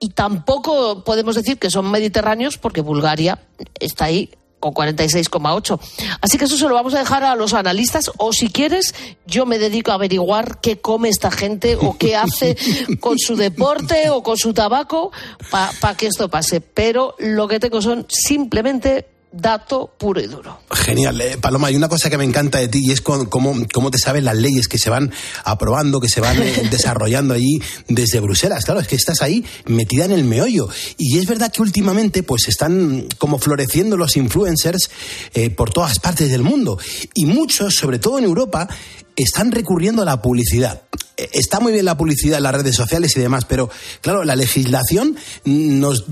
Y 0.00 0.10
tampoco 0.10 1.02
podemos 1.04 1.34
decir 1.34 1.58
que 1.58 1.70
son 1.70 1.90
mediterráneos 1.90 2.56
porque 2.56 2.80
Bulgaria 2.80 3.40
está 3.80 4.06
ahí 4.06 4.30
con 4.60 4.74
46,8. 4.74 5.78
Así 6.20 6.38
que 6.38 6.44
eso 6.44 6.56
se 6.56 6.68
lo 6.68 6.74
vamos 6.74 6.94
a 6.94 6.98
dejar 6.98 7.24
a 7.24 7.36
los 7.36 7.54
analistas 7.54 8.10
o 8.16 8.32
si 8.32 8.50
quieres 8.50 8.94
yo 9.26 9.46
me 9.46 9.58
dedico 9.58 9.90
a 9.90 9.94
averiguar 9.94 10.60
qué 10.60 10.80
come 10.80 11.08
esta 11.08 11.30
gente 11.30 11.76
o 11.76 11.96
qué 11.96 12.16
hace 12.16 12.56
con 13.00 13.18
su 13.18 13.36
deporte 13.36 14.10
o 14.10 14.22
con 14.22 14.36
su 14.36 14.52
tabaco 14.52 15.12
para 15.50 15.96
que 15.96 16.06
esto 16.06 16.28
pase. 16.28 16.60
Pero 16.60 17.14
lo 17.18 17.48
que 17.48 17.60
tengo 17.60 17.80
son 17.82 18.06
simplemente 18.08 19.06
dato 19.30 19.92
puro 19.98 20.20
y 20.20 20.26
duro. 20.26 20.60
Genial. 20.70 21.20
Eh, 21.20 21.36
Paloma, 21.38 21.68
hay 21.68 21.76
una 21.76 21.88
cosa 21.88 22.08
que 22.08 22.16
me 22.16 22.24
encanta 22.24 22.58
de 22.58 22.68
ti 22.68 22.80
y 22.82 22.92
es 22.92 23.00
cómo, 23.00 23.28
cómo 23.28 23.90
te 23.90 23.98
sabes 23.98 24.22
las 24.22 24.36
leyes 24.36 24.68
que 24.68 24.78
se 24.78 24.90
van 24.90 25.12
aprobando, 25.44 26.00
que 26.00 26.08
se 26.08 26.20
van 26.20 26.40
eh, 26.42 26.68
desarrollando 26.70 27.34
allí 27.34 27.60
desde 27.88 28.20
Bruselas. 28.20 28.64
Claro, 28.64 28.80
es 28.80 28.88
que 28.88 28.96
estás 28.96 29.22
ahí 29.22 29.44
metida 29.66 30.04
en 30.04 30.12
el 30.12 30.24
meollo. 30.24 30.68
Y 30.96 31.18
es 31.18 31.26
verdad 31.26 31.52
que 31.52 31.62
últimamente 31.62 32.22
pues 32.22 32.48
están 32.48 33.06
como 33.18 33.38
floreciendo 33.38 33.96
los 33.96 34.16
influencers 34.16 34.90
eh, 35.34 35.50
por 35.50 35.70
todas 35.70 35.98
partes 35.98 36.30
del 36.30 36.42
mundo. 36.42 36.78
Y 37.14 37.26
muchos, 37.26 37.74
sobre 37.74 37.98
todo 37.98 38.18
en 38.18 38.24
Europa, 38.24 38.68
están 39.14 39.52
recurriendo 39.52 40.02
a 40.02 40.04
la 40.04 40.22
publicidad. 40.22 40.82
Está 41.16 41.58
muy 41.58 41.72
bien 41.72 41.84
la 41.84 41.96
publicidad 41.96 42.38
en 42.38 42.44
las 42.44 42.54
redes 42.54 42.76
sociales 42.76 43.16
y 43.16 43.20
demás, 43.20 43.44
pero 43.44 43.68
claro, 44.00 44.24
la 44.24 44.36
legislación 44.36 45.16
nos 45.44 46.04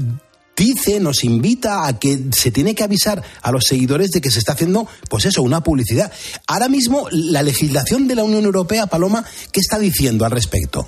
dice, 0.56 0.98
nos 1.00 1.22
invita 1.22 1.86
a 1.86 1.98
que 1.98 2.18
se 2.32 2.50
tiene 2.50 2.74
que 2.74 2.82
avisar 2.82 3.22
a 3.42 3.52
los 3.52 3.64
seguidores 3.64 4.10
de 4.10 4.20
que 4.20 4.30
se 4.30 4.38
está 4.38 4.52
haciendo, 4.52 4.88
pues 5.08 5.26
eso, 5.26 5.42
una 5.42 5.62
publicidad. 5.62 6.10
Ahora 6.46 6.68
mismo, 6.68 7.06
la 7.10 7.42
legislación 7.42 8.08
de 8.08 8.14
la 8.14 8.24
Unión 8.24 8.44
Europea, 8.44 8.86
Paloma, 8.86 9.24
¿qué 9.52 9.60
está 9.60 9.78
diciendo 9.78 10.24
al 10.24 10.32
respecto? 10.32 10.86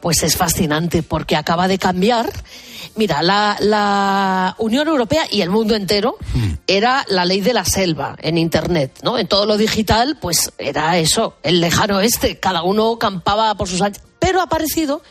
Pues 0.00 0.22
es 0.22 0.36
fascinante 0.36 1.02
porque 1.02 1.36
acaba 1.36 1.68
de 1.68 1.78
cambiar. 1.78 2.32
Mira, 2.96 3.22
la, 3.22 3.58
la 3.60 4.54
Unión 4.58 4.88
Europea 4.88 5.24
y 5.30 5.42
el 5.42 5.50
mundo 5.50 5.74
entero 5.74 6.16
era 6.66 7.04
la 7.08 7.26
ley 7.26 7.42
de 7.42 7.52
la 7.52 7.64
selva 7.64 8.16
en 8.20 8.38
Internet, 8.38 9.00
¿no? 9.02 9.18
En 9.18 9.28
todo 9.28 9.44
lo 9.44 9.58
digital, 9.58 10.16
pues 10.18 10.50
era 10.56 10.96
eso, 10.96 11.36
el 11.42 11.60
lejano 11.60 11.96
oeste. 11.96 12.38
Cada 12.38 12.62
uno 12.62 12.98
campaba 12.98 13.54
por 13.56 13.68
sus 13.68 13.82
anchas. 13.82 14.02
Pero 14.18 14.40
ha 14.40 14.44
aparecido 14.44 15.02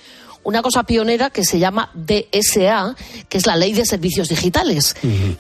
una 0.46 0.62
cosa 0.62 0.84
pionera 0.84 1.30
que 1.32 1.43
se 1.43 1.60
llama 1.60 1.91
DSA, 1.93 2.96
que 3.28 3.38
es 3.38 3.46
la 3.46 3.58
ley 3.58 3.74
de 3.74 3.86
servicios 3.86 4.30
digitales, 4.30 4.96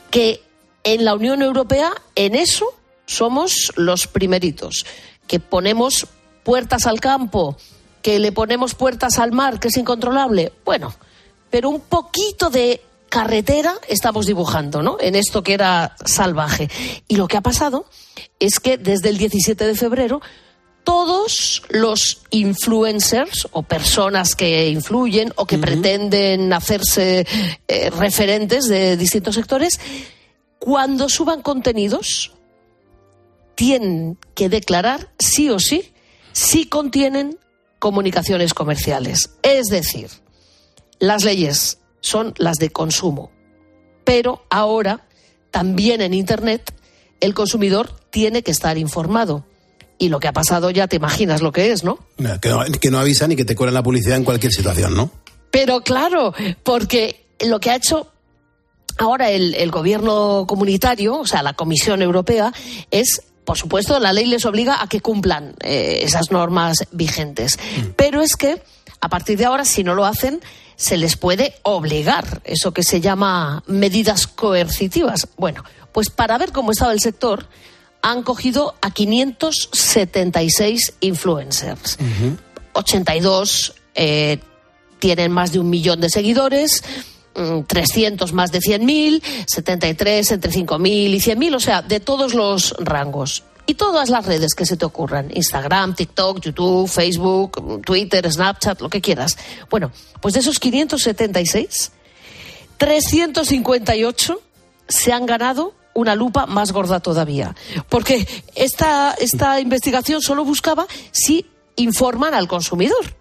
que 0.09 0.41
en 0.83 1.05
la 1.05 1.13
Unión 1.13 1.41
Europea 1.41 1.93
en 2.15 2.35
eso 2.35 2.73
somos 3.05 3.71
los 3.75 4.07
primeritos, 4.07 4.85
que 5.27 5.39
ponemos 5.39 6.07
puertas 6.43 6.87
al 6.87 6.99
campo, 6.99 7.55
que 8.01 8.19
le 8.19 8.31
ponemos 8.31 8.73
puertas 8.75 9.19
al 9.19 9.31
mar, 9.31 9.59
que 9.59 9.67
es 9.69 9.77
incontrolable. 9.77 10.51
Bueno, 10.65 10.93
pero 11.51 11.69
un 11.69 11.81
poquito 11.81 12.49
de 12.49 12.81
carretera 13.07 13.75
estamos 13.87 14.25
dibujando, 14.25 14.81
¿no? 14.81 14.97
En 14.99 15.15
esto 15.15 15.43
que 15.43 15.53
era 15.53 15.95
salvaje. 16.03 16.69
Y 17.07 17.15
lo 17.15 17.27
que 17.27 17.37
ha 17.37 17.41
pasado 17.41 17.85
es 18.39 18.59
que 18.59 18.77
desde 18.77 19.09
el 19.09 19.17
17 19.17 19.65
de 19.65 19.75
febrero 19.75 20.21
todos 20.85 21.63
los 21.69 22.21
influencers 22.29 23.49
o 23.51 23.63
personas 23.63 24.35
que 24.35 24.69
influyen 24.69 25.33
o 25.35 25.45
que 25.45 25.57
pretenden 25.57 26.53
hacerse 26.53 27.27
eh, 27.67 27.89
referentes 27.89 28.69
de 28.69 28.95
distintos 28.95 29.35
sectores, 29.35 29.79
cuando 30.59 31.09
suban 31.09 31.41
contenidos, 31.41 32.31
tienen 33.55 34.17
que 34.35 34.47
declarar 34.47 35.09
sí 35.19 35.49
o 35.49 35.59
sí 35.59 35.91
si 36.31 36.67
contienen 36.67 37.39
comunicaciones 37.79 38.53
comerciales. 38.53 39.31
Es 39.41 39.65
decir, 39.65 40.09
las 40.99 41.23
leyes 41.23 41.79
son 41.99 42.33
las 42.37 42.57
de 42.57 42.69
consumo, 42.69 43.31
pero 44.03 44.45
ahora 44.49 45.07
también 45.51 46.01
en 46.01 46.13
Internet 46.13 46.73
el 47.21 47.33
consumidor 47.33 47.95
tiene 48.11 48.43
que 48.43 48.51
estar 48.51 48.77
informado. 48.77 49.45
Y 49.97 50.09
lo 50.09 50.19
que 50.19 50.27
ha 50.27 50.33
pasado 50.33 50.71
ya 50.71 50.87
te 50.87 50.97
imaginas 50.97 51.41
lo 51.41 51.51
que 51.51 51.71
es, 51.71 51.83
¿no? 51.83 51.99
Que 52.41 52.49
no, 52.49 52.63
que 52.81 52.91
no 52.91 52.99
avisan 52.99 53.31
y 53.31 53.35
que 53.35 53.45
te 53.45 53.55
cobran 53.55 53.73
la 53.73 53.83
publicidad 53.83 54.17
en 54.17 54.23
cualquier 54.23 54.51
situación, 54.51 54.95
¿no? 54.95 55.09
Pero 55.51 55.81
claro, 55.81 56.33
porque 56.63 57.27
lo 57.39 57.59
que 57.59 57.71
ha 57.71 57.75
hecho 57.75 58.11
ahora 58.97 59.29
el, 59.29 59.55
el 59.55 59.71
gobierno 59.71 60.45
comunitario, 60.47 61.19
o 61.19 61.25
sea, 61.25 61.43
la 61.43 61.53
Comisión 61.53 62.01
Europea, 62.01 62.51
es 62.91 63.21
por 63.45 63.57
supuesto, 63.57 63.99
la 63.99 64.11
ley 64.11 64.25
les 64.25 64.45
obliga 64.45 64.81
a 64.81 64.87
que 64.87 64.99
cumplan 64.99 65.55
eh, 65.61 65.99
esas 66.01 66.31
normas 66.31 66.85
vigentes. 66.91 67.57
Pero 67.95 68.21
es 68.21 68.35
que, 68.35 68.61
a 68.99 69.07
partir 69.07 69.37
de 69.37 69.45
ahora, 69.45 69.63
si 69.63 69.83
no 69.83 69.93
lo 69.93 70.05
hacen, 70.05 70.41
se 70.75 70.97
les 70.97 71.15
puede 71.15 71.53
obligar, 71.61 72.41
eso 72.43 72.73
que 72.73 72.83
se 72.83 72.99
llama 72.99 73.63
medidas 73.67 74.27
coercitivas. 74.27 75.27
Bueno, 75.37 75.63
pues 75.93 76.09
para 76.09 76.37
ver 76.37 76.51
cómo 76.51 76.71
estaba 76.71 76.91
el 76.91 76.99
sector, 76.99 77.47
han 78.05 78.21
cogido 78.21 78.75
a 78.81 78.91
576 78.91 80.93
influencers. 80.99 81.97
82 82.73 83.73
eh, 83.95 84.37
tienen 84.99 85.31
más 85.31 85.51
de 85.51 85.59
un 85.59 85.71
millón 85.71 86.01
de 86.01 86.11
seguidores. 86.11 86.83
300 87.33 88.31
más 88.31 88.51
de 88.51 88.59
100.000, 88.59 89.23
73 89.47 90.31
entre 90.31 90.51
5.000 90.51 90.87
y 90.87 91.19
100.000, 91.19 91.55
o 91.55 91.59
sea, 91.59 91.81
de 91.81 91.99
todos 91.99 92.35
los 92.35 92.75
rangos. 92.79 93.43
Y 93.65 93.73
todas 93.73 94.09
las 94.09 94.25
redes 94.25 94.53
que 94.53 94.65
se 94.65 94.77
te 94.77 94.85
ocurran, 94.85 95.35
Instagram, 95.35 95.95
TikTok, 95.95 96.39
YouTube, 96.39 96.87
Facebook, 96.87 97.81
Twitter, 97.83 98.31
Snapchat, 98.31 98.79
lo 98.81 98.89
que 98.89 99.01
quieras. 99.01 99.35
Bueno, 99.69 99.91
pues 100.21 100.35
de 100.35 100.39
esos 100.41 100.59
576, 100.59 101.91
358 102.77 104.41
se 104.87 105.11
han 105.11 105.25
ganado 105.25 105.73
una 105.95 106.13
lupa 106.13 106.45
más 106.45 106.71
gorda 106.71 106.99
todavía. 106.99 107.55
Porque 107.89 108.27
esta, 108.53 109.15
esta 109.19 109.59
investigación 109.59 110.21
solo 110.21 110.45
buscaba 110.45 110.85
si 111.11 111.47
informan 111.77 112.35
al 112.35 112.47
consumidor 112.47 113.15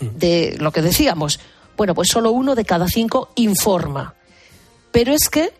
de 0.00 0.56
lo 0.60 0.70
que 0.70 0.82
decíamos. 0.82 1.40
Bueno, 1.76 1.94
pues 1.94 2.08
solo 2.08 2.30
uno 2.30 2.54
de 2.54 2.64
cada 2.64 2.86
cinco 2.86 3.32
informa. 3.34 4.14
Pero 4.92 5.12
es 5.12 5.28
que 5.28 5.52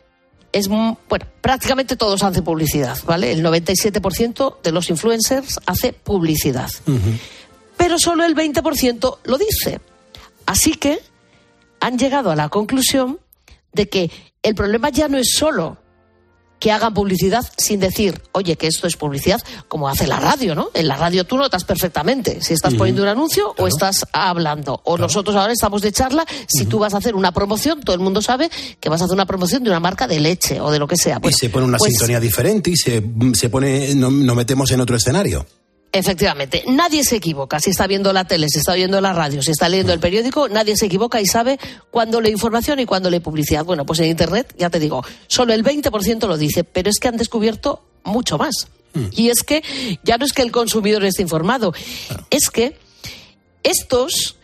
es 0.52 0.68
bueno, 0.68 1.26
prácticamente 1.40 1.96
todos 1.96 2.22
hacen 2.22 2.44
publicidad, 2.44 2.96
¿vale? 3.04 3.32
El 3.32 3.44
97% 3.44 4.56
de 4.62 4.72
los 4.72 4.88
influencers 4.88 5.60
hace 5.66 5.92
publicidad. 5.92 6.70
Pero 7.76 7.98
solo 7.98 8.24
el 8.24 8.34
20% 8.34 9.18
lo 9.24 9.38
dice. 9.38 9.80
Así 10.46 10.74
que 10.74 11.00
han 11.80 11.98
llegado 11.98 12.30
a 12.30 12.36
la 12.36 12.48
conclusión 12.48 13.20
de 13.72 13.88
que 13.88 14.10
el 14.42 14.54
problema 14.54 14.88
ya 14.88 15.08
no 15.08 15.18
es 15.18 15.32
solo 15.34 15.76
que 16.59 16.72
hagan 16.72 16.92
publicidad 16.94 17.44
sin 17.56 17.80
decir, 17.80 18.20
oye, 18.32 18.56
que 18.56 18.66
esto 18.66 18.86
es 18.86 18.96
publicidad, 18.96 19.40
como 19.68 19.88
hace 19.88 20.06
la 20.06 20.18
radio, 20.20 20.54
¿no? 20.54 20.70
En 20.74 20.88
la 20.88 20.96
radio 20.96 21.24
tú 21.24 21.36
notas 21.36 21.64
perfectamente 21.64 22.40
si 22.42 22.54
estás 22.54 22.74
poniendo 22.74 23.02
un 23.02 23.09
anuncio 23.09 23.54
o 23.59 23.66
estás 23.66 24.04
hablando. 24.12 24.80
O 24.84 24.98
nosotros 24.98 25.36
ahora 25.36 25.52
estamos 25.52 25.82
de 25.82 25.92
charla, 25.92 26.24
si 26.48 26.66
tú 26.66 26.78
vas 26.78 26.94
a 26.94 26.98
hacer 26.98 27.14
una 27.14 27.32
promoción, 27.32 27.80
todo 27.82 27.94
el 27.94 28.00
mundo 28.00 28.20
sabe 28.22 28.50
que 28.80 28.88
vas 28.88 29.00
a 29.00 29.04
hacer 29.04 29.14
una 29.14 29.26
promoción 29.26 29.62
de 29.62 29.70
una 29.70 29.80
marca 29.80 30.06
de 30.09 30.20
leche 30.20 30.61
o 30.61 30.70
de 30.70 30.78
lo 30.78 30.86
que 30.88 30.96
sea. 30.96 31.20
y 31.22 31.32
se 31.32 31.48
pone 31.50 31.66
una 31.66 31.78
pues 31.78 31.92
sintonía 31.92 32.20
diferente 32.20 32.70
y 32.70 32.76
se, 32.76 33.02
se 33.34 33.48
pone, 33.50 33.94
no- 33.94 34.11
nos 34.11 34.36
metemos 34.36 34.70
en 34.72 34.80
otro 34.80 34.96
escenario. 34.96 35.46
Efectivamente, 35.99 36.62
nadie 36.68 37.03
se 37.03 37.16
equivoca. 37.16 37.59
Si 37.59 37.70
está 37.70 37.88
viendo 37.88 38.12
la 38.12 38.24
tele, 38.24 38.49
si 38.49 38.61
está 38.61 38.74
viendo 38.74 39.01
la 39.01 39.12
radio, 39.12 39.42
si 39.42 39.51
está 39.51 39.68
leyendo 39.68 39.92
el 39.92 39.99
periódico, 39.99 40.49
nadie 40.49 40.76
se 40.76 40.86
equivoca 40.86 41.20
y 41.20 41.26
sabe 41.26 41.59
cuándo 41.90 42.20
lee 42.20 42.30
información 42.30 42.78
y 42.78 42.86
cuándo 42.86 43.11
lee 43.11 43.18
publicidad. 43.18 43.64
Bueno, 43.64 43.84
pues 43.84 43.99
en 43.99 44.07
Internet, 44.07 44.55
ya 44.57 44.70
te 44.70 44.78
digo, 44.78 45.05
solo 45.26 45.53
el 45.53 45.64
20% 45.64 46.28
lo 46.28 46.36
dice, 46.36 46.62
pero 46.62 46.88
es 46.88 47.01
que 47.01 47.09
han 47.09 47.16
descubierto 47.16 47.82
mucho 48.05 48.38
más. 48.38 48.68
Y 49.12 49.28
es 49.28 49.42
que 49.42 49.62
ya 50.05 50.18
no 50.18 50.24
es 50.24 50.32
que 50.32 50.42
el 50.42 50.53
consumidor 50.53 51.05
esté 51.05 51.22
informado, 51.22 51.72
es 52.30 52.49
que 52.51 52.78
estos 53.62 54.36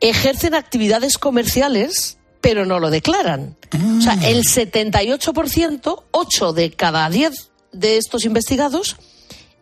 ejercen 0.00 0.54
actividades 0.54 1.18
comerciales, 1.18 2.18
pero 2.40 2.64
no 2.64 2.78
lo 2.78 2.90
declaran. 2.90 3.56
O 3.98 4.00
sea, 4.00 4.14
el 4.28 4.44
78%, 4.44 6.02
8 6.10 6.52
de 6.52 6.70
cada 6.70 7.08
10 7.10 7.50
de 7.72 7.96
estos 7.96 8.24
investigados, 8.24 8.96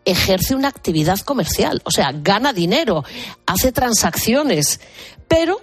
ejerce 0.05 0.55
una 0.55 0.67
actividad 0.67 1.19
comercial, 1.19 1.81
o 1.83 1.91
sea, 1.91 2.11
gana 2.13 2.53
dinero, 2.53 3.03
hace 3.45 3.71
transacciones, 3.71 4.79
pero 5.27 5.61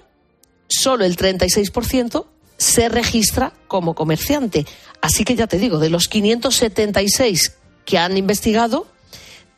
solo 0.68 1.04
el 1.04 1.16
36% 1.16 2.26
se 2.56 2.88
registra 2.88 3.52
como 3.68 3.94
comerciante. 3.94 4.66
Así 5.00 5.24
que 5.24 5.36
ya 5.36 5.46
te 5.46 5.58
digo, 5.58 5.78
de 5.78 5.90
los 5.90 6.08
576 6.08 7.54
que 7.84 7.98
han 7.98 8.16
investigado, 8.16 8.86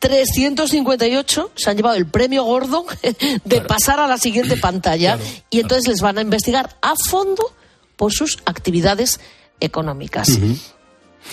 358 0.01 1.53
se 1.55 1.71
han 1.71 1.77
llevado 1.77 1.97
el 1.97 2.07
premio 2.07 2.45
gordo 2.45 2.87
de 3.45 3.61
pasar 3.63 4.01
a 4.01 4.07
la 4.07 4.19
siguiente 4.19 4.57
pantalla 4.61 5.19
y 5.51 5.61
entonces 5.61 5.89
les 5.89 6.01
van 6.01 6.19
a 6.19 6.23
investigar 6.23 6.77
a 6.81 6.95
fondo 6.97 7.55
por 7.97 8.13
sus 8.13 8.39
actividades 8.47 9.21
económicas. 9.61 10.39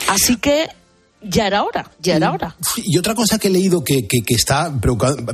Así 0.08 0.36
que 0.36 0.70
ya 1.22 1.48
era 1.48 1.64
hora, 1.64 1.90
ya 2.00 2.16
era 2.16 2.32
hora. 2.32 2.56
Y 2.78 2.98
otra 2.98 3.16
cosa 3.16 3.38
que 3.40 3.48
he 3.48 3.52
leído 3.52 3.84
que, 3.84 4.08
que- 4.08 4.22
que 4.26 4.34
está 4.36 4.72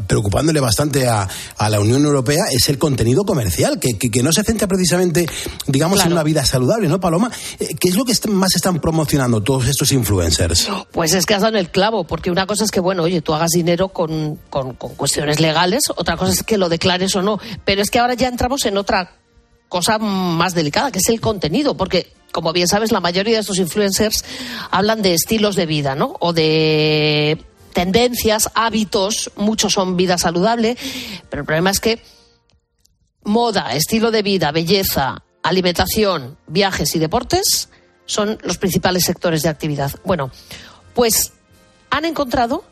preocupándole 0.08 0.60
bastante 0.60 1.08
a, 1.08 1.28
a 1.58 1.70
la 1.70 1.80
Unión 1.80 2.04
Europea 2.06 2.44
es 2.52 2.70
el 2.70 2.78
contenido 2.78 3.24
comercial, 3.24 3.80
que, 3.80 3.98
que- 3.98 4.24
no 4.24 4.32
se 4.32 4.44
centra 4.44 4.68
precisamente, 4.68 5.26
digamos, 5.68 6.04
en 6.06 6.12
una 6.14 6.24
vida 6.24 6.46
saludable, 6.46 6.88
¿no, 6.88 7.00
Paloma? 7.00 7.30
Eh, 7.60 7.76
¿Qué 7.80 7.90
es 7.90 7.96
lo 7.96 8.06
que 8.06 8.14
más 8.30 8.56
están 8.56 8.80
promocionando 8.80 9.42
todos 9.42 9.68
estos 9.68 9.92
influencers? 9.92 10.70
Pues 10.92 11.14
es 11.14 11.26
que 11.26 11.34
has 11.34 11.42
dado 11.42 11.58
el 11.58 11.70
clavo, 11.70 12.06
porque 12.06 12.32
una 12.32 12.46
cosa 12.48 12.64
es 12.64 12.72
que, 12.72 12.80
bueno, 12.80 13.04
oye, 13.04 13.22
tú 13.22 13.34
hagas 13.34 13.52
dinero 13.52 13.90
con, 13.90 14.40
con- 14.50 14.74
con 14.76 14.96
cuestiones 14.96 15.40
legales, 15.42 15.84
otra 15.96 16.16
cosa 16.16 16.32
es 16.32 16.44
que 16.44 16.58
lo 16.58 16.70
declares 16.70 17.16
o 17.16 17.22
no. 17.22 17.40
Pero 17.66 17.82
es 17.82 17.90
que 17.92 18.00
ahora 18.00 18.14
ya 18.14 18.30
entramos 18.30 18.66
en 18.66 18.78
otra 18.78 19.18
cosa 19.74 19.98
más 19.98 20.54
delicada, 20.54 20.92
que 20.92 21.00
es 21.00 21.10
el 21.10 21.20
contenido, 21.20 21.76
porque, 21.76 22.14
como 22.32 22.54
bien 22.54 22.68
sabes, 22.68 22.92
la 22.92 23.00
mayoría 23.00 23.34
de 23.34 23.40
estos 23.40 23.58
influencers 23.58 24.24
hablan 24.70 25.02
de 25.02 25.16
estilos 25.16 25.56
de 25.56 25.66
vida, 25.66 25.96
¿no? 25.96 26.16
O 26.20 26.32
de 26.32 27.44
tendencias, 27.74 28.52
hábitos, 28.54 29.32
muchos 29.36 29.74
son 29.74 29.98
vida 29.98 30.20
saludable, 30.20 30.78
pero 31.28 31.42
el 31.42 31.48
problema 31.48 31.72
es 31.72 31.80
que 31.80 32.00
moda, 33.24 33.74
estilo 33.74 34.12
de 34.12 34.22
vida, 34.22 34.52
belleza, 34.52 35.24
alimentación, 35.42 36.38
viajes 36.46 36.94
y 36.94 37.00
deportes 37.00 37.70
son 38.06 38.38
los 38.44 38.60
principales 38.60 39.04
sectores 39.06 39.42
de 39.42 39.50
actividad. 39.50 39.92
Bueno, 40.06 40.30
pues 40.94 41.34
han 41.90 42.06
encontrado 42.06 42.64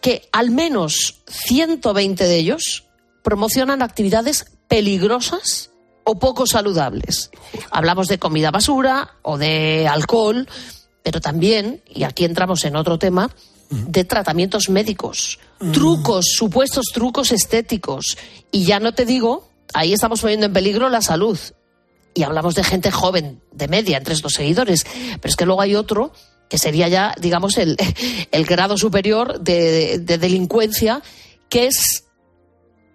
que 0.00 0.28
al 0.32 0.50
menos 0.50 1.20
120 1.28 2.24
de 2.24 2.36
ellos 2.36 2.82
promocionan 3.22 3.80
actividades 3.80 4.46
peligrosas 4.66 5.70
o 6.08 6.18
poco 6.18 6.46
saludables. 6.46 7.30
Hablamos 7.70 8.06
de 8.06 8.18
comida 8.18 8.50
basura 8.50 9.16
o 9.22 9.36
de 9.36 9.88
alcohol, 9.88 10.48
pero 11.02 11.20
también, 11.20 11.82
y 11.92 12.04
aquí 12.04 12.24
entramos 12.24 12.64
en 12.64 12.76
otro 12.76 12.98
tema, 12.98 13.30
de 13.68 14.04
tratamientos 14.04 14.68
médicos, 14.68 15.40
trucos, 15.72 16.26
supuestos 16.26 16.86
trucos 16.94 17.32
estéticos. 17.32 18.16
Y 18.52 18.64
ya 18.64 18.78
no 18.78 18.94
te 18.94 19.04
digo 19.04 19.50
ahí 19.74 19.92
estamos 19.92 20.20
poniendo 20.20 20.46
en 20.46 20.52
peligro 20.52 20.88
la 20.88 21.02
salud. 21.02 21.38
Y 22.14 22.22
hablamos 22.22 22.54
de 22.54 22.64
gente 22.64 22.90
joven, 22.90 23.42
de 23.52 23.68
media, 23.68 23.98
entre 23.98 24.14
estos 24.14 24.34
seguidores. 24.34 24.86
Pero 25.20 25.28
es 25.28 25.36
que 25.36 25.44
luego 25.44 25.60
hay 25.60 25.74
otro 25.74 26.12
que 26.48 26.58
sería 26.58 26.88
ya, 26.88 27.14
digamos, 27.20 27.58
el, 27.58 27.76
el 28.30 28.44
grado 28.46 28.78
superior 28.78 29.40
de, 29.40 29.98
de 29.98 30.18
delincuencia, 30.18 31.02
que 31.48 31.66
es 31.66 32.04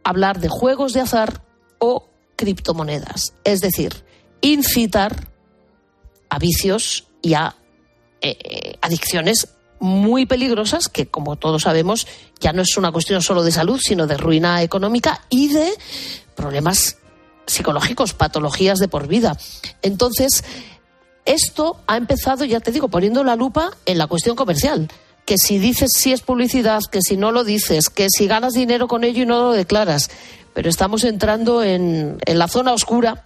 hablar 0.03 0.39
de 0.39 0.49
juegos 0.49 0.93
de 0.93 1.01
azar 1.01 1.43
o 1.77 2.07
criptomonedas. 2.41 3.35
Es 3.43 3.61
decir, 3.61 4.03
incitar 4.41 5.27
a 6.27 6.39
vicios 6.39 7.07
y 7.21 7.35
a 7.35 7.55
eh, 8.21 8.77
adicciones 8.81 9.49
muy 9.79 10.25
peligrosas 10.25 10.89
que, 10.89 11.07
como 11.07 11.35
todos 11.35 11.63
sabemos, 11.63 12.07
ya 12.39 12.51
no 12.51 12.63
es 12.63 12.75
una 12.77 12.91
cuestión 12.91 13.21
solo 13.21 13.43
de 13.43 13.51
salud, 13.51 13.79
sino 13.79 14.07
de 14.07 14.17
ruina 14.17 14.63
económica 14.63 15.21
y 15.29 15.49
de 15.49 15.71
problemas 16.35 16.97
psicológicos, 17.45 18.13
patologías 18.13 18.79
de 18.79 18.87
por 18.87 19.07
vida. 19.07 19.37
Entonces, 19.83 20.43
esto 21.25 21.79
ha 21.85 21.97
empezado, 21.97 22.45
ya 22.45 22.59
te 22.59 22.71
digo, 22.71 22.87
poniendo 22.87 23.23
la 23.23 23.35
lupa 23.35 23.71
en 23.85 23.99
la 23.99 24.07
cuestión 24.07 24.35
comercial. 24.35 24.89
Que 25.25 25.37
si 25.37 25.59
dices 25.59 25.91
si 25.95 26.11
es 26.11 26.21
publicidad, 26.21 26.81
que 26.91 27.01
si 27.01 27.15
no 27.15 27.31
lo 27.31 27.43
dices, 27.43 27.89
que 27.89 28.07
si 28.09 28.25
ganas 28.25 28.53
dinero 28.53 28.87
con 28.87 29.03
ello 29.03 29.21
y 29.21 29.27
no 29.27 29.43
lo 29.43 29.51
declaras. 29.51 30.09
Pero 30.53 30.69
estamos 30.69 31.03
entrando 31.03 31.63
en, 31.63 32.17
en 32.25 32.39
la 32.39 32.47
zona 32.47 32.73
oscura 32.73 33.25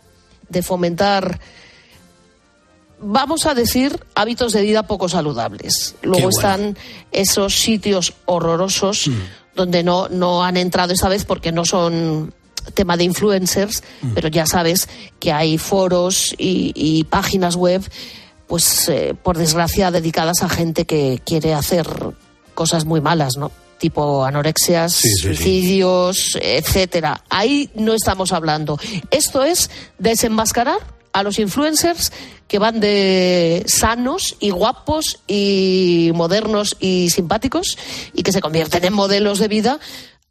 de 0.50 0.62
fomentar 0.62 1.40
vamos 3.00 3.46
a 3.46 3.54
decir, 3.54 4.00
hábitos 4.16 4.54
de 4.54 4.62
vida 4.62 4.84
poco 4.84 5.10
saludables. 5.10 5.96
Luego 6.02 6.30
están 6.30 6.78
esos 7.12 7.56
sitios 7.56 8.14
horrorosos 8.26 9.08
mm. 9.08 9.56
donde 9.56 9.84
no, 9.84 10.10
no 10.10 10.44
han 10.44 10.58
entrado 10.58 10.94
esta 10.94 11.10
vez 11.10 11.26
porque 11.26 11.52
no 11.52 11.66
son 11.66 12.34
tema 12.74 12.98
de 12.98 13.04
influencers, 13.04 13.84
mm. 14.02 14.14
pero 14.16 14.28
ya 14.28 14.46
sabes 14.46 14.90
que 15.20 15.32
hay 15.32 15.58
foros 15.58 16.34
y, 16.38 17.04
páginas 17.10 17.56
web, 17.56 17.84
pues 18.48 18.90
eh, 18.90 19.16
por 19.22 19.38
desgracia 19.38 19.92
dedicadas 19.92 20.42
a 20.42 20.50
gente 20.50 20.86
que 20.86 21.22
quiere 21.24 21.54
hacer 21.54 21.88
cosas 22.54 22.86
muy 22.86 23.02
malas, 23.02 23.38
¿no? 23.38 23.52
Tipo 23.78 24.24
anorexias, 24.24 25.02
suicidios, 25.22 26.38
etcétera. 26.42 27.24
Ahí 27.30 27.70
no 27.76 27.94
estamos 27.94 28.32
hablando. 28.32 28.80
Esto 29.12 29.44
es 29.44 29.70
desenmascarar 30.00 30.80
a 31.14 31.24
los 31.24 31.40
influencers 31.40 32.12
que 32.48 32.60
van 32.60 32.80
de 32.80 33.64
sanos 33.68 34.36
y 34.40 34.50
guapos 34.50 35.22
y 35.28 36.12
modernos 36.14 36.76
y 36.80 37.10
simpáticos 37.10 37.78
y 38.14 38.24
que 38.24 38.32
se 38.32 38.42
convierten 38.42 38.84
en 38.86 38.94
modelos 38.94 39.40
de 39.40 39.48
vida 39.48 39.80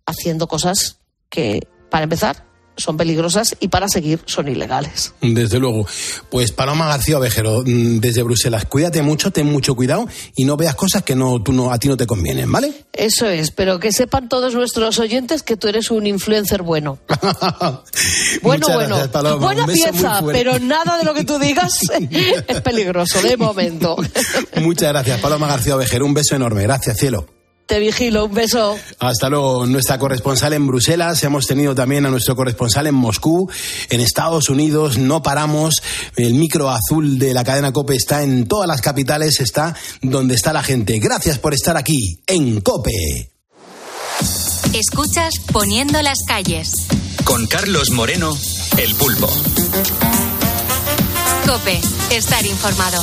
haciendo 0.07 0.47
cosas 0.47 0.99
que, 1.31 1.67
para 1.91 2.05
empezar, 2.05 2.45
son 2.77 2.97
peligrosas 2.97 3.57
y 3.61 3.69
para 3.69 3.89
seguir 3.89 4.21
son 4.27 4.49
ilegales. 4.49 5.15
Desde 5.21 5.59
luego. 5.59 5.87
Pues 6.31 6.53
Paloma 6.53 6.87
García 6.89 7.19
Ovejero, 7.19 7.63
mm, 7.65 8.01
desde 8.01 8.23
Bruselas, 8.23 8.65
cuídate 8.67 9.03
mucho, 9.03 9.31
ten 9.31 9.47
mucho 9.47 9.75
cuidado 9.75 10.07
y 10.37 10.45
no 10.45 10.57
veas 10.57 10.75
cosas 10.75 11.03
que 11.03 11.15
no, 11.15 11.43
tú 11.43 11.53
no, 11.53 11.73
a 11.73 11.79
ti 11.79 11.89
no 11.89 11.97
te 11.97 12.07
convienen, 12.07 12.51
¿vale? 12.51 12.73
Eso 12.93 13.27
es, 13.27 13.51
pero 13.51 13.79
que 13.79 13.93
sepan 13.93 14.29
todos 14.29 14.55
nuestros 14.55 14.99
oyentes 14.99 15.43
que 15.43 15.57
tú 15.57 15.69
eres 15.69 15.91
un 15.91 16.07
influencer 16.07 16.63
bueno. 16.63 16.99
bueno, 18.43 18.67
bueno. 18.73 19.39
Buena 19.39 19.67
pieza, 19.67 20.21
pero 20.27 20.59
nada 20.59 20.99
de 20.99 21.05
lo 21.05 21.15
que 21.15 21.25
tú 21.25 21.39
digas 21.39 21.79
es 22.49 22.61
peligroso 22.61 23.21
de 23.23 23.37
momento. 23.37 23.97
Muchas 24.61 24.91
gracias, 24.91 25.21
Paloma 25.21 25.47
García 25.47 25.77
Ovejero. 25.77 26.07
Un 26.07 26.15
beso 26.15 26.35
enorme. 26.37 26.63
Gracias, 26.63 26.97
cielo. 26.99 27.34
Te 27.67 27.79
vigilo, 27.79 28.27
un 28.27 28.35
beso. 28.35 28.77
Hasta 28.99 29.31
luego, 29.31 29.65
nuestra 29.67 29.99
corresponsal 29.99 30.53
en 30.53 30.67
Bruselas. 30.67 31.23
Hemos 31.25 31.47
tenido 31.47 31.75
también 31.75 32.05
a 32.05 32.11
nuestro 32.11 32.37
corresponsal 32.37 32.87
en 32.87 32.95
Moscú, 32.95 33.51
en 33.89 34.01
Estados 34.01 34.51
Unidos. 34.51 34.99
No 34.99 35.23
paramos. 35.23 35.77
El 36.17 36.35
micro 36.35 36.69
azul 36.69 37.19
de 37.19 37.33
la 37.33 37.43
cadena 37.43 37.73
Cope 37.73 37.97
está 37.97 38.23
en 38.23 38.47
todas 38.47 38.69
las 38.69 38.83
capitales, 38.83 39.41
está 39.41 39.75
donde 40.03 40.35
está 40.35 40.53
la 40.53 40.63
gente. 40.63 40.99
Gracias 40.99 41.39
por 41.39 41.55
estar 41.55 41.77
aquí, 41.79 42.21
en 42.27 42.61
Cope. 42.61 43.31
Escuchas 44.75 45.35
Poniendo 45.53 46.03
las 46.03 46.19
calles. 46.27 46.73
Con 47.25 47.47
Carlos 47.47 47.91
Moreno, 47.91 48.37
el 48.77 48.95
pulpo. 48.95 49.29
Cope, 51.47 51.81
estar 52.11 52.45
informado. 52.45 53.03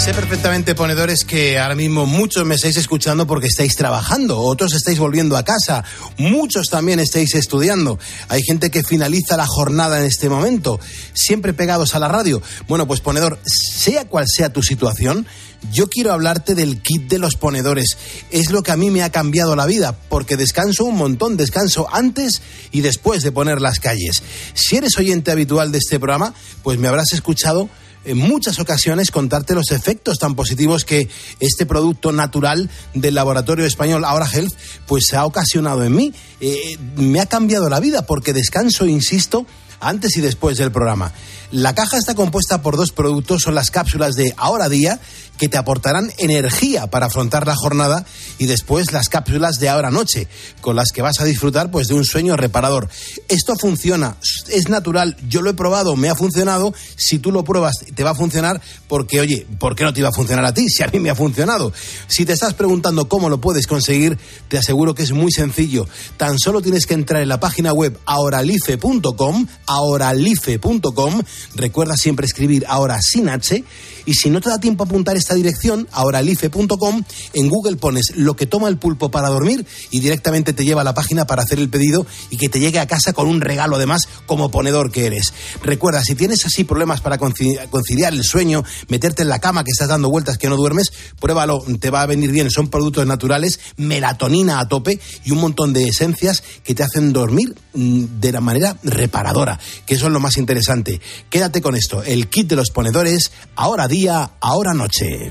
Sé 0.00 0.14
perfectamente, 0.14 0.74
ponedores, 0.74 1.26
que 1.26 1.58
ahora 1.58 1.74
mismo 1.74 2.06
muchos 2.06 2.46
me 2.46 2.54
estáis 2.54 2.78
escuchando 2.78 3.26
porque 3.26 3.48
estáis 3.48 3.76
trabajando, 3.76 4.40
otros 4.40 4.72
estáis 4.72 4.98
volviendo 4.98 5.36
a 5.36 5.44
casa, 5.44 5.84
muchos 6.16 6.68
también 6.68 7.00
estáis 7.00 7.34
estudiando. 7.34 7.98
Hay 8.28 8.40
gente 8.42 8.70
que 8.70 8.82
finaliza 8.82 9.36
la 9.36 9.46
jornada 9.46 9.98
en 9.98 10.06
este 10.06 10.30
momento, 10.30 10.80
siempre 11.12 11.52
pegados 11.52 11.94
a 11.94 11.98
la 11.98 12.08
radio. 12.08 12.40
Bueno, 12.66 12.86
pues 12.86 13.00
ponedor, 13.00 13.38
sea 13.44 14.06
cual 14.06 14.24
sea 14.26 14.50
tu 14.50 14.62
situación, 14.62 15.26
yo 15.70 15.90
quiero 15.90 16.14
hablarte 16.14 16.54
del 16.54 16.80
kit 16.80 17.02
de 17.02 17.18
los 17.18 17.36
ponedores. 17.36 17.98
Es 18.30 18.50
lo 18.50 18.62
que 18.62 18.72
a 18.72 18.78
mí 18.78 18.88
me 18.88 19.02
ha 19.02 19.12
cambiado 19.12 19.54
la 19.54 19.66
vida, 19.66 19.94
porque 20.08 20.38
descanso 20.38 20.86
un 20.86 20.96
montón, 20.96 21.36
descanso 21.36 21.86
antes 21.92 22.40
y 22.72 22.80
después 22.80 23.22
de 23.22 23.32
poner 23.32 23.60
las 23.60 23.80
calles. 23.80 24.22
Si 24.54 24.76
eres 24.76 24.96
oyente 24.96 25.30
habitual 25.30 25.72
de 25.72 25.78
este 25.78 26.00
programa, 26.00 26.32
pues 26.62 26.78
me 26.78 26.88
habrás 26.88 27.12
escuchado 27.12 27.68
en 28.04 28.18
muchas 28.18 28.58
ocasiones 28.58 29.10
contarte 29.10 29.54
los 29.54 29.70
efectos 29.70 30.18
tan 30.18 30.34
positivos 30.34 30.84
que 30.84 31.08
este 31.38 31.66
producto 31.66 32.12
natural 32.12 32.70
del 32.94 33.14
laboratorio 33.14 33.66
español 33.66 34.04
Ahora 34.04 34.28
Health 34.30 34.54
pues 34.86 35.12
ha 35.14 35.24
ocasionado 35.24 35.84
en 35.84 35.94
mí. 35.94 36.14
Eh, 36.40 36.78
me 36.96 37.20
ha 37.20 37.26
cambiado 37.26 37.68
la 37.68 37.80
vida 37.80 38.06
porque 38.06 38.32
descanso, 38.32 38.86
insisto, 38.86 39.46
antes 39.80 40.16
y 40.16 40.20
después 40.20 40.58
del 40.58 40.72
programa. 40.72 41.12
La 41.50 41.74
caja 41.74 41.98
está 41.98 42.14
compuesta 42.14 42.62
por 42.62 42.76
dos 42.76 42.92
productos, 42.92 43.42
son 43.42 43.54
las 43.54 43.70
cápsulas 43.70 44.14
de 44.14 44.32
Ahora 44.36 44.68
Día, 44.68 45.00
que 45.40 45.48
te 45.48 45.56
aportarán 45.56 46.12
energía 46.18 46.88
para 46.88 47.06
afrontar 47.06 47.46
la 47.46 47.56
jornada, 47.56 48.04
y 48.36 48.44
después 48.44 48.92
las 48.92 49.08
cápsulas 49.08 49.56
de 49.58 49.70
Ahora 49.70 49.90
Noche, 49.90 50.28
con 50.60 50.76
las 50.76 50.92
que 50.92 51.00
vas 51.00 51.18
a 51.18 51.24
disfrutar 51.24 51.70
pues 51.70 51.88
de 51.88 51.94
un 51.94 52.04
sueño 52.04 52.36
reparador. 52.36 52.90
Esto 53.26 53.54
funciona, 53.58 54.18
es 54.50 54.68
natural, 54.68 55.16
yo 55.30 55.40
lo 55.40 55.48
he 55.48 55.54
probado, 55.54 55.96
me 55.96 56.10
ha 56.10 56.14
funcionado, 56.14 56.74
si 56.94 57.18
tú 57.18 57.32
lo 57.32 57.42
pruebas 57.42 57.76
te 57.94 58.04
va 58.04 58.10
a 58.10 58.14
funcionar, 58.14 58.60
porque 58.86 59.18
oye, 59.18 59.46
¿por 59.58 59.74
qué 59.74 59.84
no 59.84 59.94
te 59.94 60.00
iba 60.00 60.10
a 60.10 60.12
funcionar 60.12 60.44
a 60.44 60.52
ti 60.52 60.68
si 60.68 60.82
a 60.82 60.88
mí 60.88 61.00
me 61.00 61.08
ha 61.08 61.14
funcionado? 61.14 61.72
Si 62.06 62.26
te 62.26 62.34
estás 62.34 62.52
preguntando 62.52 63.08
cómo 63.08 63.30
lo 63.30 63.40
puedes 63.40 63.66
conseguir, 63.66 64.18
te 64.48 64.58
aseguro 64.58 64.94
que 64.94 65.04
es 65.04 65.12
muy 65.12 65.32
sencillo. 65.32 65.88
Tan 66.18 66.38
solo 66.38 66.60
tienes 66.60 66.84
que 66.84 66.92
entrar 66.92 67.22
en 67.22 67.30
la 67.30 67.40
página 67.40 67.72
web 67.72 67.98
ahoralife.com, 68.04 69.46
ahoralife.com, 69.64 71.22
Recuerda 71.54 71.96
siempre 71.96 72.26
escribir 72.26 72.66
ahora 72.68 73.00
sin 73.00 73.30
H 73.30 73.64
y 74.06 74.14
si 74.14 74.30
no 74.30 74.40
te 74.40 74.48
da 74.48 74.58
tiempo 74.58 74.84
a 74.84 74.86
apuntar 74.86 75.16
esta 75.16 75.34
dirección, 75.34 75.88
ahoralife.com, 75.92 77.02
en 77.32 77.48
Google 77.48 77.76
pones 77.76 78.12
lo 78.16 78.36
que 78.36 78.46
toma 78.46 78.68
el 78.68 78.78
pulpo 78.78 79.10
para 79.10 79.28
dormir 79.28 79.66
y 79.90 80.00
directamente 80.00 80.52
te 80.52 80.64
lleva 80.64 80.82
a 80.82 80.84
la 80.84 80.94
página 80.94 81.26
para 81.26 81.42
hacer 81.42 81.58
el 81.58 81.68
pedido 81.68 82.06
y 82.30 82.36
que 82.36 82.48
te 82.48 82.60
llegue 82.60 82.78
a 82.78 82.86
casa 82.86 83.12
con 83.12 83.28
un 83.28 83.40
regalo 83.40 83.76
además 83.76 84.02
como 84.26 84.50
ponedor 84.50 84.90
que 84.90 85.06
eres. 85.06 85.32
Recuerda, 85.62 86.02
si 86.02 86.14
tienes 86.14 86.44
así 86.46 86.64
problemas 86.64 87.00
para 87.00 87.18
conciliar 87.18 88.12
el 88.12 88.24
sueño, 88.24 88.64
meterte 88.88 89.22
en 89.22 89.28
la 89.28 89.38
cama 89.38 89.64
que 89.64 89.70
estás 89.70 89.88
dando 89.88 90.10
vueltas 90.10 90.38
que 90.38 90.48
no 90.48 90.56
duermes, 90.56 90.92
pruébalo, 91.18 91.62
te 91.80 91.90
va 91.90 92.02
a 92.02 92.06
venir 92.06 92.30
bien. 92.30 92.50
Son 92.50 92.68
productos 92.68 93.06
naturales, 93.06 93.60
melatonina 93.76 94.60
a 94.60 94.68
tope 94.68 95.00
y 95.24 95.30
un 95.30 95.38
montón 95.38 95.72
de 95.72 95.88
esencias 95.88 96.42
que 96.64 96.74
te 96.74 96.82
hacen 96.82 97.12
dormir 97.12 97.54
mm, 97.74 98.20
de 98.20 98.32
la 98.32 98.40
manera 98.40 98.76
reparadora, 98.82 99.58
que 99.86 99.94
eso 99.94 100.06
es 100.06 100.12
lo 100.12 100.20
más 100.20 100.36
interesante. 100.36 101.00
Quédate 101.28 101.60
con 101.60 101.76
esto, 101.76 102.02
el 102.02 102.28
kit 102.28 102.48
de 102.48 102.56
los 102.56 102.70
ponedores, 102.70 103.32
ahora 103.56 103.88
día, 103.90 104.30
ahora 104.40 104.72
noche. 104.72 105.30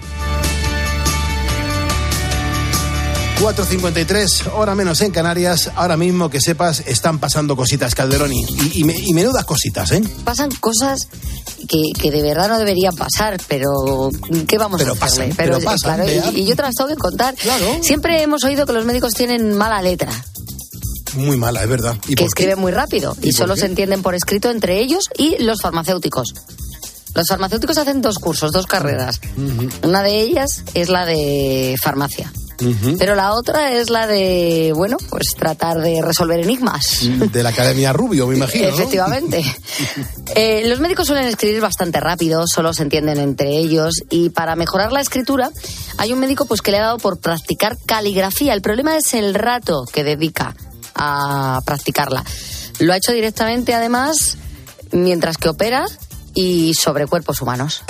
4.53, 3.42 4.52
hora 4.54 4.76
menos 4.76 5.00
en 5.02 5.12
Canarias. 5.12 5.72
Ahora 5.76 5.96
mismo 5.96 6.30
que 6.30 6.42
sepas, 6.42 6.82
están 6.86 7.20
pasando 7.20 7.56
cositas, 7.56 7.96
Calderoni. 7.96 8.44
Y, 8.74 8.82
y, 8.82 8.84
me- 8.84 8.98
y 9.00 9.14
menudas 9.14 9.46
cositas, 9.46 9.92
¿eh? 9.94 10.02
Pasan 10.26 10.50
cosas 10.60 11.00
que, 11.70 11.82
que 11.98 12.12
de 12.12 12.22
verdad 12.22 12.50
no 12.50 12.60
deberían 12.60 12.94
pasar, 12.96 13.40
pero 13.48 14.10
¿qué 14.46 14.58
vamos 14.58 14.82
Pero 14.82 14.92
a 14.92 15.06
hacerle? 15.06 15.34
pasan, 15.34 15.38
pero 15.38 15.62
pasan, 15.62 15.96
claro, 16.06 16.32
y, 16.34 16.42
y 16.42 16.46
yo 16.48 16.56
te 16.58 16.64
las 16.64 16.76
tengo 16.76 16.90
que 16.90 16.96
contar. 16.98 17.34
Siempre 17.82 18.22
hemos 18.22 18.44
oído 18.44 18.66
que 18.66 18.74
los 18.74 18.84
médicos 18.86 19.14
tienen 19.14 19.56
mala 19.56 19.82
letra, 19.82 20.12
Muy 21.16 21.38
mala, 21.38 21.64
es 21.64 21.70
verdad. 21.70 21.96
¿Y 22.10 22.16
que 22.16 22.26
escriben 22.26 22.60
muy 22.60 22.74
rápido 22.74 23.16
y, 23.22 23.30
¿Y 23.30 23.32
por 23.32 23.38
solo 23.38 23.54
qué? 23.54 23.62
se 23.62 23.66
entienden 23.68 24.02
por 24.02 24.16
escrito 24.16 24.52
entre 24.52 24.80
ellos 24.82 25.06
y 25.18 25.42
los 25.42 25.62
farmacéuticos. 25.62 26.34
Los 27.16 27.28
farmacéuticos 27.28 27.78
hacen 27.78 28.02
dos 28.02 28.20
cursos, 28.20 28.52
dos 28.52 28.66
carreras. 28.66 29.20
Una 29.84 30.04
de 30.04 30.22
ellas 30.22 30.64
es 30.74 30.90
la 30.90 31.06
de 31.06 31.76
farmacia. 31.82 32.32
Pero 32.98 33.16
la 33.16 33.34
otra 33.34 33.72
es 33.74 33.90
la 33.90 34.06
de, 34.06 34.74
bueno, 34.76 34.98
pues 35.10 35.34
tratar 35.38 35.80
de 35.80 36.02
resolver 36.02 36.40
enigmas. 36.40 37.08
De 37.32 37.44
la 37.44 37.50
Academia 37.50 37.94
Rubio, 37.94 38.28
me 38.28 38.36
imagino. 38.36 38.70
¿no? 38.70 38.76
Efectivamente. 38.76 39.44
Eh, 40.36 40.68
los 40.68 40.80
médicos 40.80 41.08
suelen 41.08 41.26
escribir 41.26 41.60
bastante 41.60 42.00
rápido, 42.00 42.46
solo 42.46 42.72
se 42.72 42.84
entienden 42.84 43.20
entre 43.20 43.58
ellos 43.58 43.96
y 44.12 44.30
para 44.30 44.56
mejorar 44.56 44.92
la 44.92 45.02
escritura 45.02 45.50
hay 45.98 46.14
un 46.14 46.20
médico 46.20 46.46
pues 46.46 46.62
que 46.62 46.70
le 46.70 46.78
ha 46.78 46.84
dado 46.84 47.00
por 47.00 47.20
practicar 47.20 47.78
caligrafía. 47.84 48.54
El 48.54 48.62
problema 48.62 48.96
es 48.96 49.16
el 49.16 49.34
rato 49.34 49.86
que 49.92 50.04
dedica 50.04 50.56
a 50.94 51.62
practicarla. 51.66 52.24
Lo 52.78 52.94
ha 52.94 52.98
hecho 52.98 53.12
directamente 53.12 53.74
además 53.74 54.38
mientras 54.92 55.38
que 55.38 55.50
opera 55.50 55.88
y 56.42 56.74
sobre 56.74 57.06
cuerpos 57.08 57.42
humanos. 57.42 57.84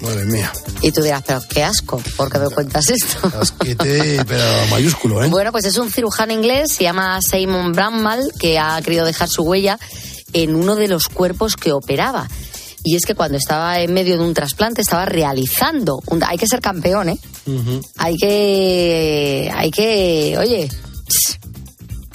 Madre 0.00 0.24
mía. 0.24 0.52
Y 0.80 0.90
tú 0.90 1.00
dirás, 1.00 1.22
pero 1.24 1.40
qué 1.48 1.62
asco, 1.62 2.02
¿por 2.16 2.28
qué 2.28 2.38
me 2.40 2.48
cuentas 2.50 2.88
esto? 2.90 3.30
Asquete, 3.40 4.24
pero 4.26 4.44
mayúsculo, 4.70 5.22
¿eh? 5.22 5.28
Bueno, 5.28 5.52
pues 5.52 5.64
es 5.64 5.76
un 5.78 5.90
cirujano 5.92 6.32
inglés, 6.32 6.72
se 6.72 6.82
llama 6.82 7.20
Simon 7.20 7.70
Bramall, 7.72 8.32
que 8.40 8.58
ha 8.58 8.82
querido 8.82 9.04
dejar 9.06 9.28
su 9.28 9.42
huella 9.44 9.78
en 10.32 10.56
uno 10.56 10.74
de 10.74 10.88
los 10.88 11.04
cuerpos 11.04 11.54
que 11.54 11.72
operaba. 11.72 12.28
Y 12.82 12.96
es 12.96 13.04
que 13.06 13.14
cuando 13.14 13.38
estaba 13.38 13.78
en 13.78 13.92
medio 13.94 14.18
de 14.18 14.24
un 14.24 14.34
trasplante 14.34 14.80
estaba 14.80 15.04
realizando, 15.04 16.02
un- 16.06 16.24
hay 16.24 16.36
que 16.36 16.48
ser 16.48 16.60
campeón, 16.60 17.10
¿eh? 17.10 17.18
Ujú. 17.46 17.80
Hay 17.98 18.16
que, 18.16 19.52
hay 19.54 19.70
que, 19.70 20.36
oye, 20.36 20.68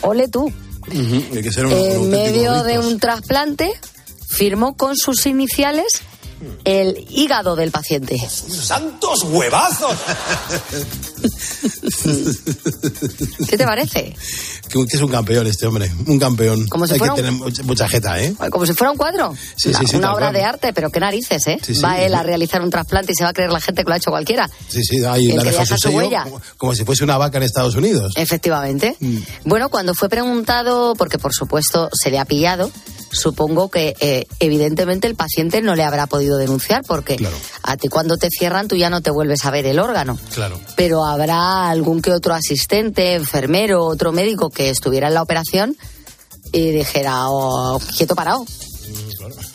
ole 0.02 0.28
tú. 0.28 0.52
Que 0.90 1.52
ser 1.52 1.66
un, 1.66 1.74
En 1.74 2.10
medio 2.10 2.64
de 2.64 2.80
un 2.80 3.00
trasplante 3.00 3.72
firmó 4.30 4.76
con 4.78 4.96
sus 4.96 5.26
iniciales 5.26 6.02
el 6.64 7.06
hígado 7.10 7.56
del 7.56 7.72
paciente. 7.72 8.18
¡Santos 8.30 9.24
huevazos! 9.24 9.96
¿Qué 13.50 13.58
te 13.58 13.66
parece? 13.66 14.16
que, 14.70 14.86
que 14.86 14.98
es 14.98 15.02
un 15.02 15.10
campeón 15.10 15.48
este 15.48 15.66
hombre, 15.66 15.92
un 16.06 16.20
campeón. 16.20 16.68
Como 16.68 16.86
si 16.88 16.94
Hay 16.94 17.00
fuera 17.00 17.14
que 17.16 17.22
un- 17.22 17.26
tener 17.28 17.40
mucha, 17.42 17.64
mucha 17.64 17.88
jeta, 17.88 18.22
¿eh? 18.22 18.36
Como 18.52 18.66
si 18.66 18.74
fuera 18.74 18.92
un 18.92 18.98
cuadro. 18.98 19.34
Sí, 19.56 19.70
una 19.70 19.80
sí, 19.80 19.88
sí, 19.88 19.96
una 19.96 20.14
obra 20.14 20.28
cual. 20.28 20.34
de 20.36 20.44
arte, 20.44 20.74
pero 20.74 20.90
qué 20.90 21.00
narices, 21.00 21.48
¿eh? 21.48 21.58
Sí, 21.64 21.76
sí, 21.76 21.82
Va 21.82 22.00
él 22.02 22.14
a 22.14 22.24
realizar 22.24 22.62
un 22.62 22.70
trasplante 22.70 23.14
y 23.14 23.16
se 23.16 23.24
va 23.24 23.30
a 23.30 23.34
creer 23.34 23.52
la 23.52 23.62
gente 23.62 23.84
que 23.84 23.88
lo 23.90 23.94
ha 23.94 23.98
hecho 23.98 24.12
cualquiera. 24.12 24.50
Sí, 24.68 24.84
sí, 24.84 25.04
ahí 25.06 25.30
El 25.30 25.38
la 25.38 25.44
que 25.44 25.52
deja 25.52 25.66
su 25.66 25.76
su 25.76 25.88
sello, 25.88 25.98
huella. 25.98 26.24
como, 26.24 26.42
como 26.58 26.76
si 26.76 26.84
fuese 26.86 27.04
una 27.04 27.18
vaca 27.18 27.38
en 27.38 27.44
Estados 27.44 27.76
Unidos. 27.76 28.14
Efectivamente. 28.16 28.96
Mm. 29.00 29.18
Bueno, 29.46 29.70
cuando 29.70 29.94
fue 29.94 30.10
preguntado, 30.10 30.96
porque 30.96 31.18
por 31.18 31.34
supuesto 31.34 31.90
se 31.94 32.12
le 32.12 32.20
ha 32.20 32.26
pillado, 32.26 32.70
supongo 33.18 33.70
que 33.70 33.96
eh, 34.00 34.26
evidentemente 34.40 35.08
el 35.08 35.16
paciente 35.16 35.62
no 35.62 35.76
le 35.76 35.84
habrá 35.84 36.08
podido 36.08 36.38
denunciar, 36.38 36.84
porque 36.88 37.18
a 37.64 37.78
ti 37.78 37.88
cuando 37.88 38.18
te 38.18 38.30
cierran 38.30 38.68
tú 38.68 38.76
ya 38.76 38.90
no 38.90 39.02
te 39.02 39.12
vuelves 39.12 39.46
a 39.46 39.52
ver 39.52 39.66
el 39.66 39.80
órgano. 39.80 40.18
Claro. 40.34 40.60
Pero 40.76 41.06
habrá 41.06 41.70
algún 41.70 42.02
que 42.02 42.12
otro 42.12 42.34
asistente, 42.34 43.16
enfermero, 43.16 43.86
otro 43.86 44.12
médico 44.12 44.50
que 44.50 44.70
estuviera 44.70 45.08
en 45.08 45.14
la 45.14 45.22
operación 45.22 45.76
y 46.52 46.72
dijera, 46.72 47.30
oh, 47.30 47.80
quieto 47.98 48.16
parado. 48.16 48.46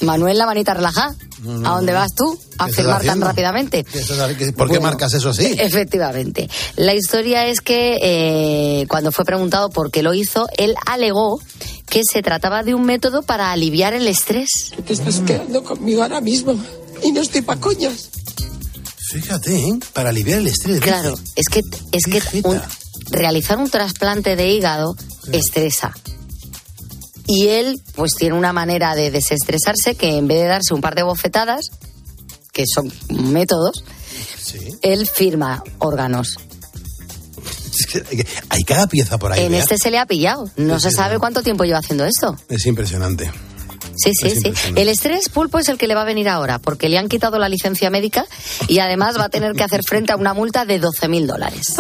Manuel, 0.01 0.39
la 0.39 0.47
manita 0.47 0.75
relajada. 0.75 1.15
No, 1.43 1.59
no, 1.59 1.69
¿A 1.73 1.75
dónde 1.77 1.93
no. 1.93 1.99
vas 1.99 2.15
tú? 2.15 2.39
A 2.59 2.65
¿Qué 2.67 2.71
estás 2.71 2.77
firmar 2.85 3.03
tan 3.05 3.21
rápidamente. 3.21 3.85
¿Qué 3.85 3.99
estás- 4.01 4.35
qué- 4.37 4.53
¿Por 4.53 4.69
qué 4.69 4.79
Bueno, 4.79 4.83
marcas 4.83 5.15
eso 5.15 5.31
así? 5.31 5.47
Efectivamente. 5.59 6.49
La 6.77 6.95
historia 6.95 7.47
es 7.47 7.61
que 7.61 7.99
eh, 8.03 8.87
cuando 8.89 9.11
fue 9.13 9.25
preguntado 9.25 9.71
por 9.71 9.91
qué 9.91 10.03
lo 10.03 10.15
hizo, 10.15 10.47
él 10.57 10.75
alegó 10.87 11.41
que 11.89 12.03
se 12.11 12.23
trataba 12.23 12.63
de 12.63 12.75
un 12.75 12.85
método 12.85 13.23
para 13.23 13.53
aliviar 13.53 13.93
el 13.95 14.07
estrés. 14.07 14.73
Te 14.87 14.93
estás 14.93 15.21
quedando 15.21 15.63
conmigo 15.65 16.03
ahora 16.03 16.21
mismo 16.21 16.55
y 17.03 17.13
no 17.13 17.21
estoy 17.21 17.43
pa' 17.43 17.57
coñas. 17.57 18.11
Fíjate, 19.11 19.55
¿eh? 19.55 19.79
Para 19.93 20.09
aliviar 20.11 20.39
el 20.39 20.47
estrés. 20.47 20.77
dice. 20.77 20.87
Claro, 20.87 21.15
es 21.37 21.47
que, 21.51 21.61
es 21.93 22.05
que 22.05 22.23
un- 22.49 22.61
realizar 23.11 23.59
un 23.59 23.69
trasplante 23.69 24.37
de 24.37 24.49
hígado 24.51 24.97
estresa. 25.33 25.93
Y 27.35 27.49
él, 27.49 27.81
pues, 27.95 28.13
tiene 28.19 28.37
una 28.37 28.53
manera 28.53 28.95
de 28.95 29.11
desestresarse 29.11 29.95
que 29.95 30.17
en 30.19 30.29
vez 30.29 30.41
de 30.43 30.47
darse 30.49 30.75
un 30.75 30.83
par 30.83 30.95
de 30.95 31.03
bofetadas, 31.03 31.71
que 32.53 32.65
son 32.67 32.93
métodos, 33.09 33.85
él 34.83 35.09
firma 35.09 35.63
órganos. 35.79 36.37
Hay 38.51 38.63
cada 38.65 38.87
pieza 38.87 39.19
por 39.19 39.33
ahí. 39.33 39.45
en 39.45 39.53
Bea. 39.53 39.61
este 39.61 39.79
se 39.79 39.91
le 39.91 39.99
ha 39.99 40.05
pillado. 40.05 40.51
No 40.57 40.79
Sí, 40.79 40.91
se 40.91 40.97
sabe 40.97 41.19
cuánto 41.19 41.43
tiempo 41.43 41.65
lleva 41.65 41.79
haciendo 41.79 42.05
esto. 42.05 42.37
Es 42.51 42.67
impresionante. 42.67 43.33
Sí, 43.97 44.13
sí, 44.15 44.27
Es 44.29 44.41
sí. 44.41 44.53
El 44.77 44.89
estrés 44.89 45.29
pulpo 45.29 45.59
es 45.59 45.69
el 45.69 45.79
que 45.79 45.87
le 45.87 45.95
va 45.95 46.03
a 46.03 46.05
venir 46.05 46.29
ahora, 46.29 46.59
porque 46.59 46.89
le 46.89 46.99
han 46.99 47.09
quitado 47.09 47.39
la 47.39 47.49
licencia 47.49 47.89
médica 47.91 48.27
y 48.69 48.79
además 48.79 49.19
va 49.19 49.25
a 49.25 49.29
tener 49.31 49.53
que 49.55 49.65
hacer 49.65 49.83
frente 49.87 50.13
a 50.13 50.17
una 50.17 50.35
multa 50.35 50.65
de 50.65 50.81
12.000 50.81 51.27
dólares. 51.27 51.75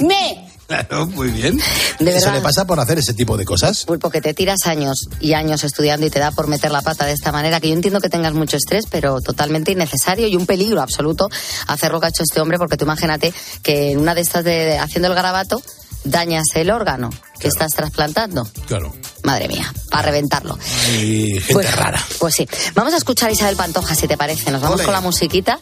¡Me! 0.00 0.53
Claro, 0.66 1.06
muy 1.06 1.28
bien. 1.28 1.58
De 2.00 2.10
Eso 2.16 2.26
verdad. 2.26 2.34
le 2.34 2.40
pasa 2.40 2.66
por 2.66 2.80
hacer 2.80 2.98
ese 2.98 3.12
tipo 3.14 3.36
de 3.36 3.44
cosas. 3.44 3.84
Pulpo, 3.84 4.08
que 4.10 4.20
te 4.20 4.32
tiras 4.34 4.66
años 4.66 5.08
y 5.20 5.34
años 5.34 5.62
estudiando 5.62 6.06
y 6.06 6.10
te 6.10 6.18
da 6.18 6.30
por 6.30 6.46
meter 6.48 6.70
la 6.72 6.80
pata 6.82 7.04
de 7.04 7.12
esta 7.12 7.32
manera, 7.32 7.60
que 7.60 7.68
yo 7.68 7.74
entiendo 7.74 8.00
que 8.00 8.08
tengas 8.08 8.32
mucho 8.32 8.56
estrés, 8.56 8.84
pero 8.90 9.20
totalmente 9.20 9.72
innecesario 9.72 10.26
y 10.26 10.36
un 10.36 10.46
peligro 10.46 10.80
absoluto 10.80 11.28
hacer 11.66 11.92
lo 11.92 12.00
que 12.00 12.06
ha 12.06 12.08
hecho 12.08 12.22
este 12.22 12.40
hombre, 12.40 12.58
porque 12.58 12.76
tú 12.76 12.84
imagínate 12.84 13.32
que 13.62 13.92
en 13.92 13.98
una 13.98 14.14
de 14.14 14.22
estas 14.22 14.42
de 14.44 14.78
haciendo 14.78 15.08
el 15.08 15.14
garabato 15.14 15.62
dañas 16.04 16.44
el 16.54 16.70
órgano 16.70 17.10
que 17.38 17.48
estás 17.48 17.72
trasplantando. 17.72 18.46
Claro. 18.66 18.94
Madre 19.22 19.48
mía, 19.48 19.72
para 19.90 20.02
reventarlo. 20.04 20.58
Y 21.00 21.32
gente 21.40 21.52
Pues- 21.52 21.76
rara. 21.76 22.02
Pues 22.18 22.34
sí. 22.34 22.48
Vamos 22.74 22.92
a 22.94 22.96
escuchar 22.98 23.28
a 23.28 23.32
Isabel 23.32 23.56
Pantoja, 23.56 23.94
si 23.94 24.06
te 24.08 24.16
parece. 24.16 24.50
Nos 24.50 24.60
vamos 24.62 24.76
Ole. 24.76 24.84
con 24.84 24.92
la 24.94 25.00
musiquita. 25.00 25.58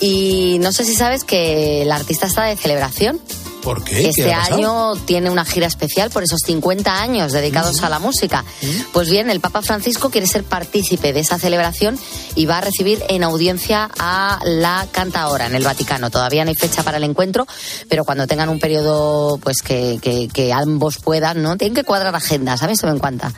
Y 0.00 0.58
no 0.60 0.72
sé 0.72 0.84
si 0.84 0.94
sabes 0.94 1.24
que 1.24 1.84
la 1.86 1.96
artista 1.96 2.26
está 2.26 2.44
de 2.44 2.56
celebración. 2.56 3.20
¿Por 3.62 3.84
qué? 3.84 3.94
¿Qué 3.96 4.08
Este 4.08 4.32
año 4.32 4.94
tiene 5.04 5.28
una 5.30 5.44
gira 5.44 5.66
especial 5.66 6.10
por 6.10 6.22
esos 6.22 6.40
50 6.46 7.00
años 7.02 7.32
dedicados 7.32 7.82
a 7.82 7.88
la 7.88 7.98
música. 7.98 8.44
Pues 8.92 9.10
bien, 9.10 9.30
el 9.30 9.40
Papa 9.40 9.62
Francisco 9.62 10.10
quiere 10.10 10.26
ser 10.26 10.44
partícipe 10.44 11.12
de 11.12 11.20
esa 11.20 11.38
celebración 11.38 11.98
y 12.34 12.46
va 12.46 12.58
a 12.58 12.60
recibir 12.62 13.02
en 13.08 13.22
audiencia 13.22 13.90
a 13.98 14.38
la 14.44 14.86
cantaora 14.90 15.46
en 15.46 15.54
el 15.54 15.64
Vaticano. 15.64 16.10
Todavía 16.10 16.44
no 16.44 16.50
hay 16.50 16.56
fecha 16.56 16.82
para 16.82 16.96
el 16.96 17.04
encuentro, 17.04 17.46
pero 17.88 18.04
cuando 18.04 18.26
tengan 18.26 18.48
un 18.48 18.58
periodo 18.58 19.38
pues 19.42 19.62
que, 19.62 19.98
que- 20.00 20.28
que 20.32 20.52
ambos 20.52 20.98
puedan, 20.98 21.42
¿no? 21.42 21.56
Tienen 21.56 21.74
que 21.74 21.84
cuadrar 21.84 22.14
agendas. 22.14 22.62
A 22.62 22.66
mí 22.66 22.72
eso 22.74 22.86
me 22.86 22.92
encanta. 22.94 23.32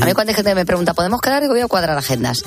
A 0.00 0.04
mí 0.06 0.12
hay 0.16 0.34
gente 0.34 0.54
me 0.54 0.64
pregunta, 0.64 0.94
¿podemos 0.94 1.20
quedar? 1.20 1.40
Digo, 1.42 1.52
voy 1.54 1.62
a 1.62 1.66
cuadrar 1.66 1.98
agendas. 1.98 2.42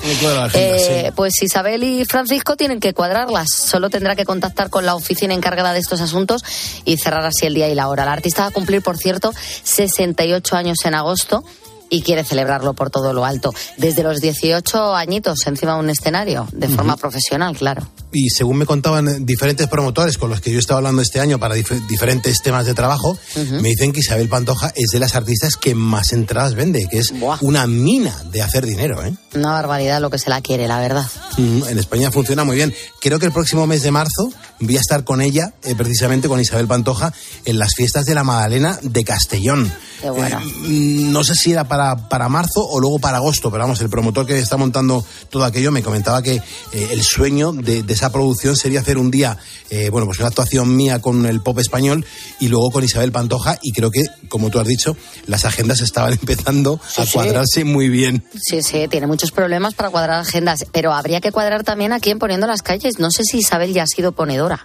Eh, 0.54 1.04
sí. 1.06 1.12
Pues 1.14 1.34
Isabel 1.42 1.82
y 1.84 2.04
Francisco 2.06 2.56
tienen 2.56 2.80
que 2.80 2.94
cuadrarlas. 2.94 3.48
Solo 3.52 3.90
tendrá 3.90 4.16
que 4.16 4.24
contactar 4.24 4.70
con 4.70 4.86
la 4.86 4.94
oficina 4.94 5.34
encargada 5.34 5.72
de 5.74 5.78
estos 5.80 6.00
asuntos 6.00 6.42
y 6.86 6.96
cerrar 6.96 7.17
así 7.26 7.46
el 7.46 7.54
día 7.54 7.68
y 7.68 7.74
la 7.74 7.88
hora. 7.88 8.04
La 8.04 8.12
artista 8.12 8.42
va 8.42 8.48
a 8.48 8.52
cumplir, 8.52 8.82
por 8.82 8.96
cierto, 8.96 9.32
68 9.64 10.56
años 10.56 10.78
en 10.84 10.94
agosto 10.94 11.44
y 11.90 12.02
quiere 12.02 12.22
celebrarlo 12.22 12.74
por 12.74 12.90
todo 12.90 13.14
lo 13.14 13.24
alto. 13.24 13.50
Desde 13.78 14.02
los 14.02 14.20
18 14.20 14.94
añitos 14.94 15.38
encima 15.46 15.72
de 15.74 15.80
un 15.80 15.88
escenario, 15.88 16.46
de 16.52 16.68
forma 16.68 16.98
profesional, 16.98 17.56
claro. 17.56 17.88
Y 18.12 18.28
según 18.28 18.58
me 18.58 18.66
contaban 18.66 19.08
eh, 19.08 19.16
diferentes 19.20 19.68
promotores 19.68 20.18
con 20.18 20.28
los 20.28 20.42
que 20.42 20.50
yo 20.52 20.58
estaba 20.58 20.78
hablando 20.78 21.00
este 21.00 21.18
año 21.18 21.38
para 21.38 21.56
dif- 21.56 21.86
diferentes 21.86 22.42
temas 22.42 22.66
de 22.66 22.74
trabajo, 22.74 23.16
me 23.52 23.70
dicen 23.70 23.92
que 23.92 24.00
Isabel 24.00 24.28
Pantoja 24.28 24.70
es 24.76 24.90
de 24.92 24.98
las 24.98 25.14
artistas 25.14 25.56
que 25.56 25.74
más 25.74 26.12
entradas 26.12 26.54
vende, 26.54 26.86
que 26.90 26.98
es 26.98 27.10
una 27.40 27.66
mina 27.66 28.14
de 28.32 28.42
hacer 28.42 28.66
dinero, 28.66 29.02
¿eh? 29.02 29.14
Una 29.34 29.52
barbaridad 29.52 30.00
lo 30.02 30.10
que 30.10 30.18
se 30.18 30.28
la 30.28 30.42
quiere, 30.42 30.68
la 30.68 30.80
verdad. 30.80 31.06
Mm, 31.38 31.62
En 31.68 31.78
España 31.78 32.10
funciona 32.10 32.44
muy 32.44 32.56
bien. 32.56 32.74
Creo 33.00 33.18
que 33.18 33.26
el 33.26 33.32
próximo 33.32 33.66
mes 33.66 33.82
de 33.82 33.90
marzo 33.90 34.30
voy 34.60 34.76
a 34.76 34.80
estar 34.80 35.04
con 35.04 35.20
ella, 35.20 35.54
eh, 35.64 35.74
precisamente 35.76 36.28
con 36.28 36.40
Isabel 36.40 36.66
Pantoja, 36.66 37.12
en 37.44 37.58
las 37.58 37.74
fiestas 37.74 38.04
de 38.06 38.14
la 38.14 38.24
Magdalena 38.24 38.78
de 38.82 39.04
Castellón. 39.04 39.72
Qué 40.02 40.10
bueno. 40.10 40.40
Mm, 40.40 41.12
No 41.12 41.24
sé 41.24 41.34
si 41.34 41.52
era 41.52 41.64
para, 41.68 42.08
para 42.08 42.28
marzo 42.28 42.60
o 42.68 42.80
luego 42.80 42.98
para 42.98 43.18
agosto, 43.18 43.50
pero 43.50 43.64
vamos, 43.64 43.80
el 43.80 43.88
promotor 43.88 44.26
que 44.26 44.38
está 44.38 44.56
montando 44.56 45.04
todo 45.30 45.44
aquello 45.44 45.70
me 45.72 45.82
comentaba 45.82 46.22
que 46.22 46.34
eh, 46.36 46.88
el 46.90 47.02
sueño 47.02 47.52
de, 47.52 47.82
de 47.82 47.92
esa 47.94 48.10
producción 48.12 48.56
sería 48.56 48.80
hacer 48.80 48.98
un 48.98 49.10
día, 49.10 49.38
eh, 49.70 49.90
bueno, 49.90 50.06
pues 50.06 50.18
una 50.18 50.28
actuación 50.28 50.74
mía 50.76 51.00
con 51.00 51.24
el 51.26 51.40
pop 51.40 51.58
español 51.60 52.04
y 52.40 52.48
luego 52.48 52.70
con 52.70 52.84
Isabel 52.84 53.12
Pantoja 53.12 53.58
y 53.62 53.72
creo 53.72 53.90
que, 53.90 54.04
como 54.28 54.50
tú 54.50 54.58
has 54.60 54.66
dicho, 54.66 54.96
las 55.26 55.44
agendas 55.44 55.80
estaban 55.80 56.12
empezando 56.20 56.80
a 56.96 57.04
sí. 57.04 57.12
cuadrarse 57.12 57.64
muy 57.64 57.88
bien. 57.88 58.24
Sí, 58.40 58.62
sí, 58.62 58.86
tiene 58.88 59.06
muchos 59.06 59.30
problemas 59.32 59.74
para 59.74 59.90
cuadrar 59.90 60.20
agendas, 60.20 60.64
pero 60.72 60.92
habría 60.92 61.20
que 61.20 61.27
cuadrar 61.32 61.64
también 61.64 61.92
a 61.92 62.00
quién 62.00 62.18
poniendo 62.18 62.46
las 62.46 62.62
calles. 62.62 62.98
No 62.98 63.10
sé 63.10 63.22
si 63.24 63.38
Isabel 63.38 63.72
ya 63.72 63.82
ha 63.84 63.86
sido 63.86 64.12
ponedora. 64.12 64.62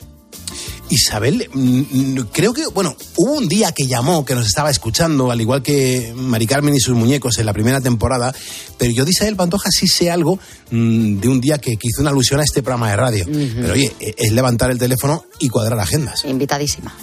Isabel, 0.89 1.49
mm, 1.53 1.80
mm, 2.20 2.28
creo 2.32 2.53
que, 2.53 2.68
bueno, 2.68 2.95
hubo 3.16 3.34
un 3.34 3.47
día 3.47 3.72
que 3.72 3.88
llamó, 3.88 4.26
que 4.26 4.36
nos 4.36 4.45
estaba 4.45 4.70
escuchando, 4.70 5.32
al 5.32 5.41
igual 5.41 5.64
que 5.64 6.14
Mari 6.16 6.45
Carmen 6.45 6.76
y 6.76 6.80
sus 6.80 6.95
muñecos 6.95 7.39
en 7.39 7.47
la 7.47 7.53
primera 7.53 7.82
temporada, 7.82 8.36
pero 8.78 8.91
yo 8.91 9.03
de 9.03 9.11
Isabel 9.11 9.36
Pantoja 9.36 9.70
sí 9.72 9.88
sé 9.88 10.11
algo 10.11 10.38
mm, 10.70 11.20
de 11.20 11.28
un 11.30 11.41
día 11.41 11.57
que, 11.57 11.78
que 11.78 11.88
hizo 11.88 12.01
una 12.01 12.11
alusión 12.11 12.41
a 12.41 12.43
este 12.43 12.61
programa 12.61 12.89
de 12.91 12.95
radio. 12.97 13.26
Pero 13.26 13.74
oye, 13.74 13.91
e- 13.99 14.14
es 14.18 14.32
levantar 14.34 14.70
el 14.70 14.78
teléfono 14.78 15.26
y 15.39 15.49
cuadrar 15.49 15.80
agendas. 15.80 16.26
Invitadísima. 16.26 16.93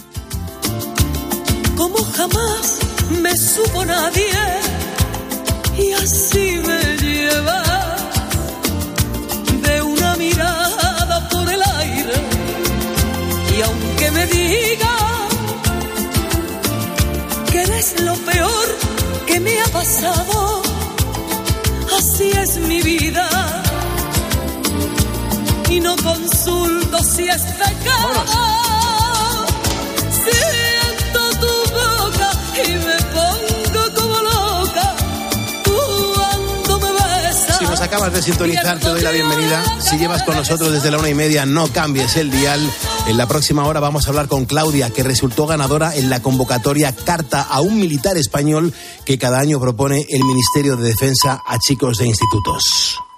como 1.75 1.97
jamás 1.97 2.77
me 3.21 3.35
supo 3.35 3.83
nadie 3.83 4.31
y 5.77 5.91
así 5.93 6.61
me 6.65 6.97
lleva 6.97 7.63
diga 14.31 14.95
que 17.51 17.61
eres 17.61 18.01
lo 18.01 18.15
peor 18.29 18.67
que 19.27 19.39
me 19.39 19.61
ha 19.61 19.67
pasado. 19.79 20.61
Así 21.97 22.29
es 22.43 22.57
mi 22.69 22.81
vida. 22.81 23.27
Y 25.69 25.79
no 25.79 25.95
consulto 25.97 26.97
si 27.03 27.23
es 27.27 27.43
pecado. 27.63 28.23
Siento 30.25 31.21
tu 31.43 31.53
boca 31.79 32.29
y 32.65 32.69
me 32.87 32.97
pongo 33.15 33.50
acabas 37.91 38.13
de 38.13 38.21
sintonizar, 38.21 38.79
te 38.79 38.87
doy 38.87 39.01
la 39.01 39.11
bienvenida. 39.11 39.61
Si 39.81 39.97
llevas 39.97 40.23
con 40.23 40.37
nosotros 40.37 40.71
desde 40.71 40.89
la 40.91 40.97
una 40.97 41.09
y 41.09 41.13
media, 41.13 41.45
no 41.45 41.67
cambies 41.67 42.15
el 42.15 42.31
dial. 42.31 42.61
En 43.07 43.17
la 43.17 43.27
próxima 43.27 43.65
hora 43.65 43.81
vamos 43.81 44.05
a 44.05 44.11
hablar 44.11 44.29
con 44.29 44.45
Claudia, 44.45 44.91
que 44.91 45.03
resultó 45.03 45.45
ganadora 45.45 45.93
en 45.93 46.09
la 46.09 46.21
convocatoria 46.21 46.95
Carta 46.95 47.41
a 47.41 47.59
un 47.59 47.77
militar 47.81 48.15
español 48.15 48.73
que 49.03 49.17
cada 49.17 49.39
año 49.39 49.59
propone 49.59 50.05
el 50.09 50.23
Ministerio 50.23 50.77
de 50.77 50.87
Defensa 50.87 51.43
a 51.45 51.59
chicos 51.59 51.97
de 51.97 52.07
institutos. 52.07 53.10